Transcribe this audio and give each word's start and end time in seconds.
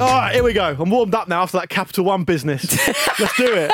All 0.00 0.06
right, 0.06 0.32
here 0.34 0.44
we 0.44 0.52
go. 0.52 0.76
I'm 0.78 0.90
warmed 0.90 1.14
up 1.14 1.26
now 1.28 1.42
after 1.42 1.58
that 1.58 1.68
Capital 1.68 2.04
One 2.04 2.22
business. 2.24 2.64
Let's 3.18 3.36
do 3.36 3.52
it. 3.52 3.72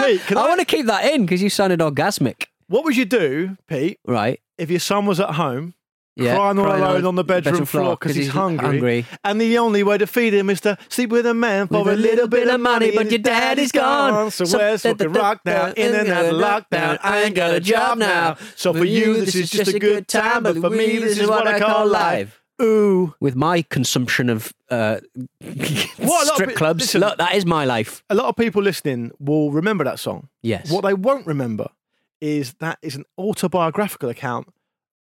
Pete, 0.00 0.20
can 0.26 0.36
I, 0.36 0.42
I 0.42 0.48
want 0.48 0.60
to 0.60 0.66
keep 0.66 0.86
that 0.86 1.10
in 1.12 1.22
because 1.24 1.42
you 1.42 1.48
sounded 1.48 1.80
orgasmic. 1.80 2.44
what 2.68 2.84
would 2.84 2.96
you 2.96 3.06
do, 3.06 3.56
Pete, 3.66 3.98
Right. 4.06 4.40
if 4.58 4.70
your 4.70 4.80
son 4.80 5.06
was 5.06 5.18
at 5.18 5.30
home 5.30 5.72
Yeah, 6.14 6.34
crying 6.36 6.58
all 6.58 6.66
crying 6.66 6.82
alone 6.82 7.04
on 7.06 7.14
the 7.14 7.24
bedroom, 7.24 7.64
floor 7.64 7.96
because 7.96 8.14
he's, 8.14 8.28
hungry, 8.28 9.06
and 9.24 9.40
the 9.40 9.56
only 9.56 9.82
way 9.82 9.96
to 9.96 10.06
feed 10.06 10.34
him 10.34 10.50
is 10.50 10.60
to 10.62 10.76
sleep 10.90 11.08
with 11.08 11.24
a 11.24 11.32
man 11.32 11.68
for 11.68 11.82
With 11.84 11.94
a 11.94 11.96
little 11.96 12.28
bit 12.28 12.48
of 12.48 12.60
money, 12.60 12.90
but 12.94 13.10
your 13.10 13.18
daddy's 13.20 13.72
gone. 13.72 14.30
So, 14.30 14.44
So- 14.44 14.58
where's 14.58 14.82
fucking 14.82 15.10
rock 15.14 15.40
now? 15.46 15.72
In 15.72 15.94
and 15.94 16.08
out 16.10 16.26
of 16.26 16.34
lockdown, 16.34 16.98
I 17.02 17.22
ain't 17.22 17.34
got 17.34 17.54
a 17.54 17.60
job 17.60 17.96
now. 17.96 18.36
So 18.56 18.74
for 18.74 18.84
you, 18.84 19.14
this 19.24 19.34
is 19.34 19.48
just 19.50 19.72
a 19.72 19.78
good 19.78 20.06
time, 20.06 20.42
but 20.42 20.56
for 20.58 20.68
me, 20.68 20.98
this 20.98 21.18
is 21.18 21.26
what 21.30 21.46
I 21.48 21.58
call 21.58 21.86
life. 21.86 22.42
Ooh. 22.62 23.14
With 23.20 23.36
my 23.36 23.62
consumption 23.62 24.30
of 24.30 24.52
uh, 24.70 24.98
What 25.40 26.08
lot 26.08 26.22
of 26.28 26.34
strip 26.34 26.56
clubs, 26.56 26.80
listen- 26.84 27.00
look, 27.02 27.18
that 27.18 27.34
is 27.34 27.44
my 27.46 27.64
life. 27.64 28.02
A 28.10 28.14
lot 28.14 28.26
of 28.28 28.36
people 28.36 28.62
listening 28.62 29.10
will 29.18 29.50
remember 29.52 29.84
that 29.84 29.98
song. 29.98 30.28
Yes. 30.42 30.70
What 30.70 30.82
they 30.82 30.94
won't 30.94 31.26
remember 31.26 31.68
is 32.20 32.54
that 32.60 32.78
is 32.82 32.94
an 32.96 33.04
autobiographical 33.18 34.08
account 34.08 34.48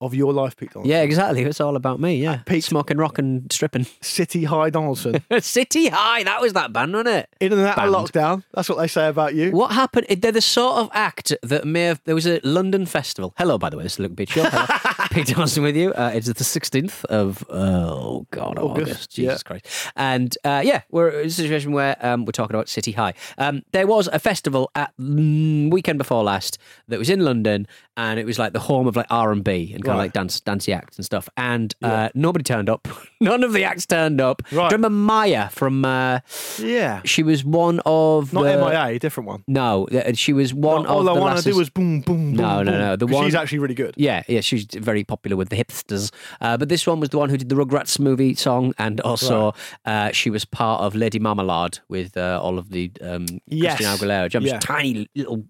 of 0.01 0.13
your 0.15 0.33
life, 0.33 0.57
Pete 0.57 0.71
Donaldson. 0.73 0.91
Yeah, 0.91 1.03
exactly. 1.03 1.43
It's 1.45 1.61
all 1.61 1.77
about 1.77 2.01
me. 2.01 2.17
Yeah, 2.17 2.39
Pete- 2.47 2.65
smoking, 2.65 2.97
rock, 2.99 3.19
and 3.19 3.51
stripping. 3.53 3.87
City 4.03 4.45
High 4.45 4.69
Donaldson. 4.71 5.23
City 5.41 5.89
High. 5.89 6.25
That 6.25 6.41
was 6.43 6.53
that 6.55 6.73
band, 6.73 6.93
wasn't 6.93 7.09
it? 7.11 7.29
In 7.41 7.53
and 7.53 7.63
out 7.63 7.77
Band. 7.77 7.95
of 7.95 8.11
lockdown. 8.11 8.43
That's 8.53 8.69
what 8.69 8.77
they 8.79 8.89
say 8.89 9.09
about 9.09 9.35
you. 9.35 9.53
What 9.53 9.71
happened? 9.73 10.07
They're 10.21 10.33
the 10.33 10.41
sort 10.43 10.79
of 10.79 10.91
act 10.93 11.33
that 11.43 11.65
may 11.67 11.85
have. 11.85 12.03
There 12.05 12.15
was 12.15 12.27
a 12.27 12.41
London 12.43 12.85
festival. 12.87 13.33
Hello, 13.39 13.57
by 13.57 13.71
the 13.71 13.77
way, 13.79 13.85
this 13.85 13.95
is 13.95 13.99
Luke 14.01 14.17
Beach 14.17 14.35
Hello. 15.15 15.45
With 15.63 15.77
you. 15.77 15.93
Uh, 15.93 16.11
it's 16.13 16.27
the 16.27 16.35
16th 16.35 17.05
of, 17.05 17.45
oh 17.49 18.27
God, 18.33 18.59
August. 18.59 18.91
August, 18.91 19.11
Jesus 19.13 19.43
yeah. 19.45 19.47
Christ. 19.49 19.67
And 19.95 20.37
uh, 20.43 20.61
yeah, 20.65 20.83
we're 20.91 21.11
in 21.11 21.29
a 21.29 21.31
situation 21.31 21.71
where 21.71 21.97
um, 22.01 22.25
we're 22.25 22.33
talking 22.33 22.57
about 22.57 22.69
City 22.69 22.91
High. 22.91 23.15
Um, 23.39 23.63
there 23.71 23.87
was 23.87 24.09
a 24.09 24.19
festival 24.19 24.73
at 24.75 24.93
mm, 25.01 25.71
weekend 25.71 25.99
before 25.99 26.25
last 26.25 26.59
that 26.89 26.99
was 26.99 27.11
in 27.11 27.21
London 27.21 27.69
and 27.97 28.19
it 28.19 28.27
was 28.27 28.41
like 28.41 28.53
the 28.55 28.59
home 28.59 28.89
of 28.89 28.97
like 28.97 29.07
R&B 29.09 29.73
and 29.73 29.85
kind 29.85 29.93
of 29.97 29.99
like 29.99 30.13
dance, 30.13 30.41
dancey 30.41 30.73
acts 30.73 30.97
and 30.99 31.05
stuff. 31.05 31.29
And 31.37 31.73
uh, 31.81 32.09
nobody 32.17 32.43
turned 32.43 32.69
up. 32.69 32.89
None 33.21 33.45
of 33.45 33.53
the 33.53 33.63
acts 33.63 33.87
turned 33.87 34.21
up. 34.21 34.43
Right. 34.51 34.73
Remember 34.73 34.91
Mya 34.91 35.49
from, 35.53 35.85
uh, 35.85 36.21
Yeah. 36.59 37.03
she 37.05 37.23
was 37.23 37.45
one 37.45 37.81
of 37.87 38.33
Not. 38.33 38.43
MIA, 38.45 38.99
different 38.99 39.29
one. 39.29 39.45
No, 39.47 39.87
uh, 39.87 40.13
she 40.15 40.33
was 40.33 40.53
one 40.53 40.87
all 40.87 41.03
of 41.03 41.09
I 41.09 41.15
the 41.15 41.21
want 41.21 41.39
to 41.39 41.45
do 41.45 41.57
was 41.57 41.71
boom, 41.71 42.01
boom, 42.01 42.33
boom. 42.33 42.37
No, 42.37 42.65
no, 42.65 42.77
no, 42.77 42.97
the 42.97 43.07
one- 43.07 43.25
She's 43.27 43.37
actually 43.37 43.61
really 43.61 43.75
good. 43.77 43.95
Yeah, 43.97 44.25
yeah, 44.27 44.41
she's 44.41 44.67
very 44.73 45.04
popular 45.05 45.37
with 45.37 45.49
the 45.51 45.57
hipsters. 45.57 46.13
Uh, 46.41 46.57
but 46.57 46.69
this 46.69 46.87
one 46.87 47.01
was 47.01 47.11
the 47.11 47.19
one 47.19 47.29
who 47.31 47.37
did 47.37 47.49
the 47.49 47.55
Rugrats 47.57 47.99
movie 47.99 48.35
song, 48.35 48.73
and 48.79 49.01
also 49.01 49.55
uh, 49.85 50.11
she 50.13 50.31
was 50.31 50.45
part 50.45 50.81
of 50.83 50.95
Lady 50.95 51.19
Marmalade 51.19 51.79
with 51.89 52.17
uh, 52.17 52.41
all 52.43 52.59
of 52.59 52.71
the 52.71 52.91
um, 53.01 53.27
Yes. 53.47 53.77
Christina 53.77 53.97
Aguilera. 53.97 54.29
Just 54.31 54.47
Yeah. 54.47 54.59
tiny 54.61 55.09
little 55.15 55.45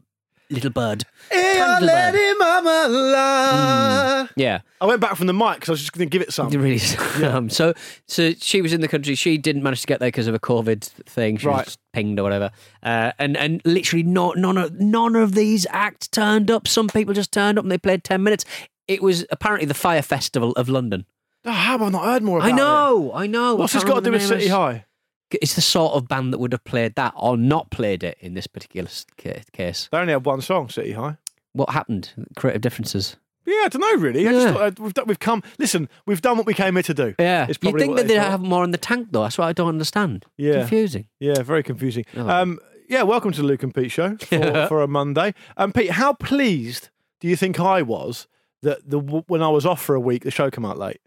little 0.50 0.70
bird. 0.70 1.04
Hey, 1.30 1.54
Tiny 1.58 1.86
little 1.86 2.12
bird. 2.12 2.36
mama 2.38 2.86
la. 2.88 4.28
Yeah, 4.36 4.60
I 4.80 4.86
went 4.86 5.00
back 5.00 5.16
from 5.16 5.26
the 5.26 5.32
mic 5.32 5.54
because 5.56 5.68
I 5.70 5.72
was 5.72 5.80
just 5.80 5.92
going 5.92 6.08
to 6.08 6.10
give 6.10 6.22
it 6.22 6.32
some. 6.32 6.48
really. 6.50 6.74
is. 6.76 6.96
um, 7.22 7.48
so, 7.48 7.72
so 8.06 8.32
she 8.34 8.60
was 8.62 8.72
in 8.72 8.80
the 8.80 8.88
country. 8.88 9.14
She 9.14 9.38
didn't 9.38 9.62
manage 9.62 9.80
to 9.82 9.86
get 9.86 10.00
there 10.00 10.08
because 10.08 10.26
of 10.26 10.34
a 10.34 10.38
COVID 10.38 10.82
thing. 10.84 11.38
She 11.38 11.46
Right. 11.46 11.64
was 11.64 11.78
pinged 11.92 12.18
or 12.18 12.22
whatever. 12.24 12.50
Uh, 12.82 13.12
and 13.18 13.36
and 13.36 13.62
literally, 13.64 14.02
not 14.02 14.36
none 14.36 14.58
of 14.58 14.78
none 14.78 15.16
of 15.16 15.34
these 15.34 15.66
acts 15.70 16.08
turned 16.08 16.50
up. 16.50 16.68
Some 16.68 16.88
people 16.88 17.14
just 17.14 17.32
turned 17.32 17.58
up 17.58 17.64
and 17.64 17.72
they 17.72 17.78
played 17.78 18.04
ten 18.04 18.22
minutes. 18.22 18.44
It 18.88 19.02
was 19.02 19.24
apparently 19.30 19.66
the 19.66 19.74
Fire 19.74 20.02
Festival 20.02 20.52
of 20.52 20.68
London. 20.68 21.06
Oh, 21.44 21.50
how 21.52 21.72
have 21.72 21.82
I 21.82 21.88
not 21.90 22.04
heard 22.04 22.22
more 22.22 22.38
about 22.38 22.48
I 22.52 22.52
know, 22.52 23.12
I 23.14 23.26
know. 23.26 23.54
What's 23.54 23.74
I 23.74 23.78
this 23.78 23.84
can't 23.84 23.94
got 23.94 24.00
to 24.00 24.10
do 24.10 24.12
remember 24.12 24.34
with 24.34 24.38
the 24.40 24.44
City. 24.44 24.48
High? 24.50 24.84
It's 25.30 25.54
the 25.54 25.60
sort 25.60 25.94
of 25.94 26.06
band 26.06 26.32
that 26.32 26.38
would 26.38 26.52
have 26.52 26.64
played 26.64 26.94
that 26.94 27.12
or 27.16 27.36
not 27.36 27.70
played 27.70 28.02
it 28.04 28.16
in 28.20 28.34
this 28.34 28.46
particular 28.46 28.88
s- 28.88 29.04
ca- 29.18 29.42
case. 29.52 29.88
They 29.90 29.98
only 29.98 30.12
had 30.12 30.24
one 30.24 30.40
song, 30.42 30.68
City 30.68 30.92
High. 30.92 31.16
What 31.52 31.70
happened? 31.70 32.10
Creative 32.36 32.60
differences. 32.62 33.16
Yeah, 33.46 33.62
I 33.64 33.68
don't 33.68 33.80
know 33.80 33.96
really. 34.02 34.26
I 34.28 34.32
just 34.32 34.46
Yeah. 34.46 34.52
thought, 34.52 34.62
uh, 34.62 34.82
we've, 34.82 34.94
done, 34.94 35.04
we've 35.06 35.18
come. 35.18 35.42
Listen, 35.58 35.88
we've 36.06 36.22
done 36.22 36.36
what 36.38 36.46
we 36.46 36.54
came 36.54 36.74
here 36.74 36.82
to 36.84 36.94
do. 36.94 37.14
Yeah, 37.18 37.46
It's 37.48 37.58
you 37.62 37.70
probably 37.70 37.80
think 37.80 37.90
what 37.90 37.96
that 37.98 38.08
they 38.08 38.14
they 38.14 38.20
thought. 38.20 38.30
have 38.30 38.40
more 38.40 38.64
in 38.64 38.70
the 38.70 38.78
tank 38.78 39.08
though? 39.10 39.22
That's 39.22 39.36
what 39.38 39.48
I 39.48 39.52
don't 39.52 39.68
understand. 39.68 40.24
Yeah. 40.38 40.60
confusing. 40.60 41.08
Yeah, 41.20 41.42
very 41.42 41.62
confusing. 41.62 42.04
Oh. 42.16 42.28
Um, 42.28 42.58
yeah, 42.88 43.02
welcome 43.02 43.32
to 43.32 43.40
the 43.42 43.46
Luke 43.46 43.62
and 43.62 43.74
Pete 43.74 43.90
show 43.90 44.16
for, 44.20 44.66
for 44.68 44.82
a 44.82 44.88
Monday. 44.88 45.34
Um, 45.56 45.72
Pete, 45.72 45.90
how 45.92 46.12
pleased 46.14 46.90
do 47.20 47.28
you 47.28 47.36
think 47.36 47.58
I 47.60 47.82
was 47.82 48.26
that 48.64 48.88
the 48.88 48.98
when 48.98 49.42
I 49.42 49.48
was 49.48 49.64
off 49.64 49.80
for 49.82 49.94
a 49.94 50.00
week, 50.00 50.24
the 50.24 50.30
show 50.30 50.50
came 50.50 50.64
out 50.66 50.78
late? 50.78 51.00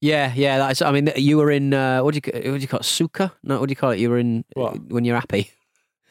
Yeah, 0.00 0.32
yeah. 0.34 0.58
That's. 0.58 0.82
I 0.82 0.90
mean, 0.92 1.10
you 1.16 1.36
were 1.38 1.50
in. 1.50 1.72
Uh, 1.74 2.00
what 2.02 2.14
do 2.14 2.20
you 2.24 2.50
what 2.52 2.58
do 2.58 2.62
you 2.62 2.68
call 2.68 2.80
it? 2.80 2.84
Suka? 2.86 3.32
No, 3.42 3.58
what 3.60 3.68
do 3.68 3.72
you 3.72 3.76
call 3.76 3.90
it? 3.90 3.98
You 3.98 4.10
were 4.10 4.18
in 4.18 4.44
uh, 4.56 4.60
What? 4.60 4.82
when 4.92 5.04
you're 5.04 5.16
happy. 5.18 5.50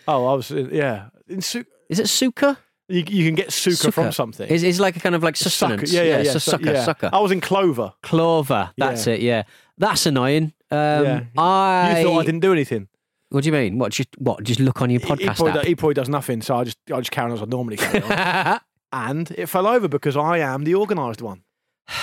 Oh, 0.07 0.25
I 0.27 0.33
was 0.33 0.51
in, 0.51 0.69
yeah. 0.71 1.09
In 1.29 1.37
Is 1.39 1.55
it 1.99 2.09
Suka? 2.09 2.57
you, 2.89 3.03
you 3.07 3.25
can 3.25 3.35
get 3.35 3.53
suka, 3.53 3.91
from 3.91 4.11
something. 4.11 4.47
Is 4.49 4.63
is 4.63 4.79
like 4.79 4.97
a 4.97 4.99
kind 4.99 5.15
of 5.15 5.23
like 5.23 5.35
Sucker. 5.37 5.49
sustenance? 5.49 5.93
Yeah, 5.93 6.03
yeah, 6.03 6.21
yeah. 6.23 6.31
So 6.33 6.39
sucker, 6.39 6.73
yeah. 6.73 6.83
sucker. 6.83 7.09
I 7.13 7.19
was 7.19 7.31
in 7.31 7.39
Clover. 7.39 7.93
Clover. 8.03 8.71
That's 8.77 9.07
Yeah. 9.07 9.13
it. 9.13 9.21
Yeah, 9.21 9.43
that's 9.77 10.05
annoying. 10.05 10.53
Um, 10.71 10.79
yeah. 11.03 11.23
I. 11.37 11.99
You 11.99 12.05
thought 12.07 12.19
I 12.19 12.25
didn't 12.25 12.41
do 12.41 12.51
anything. 12.51 12.87
What 13.29 13.43
do 13.43 13.47
you 13.47 13.53
mean? 13.53 13.77
What? 13.79 13.91
Just 13.93 14.09
what? 14.17 14.43
Just 14.43 14.59
look 14.59 14.81
on 14.81 14.89
your 14.89 14.99
He- 14.99 15.07
he, 15.07 15.13
podcast 15.13 15.35
probably, 15.37 15.59
app. 15.61 15.65
he 15.67 15.75
probably 15.75 15.93
does 15.95 16.09
nothing, 16.09 16.41
so 16.41 16.55
I 16.55 16.63
just 16.65 16.77
I 16.93 16.97
just 16.99 17.11
carry 17.11 17.27
on 17.31 17.37
as 17.37 17.41
I 17.41 17.45
normally 17.45 17.77
carry 17.77 18.01
on. 18.03 18.59
and 18.93 19.29
it 19.31 19.47
fell 19.47 19.67
over 19.67 19.87
because 19.89 20.15
I 20.15 20.37
am 20.37 20.63
the 20.63 20.75
organised 20.75 21.21
one. 21.21 21.43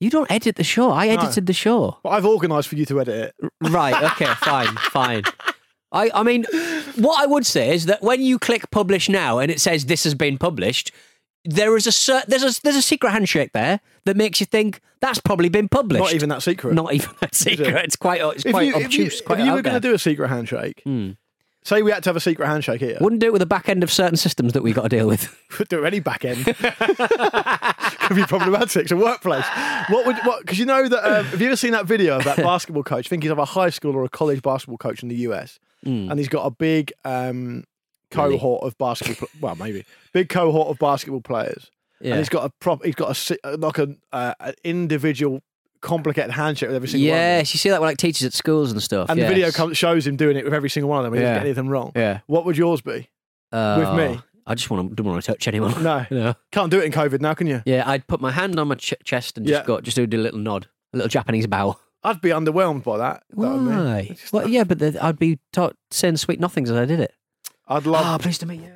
You 0.00 0.10
don't 0.10 0.30
edit 0.30 0.54
the 0.54 0.62
show. 0.62 0.92
I 0.92 1.08
No. 1.08 1.14
edited 1.14 1.46
the 1.46 1.52
show. 1.52 1.98
But 2.04 2.10
I've 2.10 2.24
organised 2.24 2.68
for 2.68 2.76
you 2.76 2.84
to 2.86 3.00
edit 3.00 3.34
it. 3.40 3.50
Right. 3.68 4.00
Okay. 4.12 4.26
fine. 4.36 4.68
Fine. 4.76 5.24
I, 5.90 6.08
I 6.14 6.22
mean, 6.22 6.44
what 6.94 7.20
I 7.20 7.26
would 7.26 7.44
say 7.44 7.74
is 7.74 7.86
that 7.86 8.00
when 8.00 8.22
you 8.22 8.38
click 8.38 8.70
publish 8.70 9.08
now 9.08 9.38
and 9.40 9.50
it 9.50 9.60
says 9.60 9.86
this 9.86 10.04
has 10.04 10.14
been 10.14 10.38
published, 10.38 10.92
there 11.44 11.76
is 11.76 11.88
a 11.88 11.90
cer- 11.92 12.22
there's 12.28 12.44
a 12.44 12.62
there's 12.62 12.76
a 12.76 12.82
secret 12.82 13.10
handshake 13.10 13.50
there 13.54 13.80
that 14.04 14.16
makes 14.16 14.38
you 14.38 14.46
think 14.46 14.80
that's 15.00 15.18
probably 15.18 15.48
been 15.48 15.68
published. 15.68 16.04
Not 16.04 16.14
even 16.14 16.28
that 16.28 16.42
secret. 16.44 16.74
Not 16.74 16.94
even 16.94 17.10
that 17.20 17.34
secret. 17.34 17.74
It's 17.84 17.96
quite 17.96 18.20
it's 18.20 18.44
quite 18.44 18.66
you, 18.68 18.74
if 18.76 18.78
you, 18.78 18.84
obtuse. 18.84 19.20
quite 19.20 19.40
if 19.40 19.46
you 19.46 19.50
out 19.50 19.56
were 19.56 19.62
going 19.62 19.74
to 19.74 19.80
there. 19.80 19.90
do 19.90 19.94
a 19.96 19.98
secret 19.98 20.28
handshake, 20.28 20.80
Hmm. 20.84 21.12
Say 21.68 21.82
we 21.82 21.90
had 21.90 22.02
to 22.04 22.08
have 22.08 22.16
a 22.16 22.20
secret 22.20 22.46
handshake 22.46 22.80
here, 22.80 22.96
Wouldn't 23.00 23.20
do 23.20 23.26
it 23.28 23.32
with 23.32 23.40
the 23.40 23.46
back 23.46 23.68
end 23.68 23.82
of 23.82 23.92
certain 23.92 24.16
systems 24.16 24.52
that 24.54 24.62
we've 24.62 24.74
got 24.74 24.82
to 24.82 24.88
deal 24.88 25.06
with. 25.06 25.36
would 25.58 25.68
do 25.68 25.84
any 25.84 26.00
back 26.00 26.24
end. 26.24 26.44
Could 27.18 28.16
be 28.16 28.24
problematic. 28.24 28.82
It's 28.84 28.92
a 28.92 28.96
workplace. 28.96 29.44
What 29.88 30.06
would 30.06 30.16
what? 30.24 30.40
Because 30.40 30.58
you 30.58 30.66
know 30.66 30.88
that. 30.88 31.04
Um, 31.04 31.24
have 31.26 31.40
you 31.40 31.46
ever 31.48 31.56
seen 31.56 31.72
that 31.72 31.86
video 31.86 32.16
of 32.16 32.24
that 32.24 32.36
basketball 32.52 32.82
coach? 32.82 33.06
I 33.06 33.08
think 33.08 33.22
he's 33.22 33.32
of 33.32 33.38
a 33.38 33.44
high 33.44 33.70
school 33.70 33.94
or 33.94 34.04
a 34.04 34.08
college 34.08 34.42
basketball 34.42 34.78
coach 34.78 35.02
in 35.02 35.08
the 35.08 35.16
US, 35.16 35.58
Hmm. 35.84 36.10
and 36.10 36.18
he's 36.18 36.28
got 36.28 36.44
a 36.46 36.50
big 36.50 36.92
um, 37.04 37.64
Really? 38.14 38.38
cohort 38.38 38.62
of 38.64 38.76
basketball. 38.78 39.28
Well, 39.40 39.56
maybe 39.56 39.84
big 40.12 40.28
cohort 40.28 40.68
of 40.68 40.78
basketball 40.78 41.20
players, 41.20 41.70
Yeah. 42.00 42.12
and 42.12 42.18
he's 42.18 42.28
got 42.30 42.44
a 42.46 42.50
prop. 42.60 42.82
He's 42.84 42.94
got 42.94 43.16
a 43.44 43.56
like 43.58 43.78
a 43.78 43.94
uh, 44.12 44.34
an 44.40 44.54
individual 44.64 45.42
complicated 45.80 46.30
handshake 46.30 46.68
with 46.68 46.76
every 46.76 46.88
single 46.88 47.08
one. 47.10 47.16
of 47.18 47.20
them. 47.22 47.38
Yes, 47.38 47.54
you 47.54 47.58
see 47.58 47.68
that 47.70 47.80
with 47.80 47.88
like 47.88 47.96
teachers 47.98 48.26
at 48.26 48.32
schools 48.32 48.72
and 48.72 48.82
stuff. 48.82 49.08
And 49.10 49.20
the 49.20 49.26
video 49.26 49.50
comes, 49.50 49.76
shows 49.78 50.06
him 50.06 50.16
doing 50.16 50.36
it 50.36 50.44
with 50.44 50.54
every 50.54 50.70
single 50.70 50.88
one 50.90 50.98
of 51.00 51.04
them. 51.04 51.14
He 51.14 51.20
doesn't 51.20 51.34
Yeah. 51.34 51.38
get 51.40 51.46
anything 51.46 51.68
wrong. 51.68 51.92
Yeah. 51.94 52.20
What 52.26 52.44
would 52.44 52.56
yours 52.56 52.80
be? 52.80 53.08
Uh, 53.52 53.76
With 53.94 53.94
me? 54.14 54.20
I 54.46 54.54
just 54.54 54.70
want 54.70 54.88
to 54.90 54.94
don't 54.94 55.06
want 55.06 55.22
to 55.22 55.32
touch 55.32 55.46
anyone. 55.48 55.82
No. 55.82 56.06
no. 56.10 56.34
Can't 56.52 56.70
do 56.70 56.78
it 56.80 56.84
in 56.84 56.92
COVID 56.92 57.20
now, 57.20 57.34
can 57.34 57.46
you? 57.46 57.62
Yeah, 57.66 57.84
I'd 57.86 58.06
put 58.06 58.20
my 58.20 58.30
hand 58.30 58.58
on 58.58 58.68
my 58.68 58.74
ch- 58.76 58.94
chest 59.04 59.36
and 59.36 59.46
just 59.46 59.60
Yeah. 59.62 59.66
go, 59.66 59.80
just 59.80 59.96
do 59.96 60.04
a 60.04 60.06
little 60.16 60.38
nod, 60.40 60.68
a 60.92 60.96
little 60.96 61.08
Japanese 61.08 61.46
bow. 61.46 61.76
I'd 62.02 62.20
be 62.20 62.30
underwhelmed 62.30 62.84
by 62.84 62.96
that. 62.98 63.24
That 63.30 63.36
would 63.36 63.58
be- 63.68 63.70
Why? 63.76 64.06
Just 64.18 64.32
Well, 64.32 64.48
yeah, 64.48 64.64
but 64.64 64.78
the, 64.78 64.98
I'd 65.04 65.18
be 65.18 65.38
taught 65.52 65.76
saying 65.90 66.16
sweet 66.18 66.40
nothings 66.40 66.70
as 66.70 66.76
I 66.76 66.84
did 66.84 67.00
it. 67.00 67.12
I'd 67.66 67.86
love. 67.86 68.04
Ah, 68.06 68.16
pleased 68.18 68.40
to 68.40 68.46
meet 68.46 68.60
you. 68.60 68.72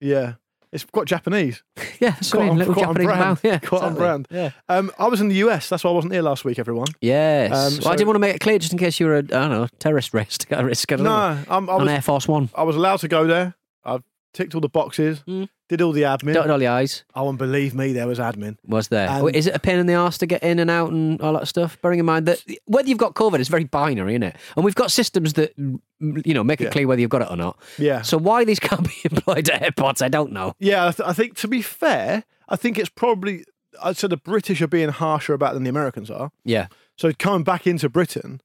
yeah, 0.00 0.34
it's 0.74 0.84
quite 0.84 1.06
Japanese. 1.06 1.62
Yeah, 2.00 2.10
that's 2.10 2.32
Quite 2.32 2.40
what 2.40 2.42
I 2.42 2.44
mean, 2.46 2.50
on- 2.52 2.58
little 2.58 2.74
quite 2.74 2.86
on 2.88 2.94
Japanese 2.94 3.06
brand. 3.06 3.20
mouth. 3.20 3.44
Yeah, 3.44 3.58
Quite 3.60 3.82
on 3.82 3.92
exactly. 3.92 3.98
brand. 4.00 4.28
Yeah. 4.30 4.50
Um, 4.68 4.90
I 4.98 5.06
was 5.06 5.20
in 5.20 5.28
the 5.28 5.36
US. 5.36 5.68
That's 5.68 5.84
why 5.84 5.90
I 5.90 5.94
wasn't 5.94 6.12
here 6.12 6.22
last 6.22 6.44
week. 6.44 6.58
Everyone. 6.58 6.88
Yes. 7.00 7.52
Um, 7.52 7.78
well, 7.84 7.92
I 7.92 7.96
didn't 7.96 8.08
want 8.08 8.16
to 8.16 8.20
make 8.20 8.34
it 8.34 8.40
clear 8.40 8.58
just 8.58 8.72
in 8.72 8.78
case 8.78 8.98
you 9.00 9.06
were 9.06 9.14
a, 9.14 9.18
I 9.18 9.22
don't 9.22 9.50
know, 9.50 9.68
terrorist 9.78 10.12
risk. 10.12 10.50
Risk 10.50 10.90
I 10.92 10.96
don't 10.96 11.04
No, 11.04 11.10
know. 11.34 11.42
I'm, 11.48 11.70
I 11.70 11.72
On 11.74 11.82
was. 11.82 11.90
Air 11.90 12.02
Force 12.02 12.26
One. 12.28 12.50
I 12.54 12.64
was 12.64 12.74
allowed 12.76 12.98
to 13.00 13.08
go 13.08 13.26
there. 13.26 13.54
I've 13.84 14.02
ticked 14.34 14.54
all 14.56 14.60
the 14.60 14.68
boxes. 14.68 15.22
Mm. 15.28 15.48
Did 15.68 15.80
all 15.80 15.92
the 15.92 16.02
admin. 16.02 16.34
Dotted 16.34 16.50
all 16.50 16.58
the 16.58 16.66
I's. 16.66 17.04
Oh, 17.14 17.28
and 17.30 17.38
believe 17.38 17.74
me, 17.74 17.94
there 17.94 18.06
was 18.06 18.18
admin. 18.18 18.58
Was 18.66 18.88
there? 18.88 19.08
And- 19.08 19.34
is 19.34 19.46
it 19.46 19.54
a 19.54 19.58
pain 19.58 19.78
in 19.78 19.86
the 19.86 19.94
arse 19.94 20.18
to 20.18 20.26
get 20.26 20.42
in 20.42 20.58
and 20.58 20.70
out 20.70 20.90
and 20.92 21.18
all 21.22 21.32
that 21.32 21.48
stuff? 21.48 21.80
Bearing 21.80 21.98
in 22.00 22.04
mind 22.04 22.26
that 22.26 22.44
whether 22.66 22.86
you've 22.86 22.98
got 22.98 23.14
COVID 23.14 23.38
is 23.40 23.48
very 23.48 23.64
binary, 23.64 24.12
isn't 24.12 24.24
it? 24.24 24.36
And 24.56 24.64
we've 24.64 24.74
got 24.74 24.90
systems 24.90 25.32
that 25.34 25.56
mm, 25.58 25.80
you 26.26 26.34
know 26.34 26.44
make 26.44 26.60
it 26.60 26.64
Yeah. 26.64 26.70
clear 26.70 26.86
whether 26.86 27.00
you've 27.00 27.08
got 27.10 27.22
it 27.22 27.30
or 27.30 27.36
not. 27.36 27.58
Yeah. 27.78 28.02
So 28.02 28.18
why 28.18 28.44
these 28.44 28.60
can't 28.60 28.84
be 28.86 28.94
employed 29.10 29.48
at 29.48 29.62
airports, 29.62 30.02
I 30.02 30.08
don't 30.08 30.32
know. 30.32 30.52
Yeah, 30.58 30.88
I, 30.88 30.90
th- 30.90 31.08
I 31.08 31.12
think 31.14 31.36
to 31.38 31.48
be 31.48 31.62
fair, 31.62 32.24
I 32.48 32.56
think 32.56 32.78
it's 32.78 32.90
probably 32.90 33.44
I'd 33.82 33.96
say 33.96 34.06
the 34.08 34.18
British 34.18 34.60
are 34.60 34.68
being 34.68 34.90
harsher 34.90 35.32
about 35.32 35.52
it 35.52 35.54
than 35.54 35.64
the 35.64 35.70
Americans 35.70 36.10
are. 36.10 36.30
Yeah. 36.44 36.66
So 36.98 37.10
coming 37.18 37.42
back 37.42 37.66
into 37.66 37.88
Britain 37.88 38.40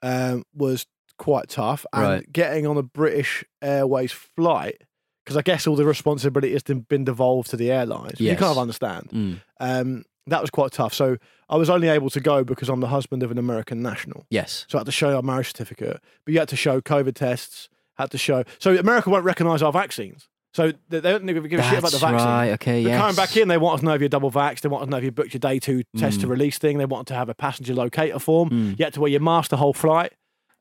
um, 0.00 0.44
was 0.54 0.86
quite 1.18 1.48
tough, 1.48 1.84
and 1.92 2.02
Right. 2.02 2.32
getting 2.32 2.66
on 2.66 2.76
a 2.76 2.82
British 2.82 3.44
Airways 3.60 4.12
flight 4.12 4.82
because 5.24 5.36
I 5.36 5.42
guess 5.42 5.66
all 5.66 5.76
the 5.76 5.84
responsibility 5.84 6.52
has 6.52 6.62
been 6.62 7.04
devolved 7.04 7.50
to 7.50 7.56
the 7.56 7.70
airlines. 7.70 8.20
You 8.20 8.26
Yes. 8.28 8.38
kind 8.38 8.50
of 8.50 8.58
understand. 8.58 9.08
Mm. 9.12 9.40
Um, 9.60 10.04
that 10.26 10.40
was 10.40 10.50
quite 10.50 10.72
tough. 10.72 10.94
So 10.94 11.16
I 11.48 11.56
was 11.56 11.68
only 11.68 11.88
able 11.88 12.10
to 12.10 12.20
go 12.20 12.44
because 12.44 12.68
I'm 12.68 12.80
the 12.80 12.86
husband 12.88 13.22
of 13.22 13.30
an 13.30 13.38
American 13.38 13.82
national. 13.82 14.24
Yes. 14.30 14.66
So 14.68 14.78
I 14.78 14.80
had 14.80 14.86
to 14.86 14.92
show 14.92 15.14
our 15.16 15.22
marriage 15.22 15.48
certificate, 15.48 16.00
but 16.24 16.32
you 16.32 16.38
had 16.38 16.48
to 16.48 16.56
show 16.56 16.80
COVID 16.80 17.14
tests. 17.14 17.68
Had 17.98 18.10
to 18.12 18.18
show. 18.18 18.44
So 18.58 18.74
America 18.76 19.10
won't 19.10 19.24
recognise 19.24 19.62
our 19.62 19.72
vaccines. 19.72 20.28
So 20.54 20.72
they 20.90 21.00
don't 21.00 21.24
give 21.26 21.44
a 21.44 21.48
shit 21.48 21.54
about 21.58 21.72
the 21.72 21.80
That's 21.80 21.94
vaccine. 22.00 22.28
right. 22.28 22.50
Okay. 22.52 22.80
Yes. 22.82 22.98
coming 23.00 23.16
back 23.16 23.36
in, 23.36 23.48
they 23.48 23.56
want 23.58 23.74
us 23.74 23.80
to 23.80 23.86
know 23.86 23.94
if 23.94 24.00
you're 24.00 24.08
double 24.08 24.30
vaxxed. 24.30 24.60
They 24.60 24.68
want 24.68 24.82
us 24.82 24.86
to 24.86 24.90
know 24.90 24.96
if 24.98 25.04
you 25.04 25.10
booked 25.10 25.32
your 25.34 25.38
day 25.40 25.58
two 25.58 25.82
test 25.96 26.18
Mm. 26.18 26.22
to 26.22 26.26
release 26.26 26.58
thing. 26.58 26.78
They 26.78 26.84
want 26.84 27.08
to 27.08 27.14
have 27.14 27.28
a 27.28 27.34
passenger 27.34 27.74
locator 27.74 28.18
form. 28.18 28.74
You 28.78 28.84
had 28.84 28.92
to 28.94 29.00
wear 29.00 29.10
your 29.10 29.20
mask 29.20 29.50
the 29.50 29.56
whole 29.56 29.72
flight. 29.72 30.12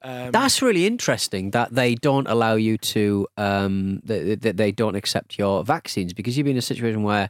Um, 0.04 0.32
That's 0.32 0.62
really 0.62 0.88
interesting 0.88 1.52
that 1.52 1.74
they 1.76 1.96
don't 1.96 2.28
allow 2.28 2.56
you 2.56 2.78
to, 2.78 3.28
um, 3.38 4.02
that, 4.06 4.42
that 4.42 4.58
they 4.58 4.72
don't 4.72 4.96
accept 4.96 5.38
your 5.38 5.64
vaccines 5.64 6.14
because 6.14 6.38
you've 6.38 6.46
been 6.46 6.56
in 6.56 6.60
a 6.60 6.62
situation 6.64 7.04
where 7.04 7.30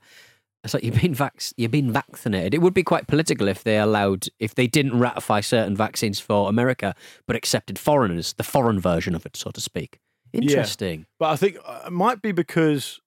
it's 0.64 0.74
like 0.74 0.84
you've 0.84 1.02
been 1.02 1.14
vac- 1.14 1.42
you've 1.58 1.72
been 1.72 1.92
vaccinated. 1.92 2.54
It 2.54 2.60
would 2.62 2.74
be 2.74 2.84
quite 2.84 3.08
political 3.08 3.48
if 3.48 3.64
they 3.64 3.78
allowed, 3.80 4.28
if 4.40 4.56
they 4.56 4.68
didn't 4.68 4.98
ratify 5.00 5.42
certain 5.42 5.76
vaccines 5.76 6.20
for 6.20 6.48
America, 6.50 6.94
but 7.28 7.36
accepted 7.36 7.80
foreigners, 7.80 8.34
the 8.34 8.44
foreign 8.44 8.80
version 8.80 9.16
of 9.16 9.26
it, 9.26 9.36
so 9.36 9.50
to 9.52 9.60
speak. 9.60 10.00
Interesting. 10.34 11.08
but 11.20 11.30
I 11.32 11.36
think 11.36 11.58
uh, 11.66 11.82
it 11.88 11.92
might 11.92 12.22
be 12.22 12.32
because. 12.32 13.00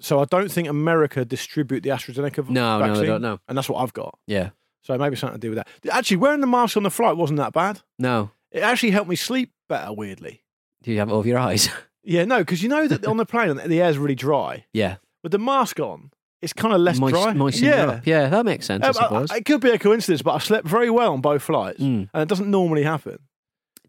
So 0.00 0.20
I 0.20 0.24
don't 0.26 0.50
think 0.50 0.68
America 0.68 1.24
distribute 1.24 1.82
the 1.82 1.90
AstraZeneca 1.90 2.48
No, 2.48 2.78
no, 2.78 2.84
they 2.84 2.88
vaccine. 2.88 3.06
don't, 3.06 3.22
no. 3.22 3.40
And 3.48 3.58
that's 3.58 3.68
what 3.68 3.82
I've 3.82 3.92
got. 3.92 4.16
Yeah. 4.28 4.50
So 4.82 4.96
maybe 4.96 5.16
something 5.16 5.40
to 5.40 5.44
do 5.44 5.50
with 5.50 5.58
that. 5.58 5.68
Actually, 5.92 6.18
wearing 6.18 6.40
the 6.40 6.46
mask 6.46 6.76
on 6.76 6.84
the 6.84 6.90
flight 6.90 7.16
wasn't 7.16 7.38
that 7.38 7.52
bad. 7.52 7.80
No. 7.98 8.30
It 8.52 8.60
actually 8.60 8.90
helped 8.90 9.10
me 9.10 9.16
sleep 9.16 9.52
better. 9.68 9.92
Weirdly. 9.92 10.42
Do 10.82 10.92
you 10.92 10.98
have 10.98 11.08
it 11.08 11.12
over 11.12 11.28
your 11.28 11.38
eyes? 11.38 11.68
Yeah, 12.04 12.24
no, 12.24 12.38
because 12.38 12.62
you 12.62 12.70
know 12.70 12.88
that 12.88 13.04
on 13.04 13.18
the 13.18 13.26
plane 13.26 13.54
the 13.66 13.82
air's 13.82 13.98
really 13.98 14.14
dry. 14.14 14.64
yeah. 14.72 14.96
With 15.22 15.30
the 15.32 15.38
mask 15.38 15.78
on, 15.78 16.10
it's 16.40 16.54
kind 16.54 16.72
of 16.72 16.80
less 16.80 16.98
Moist, 16.98 17.12
dry. 17.14 17.34
moisten 17.34 17.64
yeah. 17.66 17.82
it 17.82 17.88
up. 17.90 18.06
Yeah, 18.06 18.28
that 18.30 18.46
makes 18.46 18.64
sense, 18.64 18.82
I 18.82 18.88
Um, 18.88 18.94
I- 18.98 19.02
suppose. 19.02 19.30
It 19.32 19.44
could 19.44 19.60
be 19.60 19.70
a 19.72 19.78
coincidence, 19.78 20.22
but 20.22 20.30
I 20.34 20.38
slept 20.38 20.66
very 20.66 20.88
well 20.88 21.12
on 21.12 21.20
both 21.20 21.42
flights, 21.42 21.80
Mm. 21.80 22.08
and 22.14 22.22
it 22.22 22.28
doesn't 22.28 22.50
normally 22.50 22.84
happen. 22.84 23.18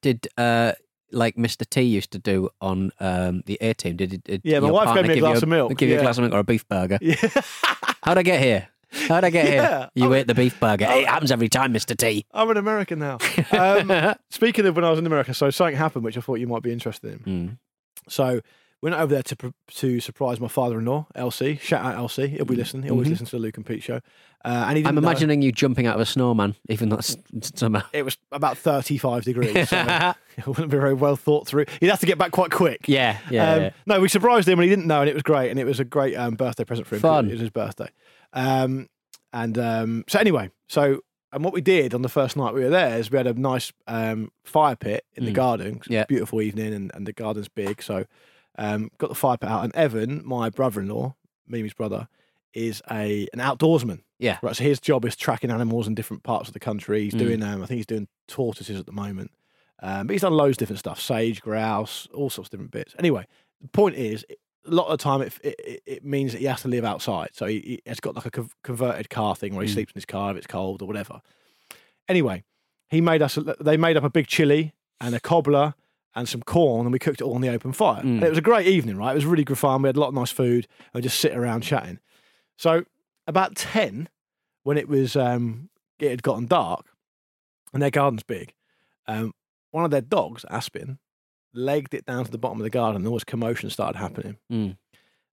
Did 0.01 0.27
uh, 0.37 0.73
like 1.13 1.37
Mr. 1.37 1.69
T 1.69 1.81
used 1.83 2.11
to 2.11 2.19
do 2.19 2.49
on 2.59 2.91
um, 2.99 3.43
the 3.45 3.57
A 3.61 3.73
team? 3.73 3.95
Did, 3.95 4.21
did 4.23 4.41
Yeah, 4.43 4.59
my 4.59 4.67
your 4.67 4.73
wife 4.73 4.85
gave 4.87 4.93
partner 4.95 5.03
me 5.07 5.13
a 5.13 5.15
give 5.15 5.21
glass 5.23 5.35
you 5.35 5.43
of 5.43 5.49
milk, 5.49 5.77
Give 5.77 5.87
you 5.87 5.95
a 5.95 5.97
yeah. 5.99 6.03
glass 6.03 6.17
of 6.17 6.23
milk 6.23 6.33
or 6.33 6.39
a 6.39 6.43
beef 6.43 6.67
burger? 6.67 6.97
Yeah, 7.01 7.15
How'd 8.03 8.17
I 8.17 8.23
get 8.23 8.41
here? 8.41 8.67
How'd 8.91 9.23
I 9.23 9.29
get 9.29 9.45
Yeah, 9.45 9.51
here? 9.51 9.89
You 9.95 10.13
I 10.13 10.17
ate 10.17 10.27
the 10.27 10.35
beef 10.35 10.59
burger. 10.59 10.85
It 10.89 11.07
happens 11.07 11.31
every 11.31 11.49
time, 11.49 11.73
Mr. 11.73 11.95
T. 11.95 12.25
I'm 12.33 12.49
an 12.49 12.57
American 12.57 12.99
now. 12.99 13.17
Um, 13.51 14.15
speaking 14.29 14.65
of 14.65 14.75
when 14.75 14.85
I 14.85 14.89
was 14.89 14.99
in 14.99 15.05
America, 15.05 15.33
so 15.33 15.49
something 15.49 15.75
happened 15.75 16.03
which 16.05 16.17
I 16.17 16.21
thought 16.21 16.35
you 16.35 16.47
might 16.47 16.63
be 16.63 16.71
interested 16.71 17.13
in. 17.13 17.19
Mm. 17.49 17.57
So 18.07 18.41
went 18.81 18.95
over 18.95 19.13
there 19.13 19.23
to 19.23 19.53
to 19.75 19.99
surprise 19.99 20.39
my 20.39 20.47
father-in-law, 20.47 21.07
LC. 21.15 21.59
Shout 21.59 21.83
out 21.83 21.95
LC. 21.97 22.29
He'll 22.29 22.45
be 22.45 22.55
listening. 22.55 22.83
He 22.83 22.89
always 22.91 23.07
Mhm. 23.07 23.11
listens 23.11 23.29
to 23.31 23.35
the 23.37 23.41
Luke 23.41 23.57
and 23.57 23.65
Pete 23.65 23.83
show. 23.83 23.99
Uh, 24.45 24.65
and 24.69 24.77
he 24.77 24.85
I'm 24.85 24.95
know- 24.95 24.99
imagining 24.99 25.41
you 25.41 25.51
jumping 25.51 25.85
out 25.85 25.95
of 25.95 26.01
a 26.01 26.05
snowman, 26.05 26.55
even 26.69 26.87
that's 26.89 27.17
somehow. 27.55 27.81
it 27.91 28.03
was 28.03 28.17
about 28.31 28.57
35 28.57 29.25
degrees. 29.25 29.67
So 29.69 29.77
it 30.37 30.47
wouldn't 30.47 30.69
be 30.71 30.77
very 30.77 30.93
well 30.93 31.17
thought 31.17 31.45
through. 31.45 31.65
He'd 31.81 31.89
have 31.89 31.99
to 31.99 32.05
get 32.05 32.17
back 32.17 32.31
quite 32.31 32.51
quick. 32.51 32.87
Yeah, 32.87 33.17
yeah. 33.29 33.51
Um, 33.53 33.61
yeah. 33.63 33.69
No, 33.85 33.99
we 33.99 34.07
surprised 34.07 34.47
him 34.47 34.57
and 34.59 34.63
he 34.63 34.69
didn't 34.69 34.87
know, 34.87 35.01
and 35.01 35.09
it 35.09 35.13
was 35.13 35.23
great. 35.23 35.49
And 35.49 35.59
it 35.59 35.65
was 35.65 35.79
a 35.81 35.85
great 35.85 36.15
um, 36.15 36.35
birthday 36.35 36.63
present 36.63 36.87
for 36.87 36.95
him. 36.95 37.01
Fun. 37.01 37.27
It 37.27 37.31
was 37.31 37.41
his 37.41 37.49
birthday. 37.49 37.89
Um, 38.33 38.87
and 39.33 39.57
um, 39.57 40.03
so, 40.07 40.19
anyway, 40.19 40.51
so 40.67 41.01
and 41.31 41.43
what 41.43 41.53
we 41.53 41.61
did 41.61 41.93
on 41.93 42.01
the 42.01 42.09
first 42.09 42.35
night 42.35 42.53
we 42.55 42.63
were 42.63 42.69
there 42.69 42.97
is 42.97 43.11
we 43.11 43.17
had 43.17 43.27
a 43.27 43.33
nice 43.33 43.71
um, 43.87 44.31
fire 44.43 44.75
pit 44.75 45.05
in 45.15 45.25
the 45.25 45.31
Mm. 45.31 45.35
garden. 45.35 45.73
'cause 45.75 45.87
it 45.87 45.89
was 45.89 45.93
Yeah. 45.95 46.05
beautiful 46.07 46.41
evening, 46.41 46.73
and, 46.73 46.91
and 46.95 47.05
the 47.05 47.13
garden's 47.13 47.47
big. 47.49 47.83
So, 47.83 48.05
um, 48.57 48.89
got 48.97 49.09
the 49.09 49.15
fire 49.15 49.37
pit 49.37 49.49
out. 49.49 49.63
And 49.63 49.75
Evan, 49.75 50.21
my 50.25 50.49
brother-in-law, 50.49 51.15
Mimi's 51.47 51.73
brother, 51.73 52.07
is 52.53 52.81
a 52.89 53.27
an 53.33 53.39
outdoorsman. 53.39 54.01
Yeah. 54.17 54.39
Right. 54.41 54.55
So 54.55 54.63
his 54.63 54.79
job 54.79 55.05
is 55.05 55.15
tracking 55.15 55.51
animals 55.51 55.87
in 55.87 55.93
different 55.95 56.23
parts 56.23 56.47
of 56.49 56.53
the 56.53 56.59
country. 56.59 57.03
He's 57.03 57.13
Mm. 57.13 57.19
doing, 57.19 57.43
um, 57.43 57.61
I 57.61 57.67
think 57.67 57.77
he's 57.77 57.85
doing 57.85 58.07
tortoises 58.27 58.79
at 58.79 58.85
the 58.87 58.91
moment. 58.91 59.31
Um, 59.81 60.07
but 60.07 60.13
he's 60.13 60.21
done 60.23 60.33
loads 60.33 60.55
of 60.55 60.57
different 60.57 60.79
stuff: 60.79 60.99
sage, 60.99 61.41
grouse, 61.41 62.07
all 62.13 62.29
sorts 62.31 62.47
of 62.47 62.51
different 62.51 62.71
bits. 62.71 62.95
Anyway, 62.97 63.25
the 63.61 63.67
point 63.69 63.95
is, 63.95 64.25
a 64.65 64.71
lot 64.71 64.87
of 64.87 64.91
the 64.97 65.03
time 65.03 65.21
it 65.21 65.33
it, 65.43 65.81
it 65.85 66.05
means 66.05 66.31
that 66.33 66.39
he 66.39 66.45
has 66.45 66.61
to 66.61 66.67
live 66.67 66.83
outside. 66.85 67.29
So 67.33 67.45
he, 67.45 67.59
he 67.59 67.81
has 67.89 67.99
got 67.99 68.15
like 68.15 68.25
a 68.25 68.31
con- 68.31 68.49
converted 68.63 69.09
car 69.09 69.35
thing 69.35 69.55
where 69.55 69.63
he 69.65 69.69
Mm. 69.71 69.73
sleeps 69.73 69.91
in 69.93 69.97
his 69.99 70.05
car 70.05 70.31
if 70.31 70.37
it's 70.37 70.47
cold 70.47 70.81
or 70.81 70.85
whatever. 70.85 71.21
Anyway, 72.07 72.43
he 72.89 73.01
made 73.01 73.21
us. 73.21 73.37
They 73.59 73.77
made 73.77 73.97
up 73.97 74.03
a 74.03 74.09
big 74.09 74.27
chili 74.27 74.73
and 74.99 75.13
a 75.15 75.19
cobbler 75.19 75.75
and 76.15 76.27
some 76.27 76.41
corn, 76.41 76.85
and 76.85 76.91
we 76.91 76.99
cooked 76.99 77.21
it 77.21 77.23
all 77.23 77.35
on 77.35 77.41
the 77.41 77.49
open 77.49 77.71
fire. 77.71 78.01
Mm. 78.01 78.15
And 78.15 78.23
it 78.23 78.29
was 78.29 78.37
a 78.37 78.41
great 78.41 78.67
evening, 78.67 78.97
right? 78.97 79.11
It 79.11 79.15
was 79.15 79.25
really 79.25 79.43
good 79.43 79.57
fun. 79.59 79.81
We 79.83 79.87
had 79.89 79.95
a 79.95 79.99
lot 79.99 80.07
of 80.09 80.13
nice 80.15 80.31
food 80.31 80.67
and 80.93 81.03
just 81.03 81.19
sit 81.19 81.35
around 81.35 81.61
chatting. 81.61 81.99
So 82.57 82.83
about 83.27 83.55
ten, 83.55 84.09
when 84.63 84.77
it 84.77 84.87
was 84.89 85.15
um, 85.15 85.69
it 85.99 86.09
had 86.09 86.23
gotten 86.23 86.47
dark, 86.47 86.85
and 87.73 87.81
their 87.81 87.91
garden's 87.91 88.23
big, 88.23 88.53
um, 89.07 89.33
one 89.71 89.85
of 89.85 89.91
their 89.91 90.01
dogs, 90.01 90.43
Aspin, 90.49 90.97
legged 91.53 91.93
it 91.93 92.05
down 92.05 92.25
to 92.25 92.31
the 92.31 92.37
bottom 92.37 92.59
of 92.59 92.63
the 92.63 92.69
garden. 92.69 92.97
and 92.97 93.05
There 93.05 93.11
was 93.11 93.23
commotion 93.23 93.69
started 93.69 93.97
happening. 93.97 94.37
Mm. 94.51 94.77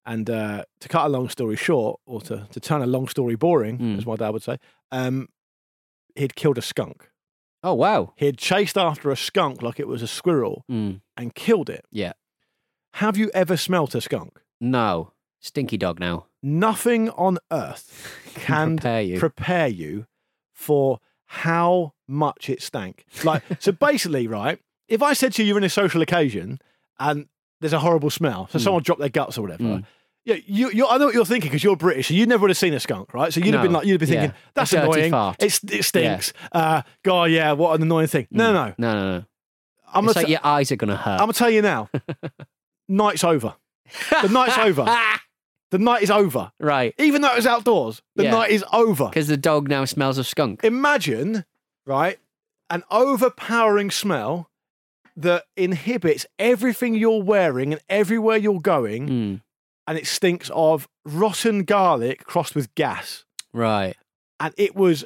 And 0.04 0.30
uh, 0.30 0.64
to 0.80 0.88
cut 0.88 1.06
a 1.06 1.08
long 1.08 1.28
story 1.28 1.56
short, 1.56 2.00
or 2.06 2.20
to, 2.22 2.46
to 2.50 2.60
turn 2.60 2.80
a 2.82 2.86
long 2.86 3.08
story 3.08 3.34
boring, 3.36 3.78
Mm. 3.78 3.98
as 3.98 4.06
my 4.06 4.16
dad 4.16 4.30
would 4.30 4.42
say, 4.42 4.58
um, 4.92 5.28
he'd 6.14 6.34
killed 6.36 6.58
a 6.58 6.62
skunk. 6.62 7.10
Oh, 7.62 7.74
wow. 7.74 8.12
He 8.16 8.26
had 8.26 8.38
chased 8.38 8.78
after 8.78 9.10
a 9.10 9.16
skunk 9.16 9.62
like 9.62 9.80
it 9.80 9.88
was 9.88 10.02
a 10.02 10.06
squirrel 10.06 10.64
Mm. 10.70 11.00
and 11.16 11.34
killed 11.34 11.68
it. 11.68 11.84
Yeah. 11.90 12.12
Have 12.94 13.16
you 13.16 13.30
ever 13.34 13.56
smelt 13.56 13.94
a 13.94 14.00
skunk? 14.00 14.40
No. 14.60 15.12
Stinky 15.40 15.76
dog 15.76 15.98
now. 16.00 16.26
Nothing 16.42 17.10
on 17.10 17.38
earth 17.50 18.16
can 18.34 18.76
prepare 18.76 19.02
you. 19.02 19.18
prepare 19.18 19.68
you 19.68 20.06
for 20.54 21.00
how 21.26 21.92
much 22.06 22.48
it 22.48 22.62
stank. 22.62 23.04
Like, 23.24 23.42
so 23.58 23.72
basically, 23.72 24.28
right? 24.28 24.60
If 24.88 25.02
I 25.02 25.12
said 25.14 25.32
to 25.34 25.42
you, 25.42 25.48
you're 25.48 25.58
in 25.58 25.64
a 25.64 25.68
social 25.68 26.02
occasion 26.02 26.60
and 26.98 27.26
there's 27.60 27.72
a 27.72 27.78
horrible 27.78 28.10
smell, 28.10 28.48
so 28.50 28.58
Mm. 28.58 28.62
someone 28.62 28.82
dropped 28.82 29.00
their 29.00 29.08
guts 29.08 29.36
or 29.38 29.42
whatever. 29.42 29.62
Mm. 29.62 29.84
Yeah, 30.24 30.36
you, 30.46 30.70
you, 30.70 30.86
I 30.88 30.98
know 30.98 31.06
what 31.06 31.14
you're 31.14 31.24
thinking 31.24 31.50
because 31.50 31.62
you're 31.62 31.76
British, 31.76 32.08
so 32.08 32.14
you 32.14 32.26
never 32.26 32.42
would 32.42 32.50
have 32.50 32.56
seen 32.58 32.74
a 32.74 32.80
skunk, 32.80 33.14
right? 33.14 33.32
So 33.32 33.40
you'd 33.40 33.54
have 33.54 33.62
been 33.62 33.72
like, 33.72 33.86
you'd 33.86 34.00
be 34.00 34.06
thinking, 34.06 34.30
Yeah. 34.30 34.36
that's 34.54 34.72
annoying. 34.72 35.10
fart. 35.12 35.36
It's, 35.40 35.60
it 35.64 35.84
stinks. 35.84 36.32
Uh, 36.52 36.82
God, 37.04 37.30
yeah, 37.30 37.52
what 37.52 37.76
an 37.76 37.82
annoying 37.82 38.08
thing. 38.08 38.26
No, 38.30 38.52
no, 38.52 38.66
no. 38.66 38.74
No, 38.78 38.92
no, 38.94 39.18
no. 39.18 39.24
I'm 39.94 40.04
it's 40.04 40.14
gonna, 40.14 40.22
like 40.22 40.26
t- 40.26 40.32
your 40.32 40.40
eyes 40.44 40.72
are 40.72 40.76
going 40.76 40.90
to 40.90 40.96
hurt. 40.96 41.12
I'm 41.12 41.18
gonna 41.20 41.32
tell 41.32 41.48
you 41.50 41.62
now. 41.62 41.88
night's 42.88 43.22
over. 43.24 43.54
The 44.22 44.28
night's 44.28 44.58
over. 44.58 44.84
The 45.72 45.78
night 45.78 46.04
is 46.04 46.12
over. 46.12 46.52
right. 46.60 46.94
Even 46.96 47.22
though 47.22 47.32
it 47.32 47.36
was 47.36 47.46
outdoors, 47.46 48.00
the 48.14 48.22
Yeah. 48.22 48.30
night 48.30 48.50
is 48.52 48.64
over. 48.72 49.06
Because 49.06 49.26
the 49.26 49.36
dog 49.36 49.68
now 49.68 49.84
smells 49.84 50.16
of 50.16 50.24
skunk. 50.26 50.62
Imagine, 50.62 51.44
right, 51.84 52.20
an 52.70 52.84
overpowering 52.88 53.90
smell 53.90 54.48
that 55.16 55.44
inhibits 55.56 56.26
everything 56.38 56.94
you're 56.94 57.22
wearing 57.22 57.72
and 57.72 57.80
everywhere 57.88 58.36
you're 58.36 58.60
going, 58.60 59.08
Mm. 59.08 59.40
and 59.86 59.98
it 59.98 60.06
stinks 60.06 60.50
of 60.54 60.88
rotten 61.04 61.64
garlic 61.64 62.24
crossed 62.24 62.54
with 62.54 62.74
gas. 62.74 63.24
Right. 63.52 63.96
And 64.40 64.52
it 64.58 64.76
was 64.76 65.04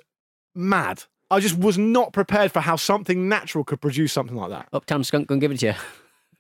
mad. 0.55 1.05
I 1.31 1.39
just 1.39 1.57
was 1.57 1.79
not 1.79 2.13
prepared 2.13 2.51
for 2.51 2.61
how 2.61 2.75
something 2.77 3.29
natural 3.29 3.63
could 3.63 3.81
produce 3.81 4.13
something 4.13 4.37
like 4.37 4.51
that. 4.51 4.69
Uptown 4.73 5.05
skunk 5.05 5.29
gonna 5.29 5.41
give 5.41 5.53
it 5.53 5.61
to 5.61 5.67
you. 5.67 5.75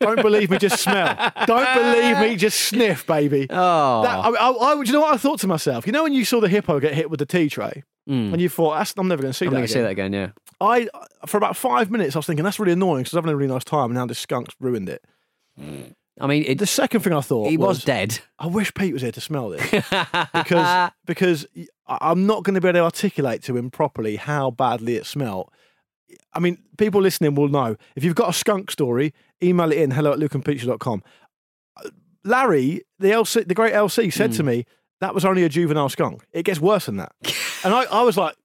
Don't 0.00 0.22
believe 0.22 0.50
me, 0.50 0.56
just 0.58 0.82
smell. 0.82 1.14
Don't 1.46 1.74
believe 1.74 2.18
me, 2.18 2.34
just 2.34 2.58
sniff, 2.58 3.06
baby. 3.06 3.46
Oh. 3.50 4.02
That, 4.02 4.18
I, 4.18 4.28
I, 4.30 4.50
I, 4.50 4.74
do 4.74 4.86
you 4.86 4.92
know 4.94 5.02
what 5.02 5.12
I 5.14 5.18
thought 5.18 5.38
to 5.40 5.46
myself? 5.46 5.86
You 5.86 5.92
know 5.92 6.02
when 6.04 6.14
you 6.14 6.24
saw 6.24 6.40
the 6.40 6.48
hippo 6.48 6.80
get 6.80 6.94
hit 6.94 7.10
with 7.10 7.18
the 7.20 7.26
tea 7.26 7.50
tray, 7.50 7.84
Mm. 8.10 8.32
and 8.32 8.40
you 8.42 8.48
thought, 8.48 8.76
That's, 8.76 8.92
"I'm 8.96 9.06
never 9.08 9.22
going 9.22 9.32
to 9.32 9.36
see 9.38 9.46
I'm 9.46 9.52
that." 9.52 9.58
going 9.58 9.66
to 9.68 9.72
again. 9.72 9.80
say 9.80 9.82
that 9.82 9.90
again, 9.90 10.12
yeah. 10.12 10.30
I 10.60 10.88
for 11.26 11.36
about 11.36 11.56
five 11.56 11.90
minutes 11.90 12.16
I 12.16 12.18
was 12.18 12.26
thinking 12.26 12.44
that's 12.44 12.58
really 12.58 12.72
annoying 12.72 13.02
because 13.04 13.14
I 13.14 13.16
was 13.18 13.22
having 13.24 13.32
a 13.32 13.36
really 13.36 13.52
nice 13.52 13.64
time 13.64 13.86
and 13.90 13.94
now 13.94 14.04
this 14.06 14.18
skunk's 14.18 14.54
ruined 14.60 14.88
it. 14.88 15.02
I 16.20 16.26
mean, 16.26 16.44
it, 16.46 16.58
The 16.58 16.66
second 16.66 17.00
thing 17.00 17.12
I 17.14 17.20
thought 17.22 17.48
he 17.50 17.56
was, 17.56 17.82
dead. 17.84 18.18
I 18.38 18.46
wish 18.46 18.74
Pete 18.74 18.92
was 18.92 19.00
here 19.02 19.12
to 19.12 19.20
smell 19.20 19.48
this 19.50 19.62
because 20.34 20.90
because 21.06 21.46
I- 21.86 21.98
I'm 22.10 22.26
not 22.26 22.42
going 22.44 22.54
to 22.56 22.60
be 22.60 22.68
able 22.68 22.80
to 22.80 22.84
articulate 22.84 23.42
to 23.44 23.56
him 23.56 23.70
properly 23.70 24.16
how 24.16 24.50
badly 24.50 24.96
it 24.96 25.06
smelt. 25.06 25.52
I 26.34 26.40
mean, 26.40 26.58
people 26.76 27.00
listening 27.00 27.36
will 27.36 27.48
know. 27.48 27.76
If 27.96 28.02
you've 28.04 28.14
got 28.16 28.28
a 28.28 28.32
skunk 28.32 28.70
story, 28.70 29.14
email 29.42 29.70
it 29.72 29.78
in 29.78 29.92
hello 29.92 30.12
at 30.12 30.18
lukeandpeteshow.com. 30.18 31.02
Larry, 32.24 32.82
the 32.98 33.08
LC, 33.08 33.46
the 33.46 33.54
great 33.54 33.72
LC, 33.72 34.12
said 34.12 34.32
to 34.32 34.42
me 34.42 34.66
that 35.00 35.14
was 35.14 35.24
only 35.24 35.42
a 35.44 35.48
juvenile 35.48 35.88
skunk. 35.88 36.26
It 36.32 36.42
gets 36.44 36.60
worse 36.60 36.86
than 36.86 36.96
that, 36.96 37.12
and 37.64 37.74
I, 37.74 37.84
I 37.84 38.02
was 38.02 38.16
like, 38.16 38.36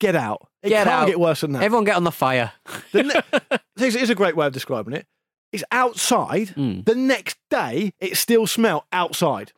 "Get 0.00 0.16
out! 0.16 0.48
It 0.62 0.70
Get 0.70 0.84
can't 0.86 1.02
out. 1.02 1.06
get 1.06 1.20
worse 1.20 1.40
than 1.42 1.52
that." 1.52 1.62
Everyone 1.62 1.84
get 1.84 1.96
on 1.96 2.04
the 2.04 2.12
fire. 2.12 2.52
The 2.92 3.02
ne- 3.02 3.58
this 3.76 3.94
is 3.94 4.10
a 4.10 4.14
great 4.14 4.36
way 4.36 4.46
of 4.46 4.52
describing 4.52 4.94
it. 4.94 5.06
It's 5.52 5.64
outside. 5.70 6.48
Mm. 6.56 6.84
The 6.84 6.94
next 6.96 7.36
day, 7.50 7.92
it 8.00 8.16
still 8.16 8.46
smelled 8.46 8.82
outside. 8.92 9.52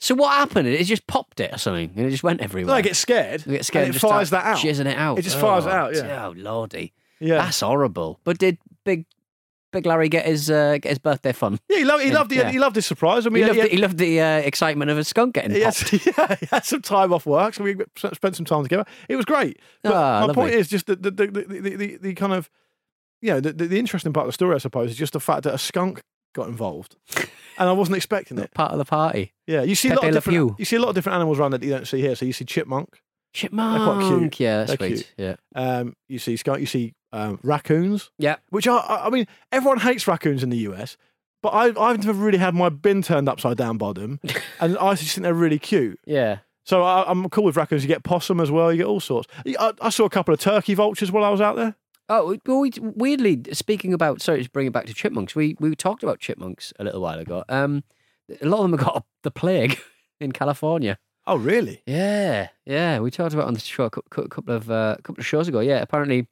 So 0.00 0.14
what 0.14 0.32
happened? 0.34 0.68
It 0.68 0.84
just 0.84 1.06
popped 1.06 1.40
it 1.40 1.52
or 1.52 1.58
something, 1.58 1.92
and 1.96 2.06
it 2.06 2.10
just 2.10 2.22
went 2.22 2.40
everywhere. 2.40 2.74
I 2.74 2.82
get 2.82 2.96
scared. 2.96 3.44
You 3.46 3.52
get 3.52 3.64
scared. 3.66 3.82
and 3.84 3.88
and 3.88 3.96
it 3.96 3.98
just 4.00 4.10
fires 4.10 4.28
start 4.28 4.44
that 4.44 4.50
out. 4.50 4.58
Jizzing 4.58 4.86
it 4.86 4.96
out. 4.96 5.18
It 5.18 5.22
just 5.22 5.38
fires 5.38 5.66
it 5.66 5.70
Oh, 5.70 5.72
out, 5.72 5.94
yeah. 5.94 6.26
Oh 6.26 6.34
lordy, 6.36 6.92
Yeah. 7.20 7.38
that's 7.38 7.60
horrible. 7.60 8.20
But 8.24 8.38
did 8.38 8.58
big, 8.84 9.06
big 9.72 9.86
Larry 9.86 10.08
get 10.08 10.26
his 10.26 10.50
uh, 10.50 10.78
get 10.80 10.90
his 10.90 10.98
birthday 10.98 11.32
fun? 11.32 11.58
Yeah, 11.68 11.78
he 11.78 11.84
loved, 11.84 12.02
he 12.04 12.10
loved, 12.10 12.30
the, 12.30 12.36
Yeah. 12.36 12.50
he 12.50 12.58
loved 12.58 12.76
his 12.76 12.86
surprise. 12.86 13.26
I 13.26 13.30
mean, 13.30 13.42
He 13.42 13.48
loved, 13.48 13.56
he, 13.56 13.62
the, 13.62 13.68
he 13.68 13.76
loved 13.78 13.98
the 13.98 14.20
uh, 14.20 14.36
excitement 14.38 14.90
of 14.90 14.98
a 14.98 15.04
skunk 15.04 15.34
getting 15.34 15.50
he, 15.52 15.60
had, 15.60 15.76
yeah, 15.92 16.36
he 16.40 16.46
had 16.46 16.64
some 16.64 16.82
time 16.82 17.12
off 17.12 17.26
work, 17.26 17.54
so 17.54 17.64
we 17.64 17.76
spent 17.96 18.36
some 18.36 18.44
time 18.46 18.62
together. 18.62 18.84
It 19.08 19.16
was 19.16 19.24
great. 19.24 19.58
But 19.82 19.92
Ah, 19.94 20.20
my 20.20 20.26
lovely. 20.26 20.34
point 20.34 20.54
is 20.54 20.68
just 20.68 20.86
the 20.86 20.96
the, 20.96 21.10
the, 21.10 21.26
the, 21.26 21.76
the, 21.76 21.96
the, 21.96 22.14
kind 22.14 22.32
of, 22.32 22.48
you 23.20 23.30
know, 23.32 23.40
the, 23.40 23.52
the, 23.52 23.78
interesting 23.78 24.12
part 24.12 24.24
of 24.24 24.28
the 24.28 24.32
story, 24.34 24.54
I 24.54 24.58
suppose, 24.58 24.90
is 24.90 24.96
just 24.96 25.12
the 25.12 25.20
fact 25.20 25.42
that 25.44 25.54
a 25.54 25.58
skunk 25.58 26.02
got 26.34 26.46
involved, 26.48 26.96
and 27.16 27.68
I 27.68 27.72
wasn't 27.72 27.96
expecting 27.96 28.38
it. 28.38 28.52
Part 28.54 28.72
of 28.72 28.78
the 28.78 28.84
party. 28.84 29.32
Yeah, 29.46 29.62
you 29.62 29.74
see 29.74 29.88
a 29.88 29.94
lot 29.94 30.04
of 30.04 30.12
different, 30.14 30.34
Pew. 30.34 30.56
you 30.58 30.64
see 30.64 30.76
a 30.76 30.80
lot 30.80 30.90
of 30.90 30.94
different 30.94 31.14
animals 31.16 31.38
around 31.38 31.52
that 31.52 31.62
you 31.62 31.70
don't 31.70 31.86
see 31.88 32.00
here. 32.00 32.14
So 32.14 32.26
you 32.26 32.32
see 32.32 32.44
chipmunk, 32.44 33.00
Chipmunk. 33.32 33.82
quite 33.82 34.08
cute. 34.20 34.40
Yeah, 34.40 34.64
that's 34.64 34.76
They're 34.78 34.88
sweet. 34.96 35.12
Yeah. 35.16 35.36
um, 35.54 35.94
you 36.08 36.18
see 36.18 36.36
skunk, 36.36 36.60
you 36.60 36.66
see 36.66 36.94
um, 37.12 37.38
raccoons, 37.42 38.10
Yeah. 38.18 38.36
which 38.50 38.66
are, 38.66 38.84
I 38.88 39.06
I 39.06 39.10
mean, 39.10 39.26
everyone 39.52 39.78
hates 39.80 40.06
raccoons 40.06 40.42
in 40.42 40.50
the 40.50 40.58
US, 40.68 40.96
but 41.42 41.50
I, 41.50 41.66
I've 41.80 42.04
never 42.04 42.22
really 42.24 42.38
had 42.38 42.54
my 42.54 42.68
bin 42.68 43.02
turned 43.02 43.28
upside 43.28 43.56
down 43.56 43.78
by 43.78 43.92
them, 43.92 44.20
and 44.60 44.76
I 44.78 44.94
just 44.94 45.14
think 45.14 45.22
they're 45.24 45.34
really 45.34 45.58
cute. 45.58 45.98
Yeah. 46.06 46.38
So 46.64 46.82
I, 46.82 47.10
I'm 47.10 47.28
cool 47.30 47.44
with 47.44 47.56
raccoons. 47.56 47.82
You 47.82 47.88
get 47.88 48.02
possum 48.04 48.40
as 48.40 48.50
well. 48.50 48.70
You 48.70 48.78
get 48.78 48.86
all 48.86 49.00
sorts. 49.00 49.26
I, 49.58 49.72
I 49.80 49.88
saw 49.88 50.04
a 50.04 50.10
couple 50.10 50.34
of 50.34 50.40
turkey 50.40 50.74
vultures 50.74 51.10
while 51.10 51.24
I 51.24 51.30
was 51.30 51.40
out 51.40 51.56
there. 51.56 51.76
Oh, 52.10 52.36
well, 52.46 52.60
we, 52.60 52.72
weirdly, 52.80 53.42
speaking 53.52 53.92
about, 53.94 54.20
sorry 54.20 54.42
to 54.42 54.50
bring 54.50 54.66
it 54.66 54.72
back 54.72 54.84
to 54.86 54.94
chipmunks, 54.94 55.34
we, 55.34 55.56
we 55.60 55.74
talked 55.76 56.02
about 56.02 56.20
chipmunks 56.20 56.72
a 56.78 56.84
little 56.84 57.00
while 57.00 57.18
ago. 57.18 57.42
Um, 57.48 57.84
a 58.40 58.46
lot 58.46 58.58
of 58.64 58.70
them 58.70 58.78
have 58.78 58.86
got 58.86 59.04
the 59.22 59.30
plague 59.30 59.78
in 60.20 60.32
California. 60.32 60.98
Oh, 61.26 61.36
really? 61.36 61.82
Yeah, 61.86 62.48
yeah, 62.66 62.98
we 63.00 63.10
talked 63.10 63.34
about 63.34 63.44
it 63.44 63.48
on 63.48 63.54
the 63.54 63.60
show 63.60 63.84
a 63.84 63.90
cou- 63.90 64.02
cou- 64.10 64.28
couple 64.28 64.54
of 64.54 64.70
uh, 64.70 64.96
couple 65.02 65.20
of 65.20 65.26
shows 65.26 65.48
ago. 65.48 65.60
Yeah, 65.60 65.80
apparently 65.82 66.26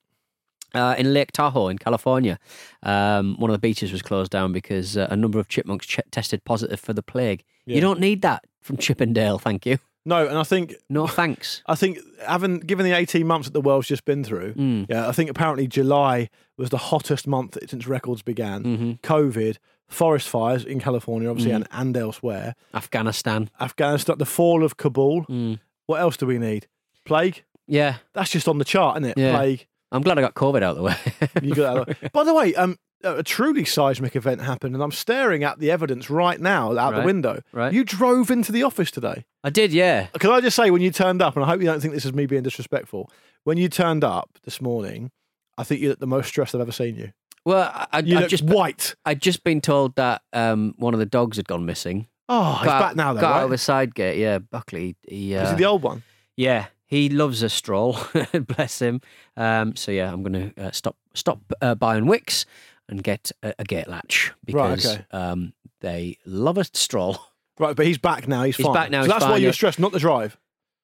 uh, 0.76 0.94
in 0.98 1.12
Lake 1.14 1.32
Tahoe 1.32 1.68
in 1.68 1.78
California, 1.78 2.38
um, 2.82 3.36
one 3.38 3.50
of 3.50 3.54
the 3.54 3.58
beaches 3.58 3.92
was 3.92 4.02
closed 4.02 4.30
down 4.30 4.52
because 4.52 4.96
uh, 4.96 5.08
a 5.10 5.16
number 5.16 5.38
of 5.38 5.48
chipmunks 5.48 5.86
ch- 5.86 6.00
tested 6.10 6.44
positive 6.44 6.78
for 6.80 6.92
the 6.92 7.02
plague. 7.02 7.44
Yeah. 7.66 7.76
You 7.76 7.80
don't 7.80 8.00
need 8.00 8.22
that 8.22 8.44
from 8.60 8.76
Chippendale, 8.76 9.38
thank 9.38 9.66
you. 9.66 9.78
No, 10.04 10.26
and 10.28 10.38
I 10.38 10.44
think 10.44 10.74
No 10.88 11.06
thanks. 11.08 11.62
I 11.66 11.74
think 11.74 11.98
having 12.24 12.60
given 12.60 12.84
the 12.86 12.92
18 12.96 13.26
months 13.26 13.48
that 13.48 13.52
the 13.54 13.60
world's 13.60 13.88
just 13.88 14.04
been 14.04 14.22
through, 14.22 14.54
Mm. 14.54 14.86
yeah, 14.88 15.08
I 15.08 15.12
think 15.12 15.30
apparently 15.30 15.66
July 15.66 16.28
was 16.56 16.70
the 16.70 16.78
hottest 16.78 17.26
month 17.26 17.58
since 17.68 17.86
records 17.88 18.22
began. 18.22 18.62
Mm-hmm. 18.62 18.90
COVID, 19.02 19.56
forest 19.88 20.28
fires 20.28 20.64
in 20.64 20.78
California, 20.80 21.28
obviously, 21.28 21.52
and, 21.52 21.66
and 21.72 21.96
elsewhere. 21.96 22.54
Afghanistan. 22.72 23.50
Afghanistan, 23.60 24.18
the 24.18 24.26
fall 24.26 24.62
of 24.62 24.76
Kabul. 24.76 25.24
Mm. 25.26 25.58
What 25.86 26.00
else 26.00 26.16
do 26.16 26.26
we 26.26 26.38
need? 26.38 26.66
Plague. 27.04 27.42
Yeah, 27.68 27.96
That's 28.12 28.30
just 28.30 28.46
on 28.46 28.58
the 28.58 28.64
chart, 28.64 28.96
isn't 28.96 29.10
it? 29.10 29.18
Yeah. 29.18 29.36
Plague. 29.36 29.66
I'm 29.92 30.02
glad 30.02 30.18
I 30.18 30.20
got 30.20 30.34
COVID 30.34 30.62
out 30.62 30.76
of 30.76 30.76
the 30.76 30.82
way. 30.82 30.96
You 31.42 31.54
got 31.54 31.86
that. 31.86 32.12
By 32.12 32.24
the 32.24 32.34
way, 32.34 32.54
um, 32.54 32.76
a 33.04 33.22
truly 33.22 33.64
seismic 33.64 34.16
event 34.16 34.40
happened, 34.40 34.74
and 34.74 34.82
I'm 34.82 34.90
staring 34.90 35.44
at 35.44 35.58
the 35.58 35.70
evidence 35.70 36.10
right 36.10 36.40
now 36.40 36.76
out 36.76 36.94
the 36.94 37.02
window. 37.02 37.40
Right. 37.52 37.72
You 37.72 37.84
drove 37.84 38.30
into 38.30 38.52
the 38.52 38.62
office 38.62 38.90
today. 38.90 39.24
I 39.44 39.50
did, 39.50 39.72
yeah. 39.72 40.06
Can 40.18 40.30
I 40.30 40.40
just 40.40 40.56
say, 40.56 40.70
when 40.70 40.82
you 40.82 40.90
turned 40.90 41.22
up, 41.22 41.36
and 41.36 41.44
I 41.44 41.48
hope 41.48 41.60
you 41.60 41.66
don't 41.66 41.80
think 41.80 41.94
this 41.94 42.04
is 42.04 42.12
me 42.12 42.26
being 42.26 42.42
disrespectful, 42.42 43.10
when 43.44 43.58
you 43.58 43.68
turned 43.68 44.02
up 44.02 44.38
this 44.44 44.60
morning, 44.60 45.10
I 45.56 45.62
think 45.62 45.80
you 45.80 45.88
looked 45.88 46.00
the 46.00 46.06
most 46.06 46.28
stressed 46.28 46.54
I've 46.54 46.60
ever 46.60 46.72
seen 46.72 46.96
you. 46.96 47.12
Well, 47.44 47.70
I, 47.92 48.00
You 48.00 48.18
I 48.18 48.26
just 48.26 48.42
white. 48.42 48.96
I'd 49.04 49.22
just 49.22 49.44
been 49.44 49.60
told 49.60 49.94
that 49.94 50.22
um, 50.32 50.74
one 50.78 50.94
of 50.94 51.00
the 51.00 51.06
dogs 51.06 51.36
had 51.36 51.46
gone 51.46 51.64
missing. 51.64 52.08
Oh, 52.28 52.54
he's 52.54 52.66
got 52.66 52.80
back 52.80 52.96
now, 52.96 53.12
though, 53.12 53.20
got 53.20 53.30
right? 53.30 53.38
out 53.38 53.44
of 53.44 53.52
a 53.52 53.58
side 53.58 53.94
gate. 53.94 54.18
Yeah, 54.18 54.38
Buckley. 54.38 54.96
He, 55.06 55.34
Is 55.34 55.50
uh, 55.50 55.52
it 55.52 55.58
the 55.58 55.64
old 55.64 55.84
one? 55.84 56.02
Yeah, 56.36 56.66
he 56.86 57.08
loves 57.08 57.42
a 57.42 57.48
stroll. 57.48 57.98
Bless 58.56 58.80
him. 58.80 59.00
Um, 59.36 59.76
so 59.76 59.92
yeah, 59.92 60.12
I'm 60.12 60.22
going 60.22 60.52
to 60.52 60.66
uh, 60.66 60.70
stop 60.70 60.96
stop 61.14 61.40
uh, 61.60 61.74
buying 61.74 62.06
wicks 62.06 62.46
and 62.88 63.02
get 63.02 63.32
a, 63.42 63.54
a 63.58 63.64
gate 63.64 63.88
latch 63.88 64.32
Right, 64.50 64.70
because 64.76 64.86
okay. 64.94 65.04
um, 65.10 65.52
they 65.80 66.18
love 66.24 66.58
a 66.58 66.64
stroll. 66.64 67.18
Right, 67.58 67.74
but 67.74 67.86
he's 67.86 67.96
back 67.96 68.28
now. 68.28 68.42
He's, 68.42 68.54
He's 68.58 68.66
fine. 68.66 68.74
back 68.74 68.90
now, 68.90 69.00
So 69.00 69.04
he's 69.06 69.12
that's 69.14 69.24
why 69.24 69.38
you're 69.38 69.46
yeah. 69.46 69.52
stressed, 69.52 69.78
not 69.78 69.90
the 69.92 69.98
drive. 69.98 70.36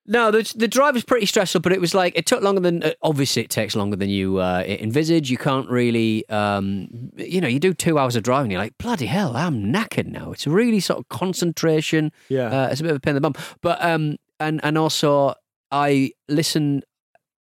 No, 0.07 0.31
the 0.31 0.51
the 0.57 0.67
drive 0.67 0.95
was 0.95 1.05
pretty 1.05 1.27
stressful, 1.27 1.61
but 1.61 1.71
it 1.71 1.83
was 1.83 1.95
like 1.95 2.17
it 2.17 2.25
took 2.25 2.43
longer 2.43 2.63
than 2.63 2.83
uh, 2.83 2.93
obviously 3.03 3.43
it 3.43 3.51
takes 3.51 3.77
longer 3.77 3.95
than 3.95 4.09
you 4.09 4.39
uh, 4.39 4.65
envisage. 4.67 5.31
You 5.31 5.37
can't 5.37 5.69
really, 5.69 6.27
um, 6.31 6.89
you 7.19 7.43
know, 7.43 7.47
you 7.47 7.61
do 7.61 7.75
two 7.75 7.99
hours 7.99 8.17
of 8.17 8.23
driving, 8.23 8.51
you're 8.51 8.59
like 8.61 8.79
bloody 8.79 9.05
hell, 9.05 9.37
I'm 9.37 9.71
knackered 9.71 10.07
now. 10.07 10.33
It's 10.33 10.47
really 10.47 10.81
sort 10.81 10.99
of 10.99 11.11
concentration. 11.11 12.11
Yeah. 12.31 12.47
uh, 12.47 12.69
it's 12.71 12.81
a 12.81 12.85
bit 12.85 12.91
of 12.93 12.97
a 12.97 13.01
pain 13.01 13.11
in 13.11 13.23
the 13.23 13.31
bum, 13.31 13.35
but 13.61 13.85
um, 13.85 14.17
and 14.41 14.59
and 14.65 14.79
also 14.79 15.35
I 15.73 16.13
listened. 16.29 16.85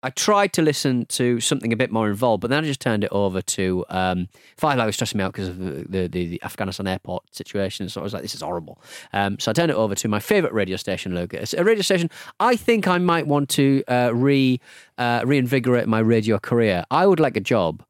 I 0.03 0.11
tried 0.11 0.53
to 0.53 0.63
listen 0.63 1.07
to 1.07 1.41
something 1.41 1.73
a 1.73 1.77
bit 1.77 1.91
more 1.91 2.09
involved, 2.09 2.43
but 2.43 2.51
then 2.51 2.63
I 2.63 2.67
just 2.67 2.81
turned 2.81 3.03
it 3.03 3.11
over 3.11 3.41
to 3.41 3.85
um, 3.89 4.29
Five 4.57 4.79
Live 4.79 4.87
was 4.87 4.95
stressing 4.95 5.19
me 5.19 5.25
out 5.25 5.33
because 5.33 5.49
of 5.49 5.59
the, 5.59 6.07
the, 6.07 6.07
the, 6.07 6.43
Afghanistan 6.45 6.87
airport 6.87 7.35
situation. 7.35 7.89
So 7.89 8.01
I 8.03 8.05
was 8.05 8.13
like, 8.13 8.23
this 8.23 8.35
is 8.35 8.43
horrible. 8.43 8.81
Um, 9.13 9.39
so 9.41 9.51
I 9.51 9.55
turned 9.55 9.71
it 9.71 9.77
over 9.77 9.95
to 9.97 10.07
my 10.07 10.21
favourite 10.21 10.55
radio 10.55 10.77
station. 10.77 11.17
It's 11.17 11.55
a 11.55 11.65
radio 11.65 11.83
station 11.83 12.11
I 12.39 12.55
think 12.57 12.87
I 12.87 12.99
might 12.99 13.27
want 13.27 13.49
to 13.51 13.83
uh, 13.89 14.11
re 14.15 14.61
uh, 14.99 15.23
reinvigorate 15.25 15.89
my 15.89 16.01
radio 16.01 16.39
career. 16.39 16.85
I 16.91 17.07
would 17.07 17.19
like 17.19 17.37
a 17.37 17.41
job 17.41 17.83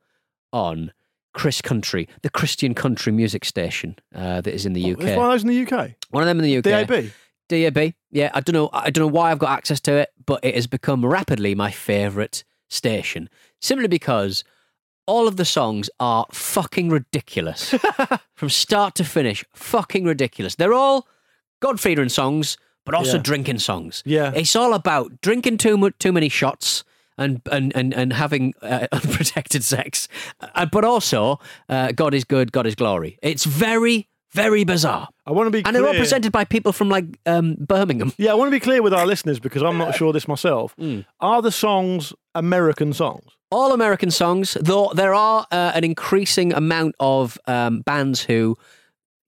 on 0.52 0.92
Chris 1.34 1.60
Country, 1.60 2.08
the 2.22 2.30
Christian 2.30 2.72
country 2.72 3.12
music 3.12 3.44
station 3.44 3.96
uh, 4.14 4.40
that 4.40 4.54
is 4.54 4.64
in 4.64 4.72
the 4.72 4.92
UK. 4.92 5.00
There's 5.00 5.16
one 5.18 5.26
of 5.26 5.32
those 5.32 5.42
in 5.42 5.48
the 5.48 5.66
UK. 5.66 5.90
One 6.10 6.22
of 6.22 6.26
them 6.28 6.38
in 6.38 6.44
the 6.44 6.56
UK. 6.58 6.88
DAB. 6.88 7.10
DAB. 7.48 7.92
Yeah, 8.10 8.30
I 8.34 8.40
don't 8.40 8.54
know. 8.54 8.70
I 8.72 8.90
don't 8.90 9.02
know 9.06 9.12
why 9.12 9.30
I've 9.30 9.38
got 9.38 9.50
access 9.50 9.80
to 9.82 9.94
it, 9.94 10.10
but 10.24 10.40
it 10.44 10.54
has 10.54 10.66
become 10.66 11.04
rapidly 11.04 11.54
my 11.54 11.70
favourite 11.70 12.44
station. 12.68 13.28
Simply 13.60 13.88
because 13.88 14.44
all 15.06 15.28
of 15.28 15.36
the 15.36 15.44
songs 15.44 15.88
are 16.00 16.26
fucking 16.32 16.88
ridiculous 16.90 17.74
from 18.34 18.50
start 18.50 18.94
to 18.96 19.04
finish. 19.04 19.44
Fucking 19.54 20.04
ridiculous. 20.04 20.56
They're 20.56 20.74
all 20.74 21.06
God-fearing 21.62 22.08
songs, 22.08 22.56
but 22.84 22.94
also 22.94 23.16
Yeah. 23.16 23.22
drinking 23.22 23.58
songs. 23.60 24.02
Yeah. 24.04 24.32
it's 24.34 24.56
all 24.56 24.74
about 24.74 25.20
drinking 25.20 25.58
too 25.58 25.76
much, 25.76 25.94
too 25.98 26.12
many 26.12 26.28
shots. 26.28 26.84
And, 27.18 27.40
and, 27.50 27.74
and, 27.74 27.94
and 27.94 28.12
having 28.12 28.52
uh, 28.60 28.88
unprotected 28.92 29.64
sex, 29.64 30.06
uh, 30.54 30.66
but 30.66 30.84
also 30.84 31.40
uh, 31.66 31.92
God 31.92 32.12
is 32.12 32.24
good, 32.24 32.52
God 32.52 32.66
is 32.66 32.74
glory. 32.74 33.18
It's 33.22 33.44
very, 33.46 34.06
very 34.44 34.64
bizarre. 34.64 35.08
I 35.26 35.32
want 35.32 35.46
to 35.46 35.50
be 35.50 35.58
And 35.58 35.64
clear. 35.66 35.72
they're 35.82 35.88
all 35.90 35.98
presented 35.98 36.32
by 36.32 36.44
people 36.44 36.72
from 36.72 36.88
like 36.96 37.06
um, 37.26 37.56
Birmingham. 37.58 38.12
Yeah, 38.18 38.32
I 38.32 38.34
want 38.34 38.48
to 38.48 38.56
be 38.60 38.60
clear 38.60 38.82
with 38.82 38.94
our 38.94 39.06
listeners 39.06 39.40
because 39.40 39.62
I'm 39.62 39.78
not 39.78 39.94
sure 39.94 40.12
this 40.12 40.28
myself. 40.28 40.74
Hmm. 40.78 41.00
Are 41.20 41.40
the 41.42 41.50
songs 41.50 42.12
American 42.34 42.92
songs? 42.92 43.24
All 43.50 43.72
American 43.72 44.10
songs, 44.10 44.56
though 44.60 44.90
there 44.94 45.14
are 45.14 45.46
uh, 45.50 45.72
an 45.74 45.84
increasing 45.84 46.52
amount 46.52 46.94
of 47.00 47.38
um, 47.46 47.80
bands 47.82 48.20
who, 48.28 48.56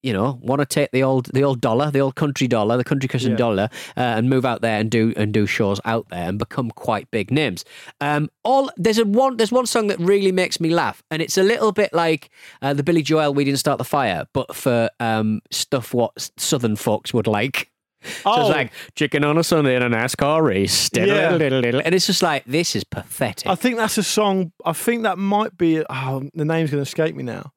you 0.02 0.12
know, 0.12 0.38
want 0.42 0.60
to 0.60 0.66
take 0.66 0.90
the 0.92 1.02
old 1.02 1.26
the 1.34 1.42
old 1.42 1.60
dollar, 1.60 1.90
the 1.90 1.98
old 2.00 2.14
country 2.14 2.46
dollar, 2.46 2.76
the 2.76 2.84
country 2.84 3.08
Christian 3.08 3.32
Yeah. 3.32 3.36
dollar, 3.38 3.68
uh, 3.96 4.00
and 4.00 4.30
move 4.30 4.44
out 4.44 4.60
there 4.62 4.78
and 4.78 4.90
do 4.90 5.12
and 5.16 5.32
do 5.34 5.46
shows 5.46 5.80
out 5.84 6.06
there 6.10 6.28
and 6.28 6.38
become 6.38 6.70
quite 6.70 7.10
big 7.10 7.30
names. 7.30 7.64
Um, 8.00 8.28
all 8.44 8.70
there's 8.76 8.98
a 8.98 9.04
one 9.04 9.36
there's 9.36 9.50
one 9.52 9.66
song 9.66 9.88
that 9.88 9.98
really 9.98 10.32
makes 10.32 10.60
me 10.60 10.70
laugh, 10.70 11.02
and 11.10 11.20
it's 11.20 11.36
a 11.36 11.42
little 11.42 11.72
bit 11.72 11.92
like 11.92 12.30
uh, 12.62 12.74
the 12.74 12.82
Billy 12.82 13.02
Joel 13.02 13.34
"We 13.34 13.44
Didn't 13.44 13.58
Start 13.58 13.78
the 13.78 13.84
Fire," 13.84 14.26
but 14.32 14.54
for 14.54 14.88
um, 15.00 15.40
stuff 15.50 15.92
what 15.92 16.30
Southern 16.36 16.76
folks 16.76 17.12
would 17.12 17.26
like. 17.26 17.70
So 18.04 18.20
Oh. 18.26 18.40
it's 18.42 18.50
like 18.50 18.72
chicken 18.94 19.24
on 19.24 19.36
a 19.38 19.42
Sunday 19.42 19.74
in 19.74 19.82
a 19.82 19.90
NASCAR 19.90 20.40
race, 20.40 20.88
Yeah. 20.94 21.32
and 21.34 21.92
it's 21.92 22.06
just 22.06 22.22
like 22.22 22.44
this 22.44 22.76
is 22.76 22.84
pathetic. 22.84 23.48
I 23.48 23.56
think 23.56 23.76
that's 23.76 23.98
a 23.98 24.04
song. 24.04 24.52
I 24.64 24.72
think 24.72 25.02
that 25.02 25.18
might 25.18 25.58
be. 25.58 25.82
Oh, 25.90 26.22
the 26.32 26.44
name's 26.44 26.70
going 26.70 26.78
to 26.84 26.88
escape 26.88 27.16
me 27.16 27.24
now. 27.24 27.50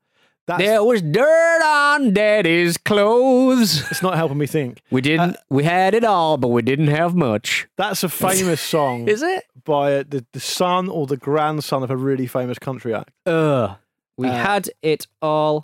That's, 0.47 0.63
There 0.63 0.83
was 0.83 1.01
dirt 1.01 1.61
on 1.63 2.13
Daddy's 2.13 2.77
clothes. 2.77 3.89
It's 3.91 4.01
not 4.01 4.15
helping 4.15 4.37
me 4.37 4.47
think. 4.47 4.81
We 4.89 5.01
didn't. 5.01 5.37
we 5.49 5.63
had 5.63 5.93
it 5.93 6.03
all, 6.03 6.37
but 6.37 6.49
we 6.49 6.61
didn't 6.61 6.87
have 6.87 7.15
much. 7.15 7.67
That's 7.77 8.03
a 8.03 8.09
famous 8.09 8.59
song 8.61 9.07
Is 9.07 9.21
it? 9.21 9.43
by 9.63 9.97
uh, 9.97 10.03
the, 10.07 10.25
the 10.33 10.39
son 10.39 10.89
or 10.89 11.05
the 11.05 11.17
grandson 11.17 11.83
of 11.83 11.91
a 11.91 11.95
really 11.97 12.25
famous 12.27 12.57
country 12.59 12.93
act. 12.93 13.11
Ugh. 13.25 13.75
We 14.17 14.27
Uh, 14.27 14.31
had 14.33 14.69
it 14.81 15.07
all, 15.21 15.63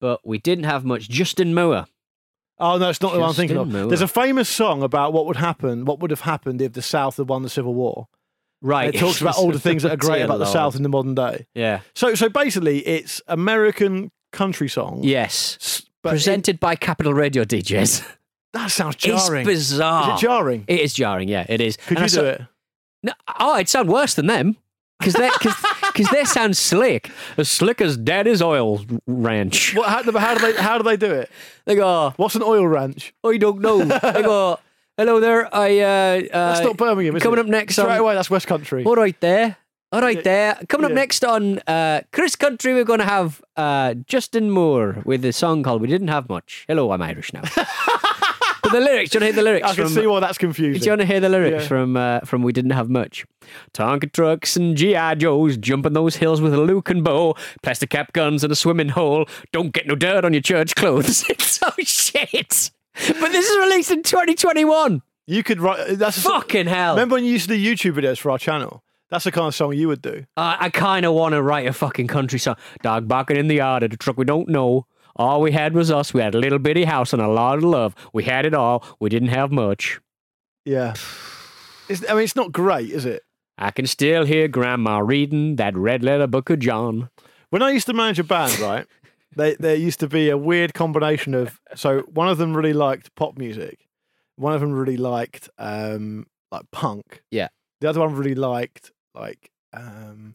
but 0.00 0.20
we 0.26 0.38
didn't 0.38 0.64
have 0.64 0.84
much. 0.84 1.08
Justin 1.08 1.52
Moore. 1.54 1.86
Oh 2.58 2.78
no, 2.78 2.90
it's 2.90 3.00
not 3.00 3.12
the 3.12 3.18
one 3.18 3.30
I'm 3.30 3.34
thinking 3.34 3.56
of. 3.56 3.68
Moore. 3.72 3.86
There's 3.86 4.00
a 4.02 4.08
famous 4.08 4.48
song 4.48 4.82
about 4.84 5.12
what 5.12 5.26
would 5.26 5.36
happen, 5.36 5.84
what 5.84 5.98
would 5.98 6.10
have 6.12 6.20
happened 6.20 6.62
if 6.62 6.74
the 6.74 6.82
South 6.82 7.16
had 7.16 7.28
won 7.28 7.42
the 7.42 7.50
Civil 7.50 7.74
War. 7.74 8.06
Right. 8.62 8.94
It 8.94 8.98
talks 8.98 9.20
about 9.20 9.36
all 9.36 9.50
the 9.50 9.58
things 9.60 9.82
that 9.82 9.92
are 9.92 9.96
great 9.96 10.22
about 10.22 10.38
the 10.38 10.44
Lord. 10.44 10.52
South 10.52 10.76
in 10.76 10.82
the 10.82 10.88
modern 10.88 11.14
day. 11.14 11.46
Yeah. 11.54 11.80
So, 11.94 12.14
so 12.14 12.28
basically, 12.28 12.78
it's 12.86 13.20
American 13.28 14.10
country 14.32 14.68
song. 14.68 15.00
Yes. 15.02 15.82
but 16.02 16.10
it- 16.10 16.12
Presented 16.12 16.60
by 16.60 16.76
Capital 16.76 17.12
Radio 17.12 17.44
DJs. 17.44 18.06
that 18.52 18.70
sounds 18.70 18.96
jarring. 18.96 19.42
It's 19.48 19.58
bizarre. 19.58 20.14
Is 20.14 20.22
it 20.22 20.26
jarring? 20.26 20.64
It 20.68 20.80
is 20.80 20.94
jarring. 20.94 21.28
Yeah, 21.28 21.44
it 21.48 21.60
is. 21.60 21.76
Could 21.76 21.98
And 21.98 22.04
you 22.04 22.08
saw- 22.08 22.20
do 22.22 22.26
it? 22.28 22.42
No, 23.04 23.12
oh, 23.40 23.56
it'd 23.56 23.68
sound 23.68 23.88
worse 23.88 24.14
than 24.14 24.26
them 24.28 24.56
because 25.00 25.14
they 25.14 25.28
because 25.40 26.08
they 26.12 26.22
sound 26.22 26.56
slick, 26.56 27.10
as 27.36 27.48
slick 27.50 27.80
as 27.80 27.96
Daddy's 27.96 28.40
oil 28.40 28.80
ranch. 29.08 29.74
What, 29.74 29.88
how, 29.88 30.18
how 30.20 30.34
do 30.36 30.40
they? 30.52 30.62
How 30.62 30.78
do 30.78 30.84
they 30.84 30.96
do 30.96 31.10
it? 31.12 31.28
They 31.64 31.74
go, 31.74 32.12
What's 32.16 32.36
an 32.36 32.44
oil 32.44 32.64
ranch? 32.64 33.12
I 33.24 33.38
don't 33.38 33.60
know. 33.60 33.78
They 33.84 34.22
go, 34.22 34.60
hello 35.04 35.20
there. 35.20 35.52
I 35.54 35.80
uh, 35.80 35.84
uh 35.84 36.52
That's 36.52 36.64
not 36.64 36.76
Birmingham. 36.76 37.16
Is 37.16 37.22
coming 37.22 37.38
it? 37.38 37.42
up 37.42 37.48
next 37.48 37.74
Straight 37.74 37.90
on- 37.90 37.98
away, 37.98 38.14
that's 38.14 38.30
West 38.30 38.46
Country. 38.46 38.84
All 38.84 38.94
right 38.94 39.18
there. 39.20 39.56
All 39.90 40.00
right 40.00 40.22
there. 40.24 40.58
Coming 40.68 40.86
up 40.86 40.90
yeah. 40.92 40.94
next 40.94 41.22
on 41.22 41.58
uh, 41.66 42.00
Chris 42.12 42.34
Country, 42.34 42.72
we're 42.72 42.84
going 42.84 43.00
to 43.00 43.04
have 43.04 43.42
uh, 43.58 43.92
Justin 44.06 44.50
Moore 44.50 45.02
with 45.04 45.22
a 45.24 45.32
song 45.32 45.62
called 45.62 45.82
"We 45.82 45.88
Didn't 45.88 46.08
Have 46.08 46.30
Much." 46.30 46.64
Hello, 46.66 46.92
I'm 46.92 47.02
Irish 47.02 47.32
now. 47.34 47.42
but 48.62 48.72
the 48.72 48.80
lyrics, 48.80 49.10
do 49.10 49.18
you 49.18 49.20
want 49.20 49.22
to 49.22 49.24
hear 49.26 49.32
the 49.32 49.42
lyrics? 49.42 49.68
I 49.68 49.74
can 49.74 49.84
from, 49.84 49.92
see 49.92 50.06
why 50.06 50.20
that's 50.20 50.38
Do 50.38 50.46
confusing. 50.46 50.82
you 50.82 50.90
want 50.92 51.00
to 51.02 51.06
hear 51.06 51.20
the 51.20 51.28
lyrics 51.28 51.64
Yeah. 51.64 51.68
from 51.68 51.96
uh, 51.98 52.20
from 52.20 52.42
We 52.42 52.52
Didn't 52.54 52.70
Have 52.70 52.88
Much? 52.88 53.26
Tonka 53.74 54.10
trucks 54.12 54.56
and 54.56 54.76
GI 54.76 55.16
Joes 55.16 55.58
jumping 55.58 55.92
those 55.92 56.16
hills 56.16 56.40
with 56.40 56.54
a 56.54 56.60
Luke 56.60 56.88
and 56.88 57.04
bow, 57.04 57.34
plastic 57.62 57.90
cap 57.90 58.14
guns 58.14 58.42
and 58.44 58.52
a 58.52 58.56
swimming 58.56 58.90
hole. 58.90 59.26
Don't 59.52 59.72
get 59.74 59.86
no 59.86 59.94
dirt 59.94 60.24
on 60.24 60.32
your 60.32 60.42
church 60.42 60.74
clothes. 60.74 61.24
it's 61.28 61.60
so 61.60 61.68
shit. 61.80 62.70
But 62.94 63.32
this 63.32 63.48
is 63.48 63.58
released 63.58 63.90
in 63.90 64.02
2021. 64.02 65.02
You 65.26 65.42
could 65.42 65.60
write. 65.60 65.98
That's 65.98 66.18
a- 66.18 66.20
Fucking 66.20 66.66
hell. 66.66 66.94
Remember 66.94 67.14
when 67.14 67.24
you 67.24 67.32
used 67.32 67.48
to 67.48 67.56
do 67.56 67.74
YouTube 67.74 67.94
videos 68.00 68.18
for 68.18 68.30
our 68.30 68.38
channel? 68.38 68.82
That's 69.10 69.24
the 69.24 69.32
kind 69.32 69.46
of 69.48 69.54
song 69.54 69.74
you 69.74 69.88
would 69.88 70.00
do. 70.02 70.24
Uh, 70.36 70.56
I 70.58 70.70
kind 70.70 71.04
of 71.04 71.12
want 71.14 71.34
to 71.34 71.42
write 71.42 71.66
a 71.66 71.72
fucking 71.72 72.06
country 72.06 72.38
song. 72.38 72.56
Dog 72.82 73.06
barking 73.08 73.36
in 73.36 73.48
the 73.48 73.56
yard 73.56 73.82
at 73.82 73.92
a 73.92 73.96
truck 73.96 74.16
we 74.16 74.24
don't 74.24 74.48
know. 74.48 74.86
All 75.16 75.42
we 75.42 75.52
had 75.52 75.74
was 75.74 75.90
us. 75.90 76.14
We 76.14 76.22
had 76.22 76.34
a 76.34 76.38
little 76.38 76.58
bitty 76.58 76.84
house 76.84 77.12
and 77.12 77.20
a 77.20 77.28
lot 77.28 77.58
of 77.58 77.64
love. 77.64 77.94
We 78.14 78.24
had 78.24 78.46
it 78.46 78.54
all. 78.54 78.82
We 79.00 79.10
didn't 79.10 79.28
have 79.28 79.52
much. 79.52 80.00
Yeah. 80.64 80.94
It's, 81.88 82.02
I 82.08 82.14
mean, 82.14 82.24
it's 82.24 82.36
not 82.36 82.52
great, 82.52 82.88
is 82.90 83.04
it? 83.04 83.22
I 83.58 83.70
can 83.70 83.86
still 83.86 84.24
hear 84.24 84.48
Grandma 84.48 85.00
reading 85.00 85.56
that 85.56 85.76
red 85.76 86.02
letter 86.02 86.26
book 86.26 86.48
of 86.48 86.60
John. 86.60 87.10
When 87.50 87.60
I 87.62 87.70
used 87.70 87.86
to 87.88 87.92
manage 87.92 88.18
a 88.18 88.24
band, 88.24 88.58
right, 88.60 88.86
they, 89.36 89.54
there 89.56 89.74
used 89.76 90.00
to 90.00 90.08
be 90.08 90.28
a 90.30 90.36
weird 90.36 90.74
combination 90.74 91.34
of. 91.34 91.60
So 91.74 92.00
one 92.02 92.28
of 92.28 92.38
them 92.38 92.56
really 92.56 92.72
liked 92.72 93.14
pop 93.14 93.36
music, 93.38 93.88
one 94.36 94.52
of 94.54 94.60
them 94.60 94.72
really 94.72 94.96
liked 94.96 95.48
um, 95.58 96.26
like 96.50 96.62
punk. 96.72 97.22
Yeah. 97.30 97.48
The 97.80 97.88
other 97.88 98.00
one 98.00 98.14
really 98.14 98.34
liked 98.34 98.92
like 99.14 99.50
um, 99.72 100.34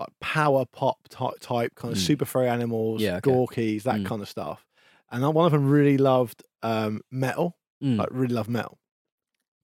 like 0.00 0.10
power 0.20 0.64
pop 0.66 1.08
type, 1.08 1.34
type 1.40 1.74
kind 1.74 1.92
of 1.92 1.98
Mm. 1.98 2.06
super 2.06 2.24
furry 2.24 2.48
animals, 2.48 3.02
Yeah, 3.02 3.16
okay. 3.16 3.30
Gorkies, 3.30 3.82
that 3.84 3.96
Mm. 3.96 4.06
kind 4.06 4.22
of 4.22 4.28
stuff. 4.28 4.64
And 5.10 5.22
one 5.34 5.46
of 5.46 5.52
them 5.52 5.68
really 5.68 5.96
loved 5.98 6.42
um, 6.62 7.00
metal, 7.10 7.56
Mm. 7.82 7.98
like 7.98 8.08
really 8.10 8.34
loved 8.34 8.50
metal. 8.50 8.78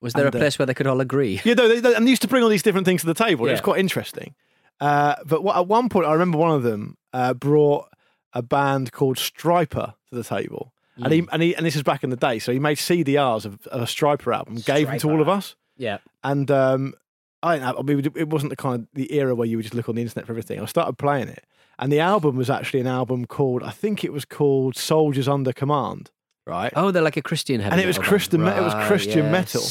Was 0.01 0.13
there 0.15 0.27
And, 0.27 0.35
a 0.35 0.39
uh, 0.39 0.41
place 0.41 0.59
where 0.59 0.67
they 0.67 0.75
could 0.75 0.87
all 0.87 1.01
agree? 1.01 1.41
Yeah, 1.45 1.55
no, 1.55 1.69
they, 1.69 1.81
they, 1.81 1.95
and 1.95 2.07
they 2.07 2.11
used 2.11 2.23
to 2.23 2.29
bring 2.29 2.43
all 2.43 2.49
these 2.49 2.63
different 2.63 2.85
things 2.87 3.01
to 3.03 3.07
the 3.07 3.15
table. 3.15 3.47
It 3.47 3.53
was 3.53 3.61
quite 3.61 3.81
interesting. 3.81 4.35
Uh, 4.81 5.15
but 5.25 5.43
what, 5.45 5.57
at 5.57 5.67
one 5.69 5.89
point, 5.89 6.07
I 6.07 6.13
remember 6.13 6.37
one 6.39 6.51
of 6.51 6.63
them 6.63 6.97
uh, 7.13 7.33
brought 7.35 7.89
a 8.35 8.43
band 8.43 8.93
called 8.93 9.17
Stryper 9.17 9.95
to 10.11 10.15
the 10.15 10.25
table, 10.25 10.73
and 10.97 11.07
Mm. 11.07 11.13
he 11.13 11.29
and 11.33 11.43
he 11.43 11.57
and 11.57 11.65
this 11.67 11.77
is 11.77 11.83
back 11.83 12.05
in 12.05 12.11
the 12.11 12.17
day, 12.17 12.39
so 12.39 12.53
he 12.53 12.59
made 12.59 12.77
CDRs 12.79 13.45
of, 13.47 13.67
of 13.69 13.81
a 13.83 13.87
Stryper 13.87 14.35
album, 14.35 14.57
gave 14.57 14.87
them 14.89 14.99
to 14.99 15.11
all 15.11 15.21
of 15.23 15.29
us, 15.29 15.57
Yeah. 15.77 15.99
and 16.23 16.51
um, 16.51 16.95
I, 17.43 17.59
I 17.61 17.83
mean, 17.83 18.01
it 18.15 18.29
wasn't 18.29 18.51
the 18.51 18.57
kind 18.57 18.83
of 18.83 18.89
the 18.95 19.13
era 19.13 19.35
where 19.35 19.47
you 19.47 19.57
would 19.59 19.65
just 19.65 19.75
look 19.75 19.89
on 19.89 19.95
the 19.97 20.03
internet 20.03 20.27
for 20.27 20.33
everything. 20.33 20.61
I 20.61 20.65
started 20.67 20.97
playing 20.99 21.29
it, 21.29 21.45
and 21.79 21.93
the 21.93 22.01
album 22.01 22.37
was 22.37 22.49
actually 22.51 22.81
an 22.81 22.87
album 22.87 23.27
called, 23.27 23.63
I 23.63 23.71
think 23.71 24.03
it 24.05 24.13
was 24.13 24.25
called 24.25 24.77
Soldiers 24.77 25.29
Under 25.29 25.53
Command, 25.53 26.11
right? 26.47 26.73
Oh, 26.75 26.91
they're 26.91 27.03
like 27.03 27.17
a 27.19 27.23
Christian 27.23 27.61
heavy 27.61 27.73
And 27.73 27.81
it 27.81 27.87
was 27.87 27.99
Christian 27.99 28.43
me- 28.43 28.51
it 28.51 28.63
was 28.63 28.73
Right, 28.75 28.87
Christian 28.87 29.31
metal. 29.31 29.63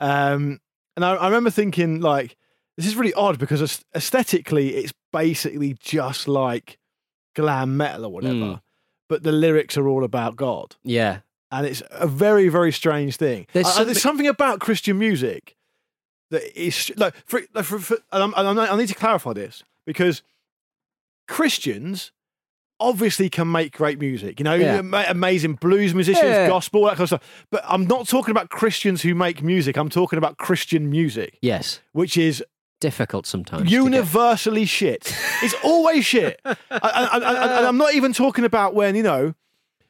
Um, 0.00 0.60
and 0.96 1.04
I, 1.04 1.14
I 1.14 1.26
remember 1.26 1.50
thinking, 1.50 2.00
like, 2.00 2.36
this 2.76 2.86
is 2.86 2.96
really 2.96 3.14
odd 3.14 3.38
because 3.38 3.84
aesthetically, 3.94 4.70
it's 4.76 4.92
basically 5.12 5.74
just 5.80 6.26
like 6.28 6.78
glam 7.34 7.76
metal 7.76 8.06
or 8.06 8.08
whatever, 8.12 8.34
Mm. 8.34 8.60
but 9.08 9.22
the 9.22 9.32
lyrics 9.32 9.76
are 9.76 9.88
all 9.88 10.04
about 10.04 10.36
God. 10.36 10.76
Yeah. 10.82 11.18
And 11.50 11.66
it's 11.66 11.82
a 11.90 12.06
very, 12.06 12.48
very 12.48 12.72
strange 12.72 13.16
thing. 13.16 13.46
There's 13.52 13.66
I- 13.66 13.68
I- 13.68 13.72
something- 13.72 13.86
there's 13.86 14.02
something 14.02 14.26
about 14.26 14.60
Christian 14.60 14.98
music 14.98 15.56
that 16.30 16.42
is 16.60 16.90
like, 16.96 17.14
for, 17.26 17.40
like 17.54 17.64
for, 17.64 17.78
for, 17.78 17.94
and 18.12 18.22
I'm, 18.22 18.34
and 18.36 18.48
I'm, 18.48 18.58
I 18.58 18.76
need 18.76 18.88
to 18.88 18.94
clarify 18.94 19.32
this 19.34 19.62
because 19.86 20.22
Christians 21.28 22.12
obviously 22.80 23.30
can 23.30 23.50
make 23.50 23.72
great 23.76 23.98
music. 24.00 24.40
You 24.40 24.44
know, 24.44 24.54
Yeah. 24.54 24.80
amazing 25.08 25.54
blues 25.54 25.94
musicians, 25.94 26.24
Yeah. 26.24 26.48
gospel, 26.48 26.84
that 26.84 26.90
kind 26.96 27.02
of 27.02 27.08
stuff. 27.08 27.46
But 27.50 27.62
I'm 27.66 27.86
not 27.86 28.08
talking 28.08 28.32
about 28.32 28.50
Christians 28.50 29.02
who 29.02 29.14
make 29.14 29.42
music. 29.42 29.76
I'm 29.76 29.88
talking 29.88 30.16
about 30.18 30.36
Christian 30.38 30.90
music, 30.90 31.38
Yes. 31.40 31.80
which 31.92 32.16
is 32.16 32.42
Difficult 32.88 33.26
sometimes. 33.26 33.70
universally 33.72 34.66
shit. 34.66 35.10
It's 35.42 35.54
always 35.64 36.04
shit. 36.04 36.38
I, 36.44 36.54
I, 36.70 37.66
I'm 37.68 37.78
not 37.78 37.94
even 37.94 38.12
talking 38.12 38.44
about 38.44 38.74
when 38.74 38.94
you 38.94 39.02
know, 39.02 39.34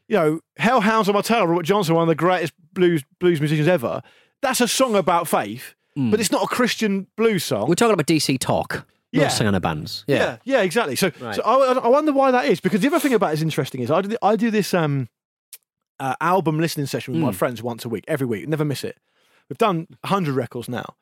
you 0.09 0.17
know, 0.17 0.41
Hellhounds 0.59 1.09
on 1.09 1.15
My 1.15 1.21
Tail, 1.23 1.47
Robert 1.47 1.65
Johnson, 1.65 1.95
one 1.95 2.03
of 2.03 2.09
the 2.09 2.15
greatest 2.15 2.53
blues 2.73 3.03
blues 3.19 3.41
musicians 3.41 3.67
ever. 3.69 4.01
That's 4.43 4.61
a 4.61 4.69
song 4.69 4.95
about 4.95 5.27
faith, 5.27 5.75
but 5.97 6.21
it's 6.21 6.31
not 6.31 6.43
a 6.45 6.47
Christian 6.47 7.07
blues 7.17 7.43
song. 7.45 7.69
We're 7.69 7.75
talking 7.75 7.95
about 7.95 8.07
DC 8.07 8.39
Talk, 8.39 8.87
Yeah. 9.11 9.23
not 9.25 9.33
singer 9.33 9.59
bands. 9.61 10.05
Yeah. 10.07 10.17
Yeah, 10.17 10.37
yeah, 10.45 10.61
exactly. 10.63 10.95
So, 10.97 11.11
Right. 11.21 11.35
so 11.35 11.43
I, 11.43 11.73
I 11.73 11.89
wonder 11.89 12.13
why 12.13 12.31
that 12.31 12.45
is 12.47 12.61
because 12.61 12.81
the 12.81 12.87
other 12.89 13.01
thing 13.01 13.15
about 13.15 13.31
it 13.31 13.35
is 13.35 13.43
interesting 13.43 13.81
is 13.81 13.91
I 13.91 14.03
do, 14.03 14.17
I 14.23 14.37
do 14.37 14.51
this 14.53 14.73
um, 14.75 15.09
uh, 15.99 16.15
album 16.21 16.61
listening 16.61 16.87
session 16.87 17.15
with 17.15 17.23
my 17.23 17.31
Mm. 17.31 17.35
friends 17.35 17.63
once 17.63 17.85
a 17.85 17.89
week, 17.89 18.05
every 18.07 18.27
week, 18.27 18.47
never 18.49 18.65
miss 18.65 18.85
it. 18.85 18.99
We've 19.49 19.59
done 19.59 19.87
100 20.03 20.35
records 20.35 20.69
now. 20.69 20.95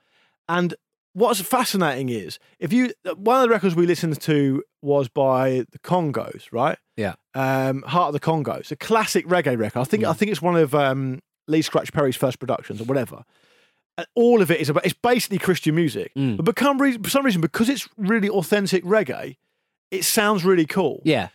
And 0.48 0.74
what's 1.14 1.40
fascinating 1.40 2.08
is 2.08 2.38
if 2.58 2.72
you, 2.72 2.92
one 3.16 3.36
of 3.36 3.42
the 3.42 3.48
records 3.48 3.74
we 3.74 3.86
listened 3.86 4.20
to 4.22 4.62
was 4.80 5.08
by 5.08 5.64
the 5.70 5.78
Congos, 5.78 6.44
right? 6.52 6.78
Yeah. 6.96 7.14
Um, 7.34 7.82
Heart 7.82 8.08
of 8.08 8.12
the 8.14 8.20
Congos, 8.20 8.70
a 8.70 8.76
classic 8.76 9.26
reggae 9.26 9.58
record. 9.58 9.80
I 9.80 9.84
think, 9.84 10.04
I 10.04 10.12
think 10.12 10.30
it's 10.30 10.42
one 10.42 10.56
of 10.56 10.74
um, 10.74 11.20
Lee 11.48 11.62
Scratch 11.62 11.92
Perry's 11.92 12.16
first 12.16 12.38
productions 12.38 12.80
or 12.80 12.84
whatever. 12.84 13.24
And 13.98 14.06
all 14.14 14.40
of 14.40 14.50
it 14.50 14.60
is 14.60 14.68
about, 14.70 14.86
it's 14.86 14.94
basically 14.94 15.38
Christian 15.38 15.74
music. 15.74 16.12
Mm. 16.14 16.36
But 16.36 16.44
become, 16.44 16.78
for 16.78 17.10
some 17.10 17.24
reason, 17.24 17.40
because 17.40 17.68
it's 17.68 17.88
really 17.96 18.28
authentic 18.28 18.82
reggae, 18.84 19.36
it 19.90 20.04
sounds 20.04 20.44
really 20.44 20.64
cool. 20.66 21.02
Yeah. 21.04 21.28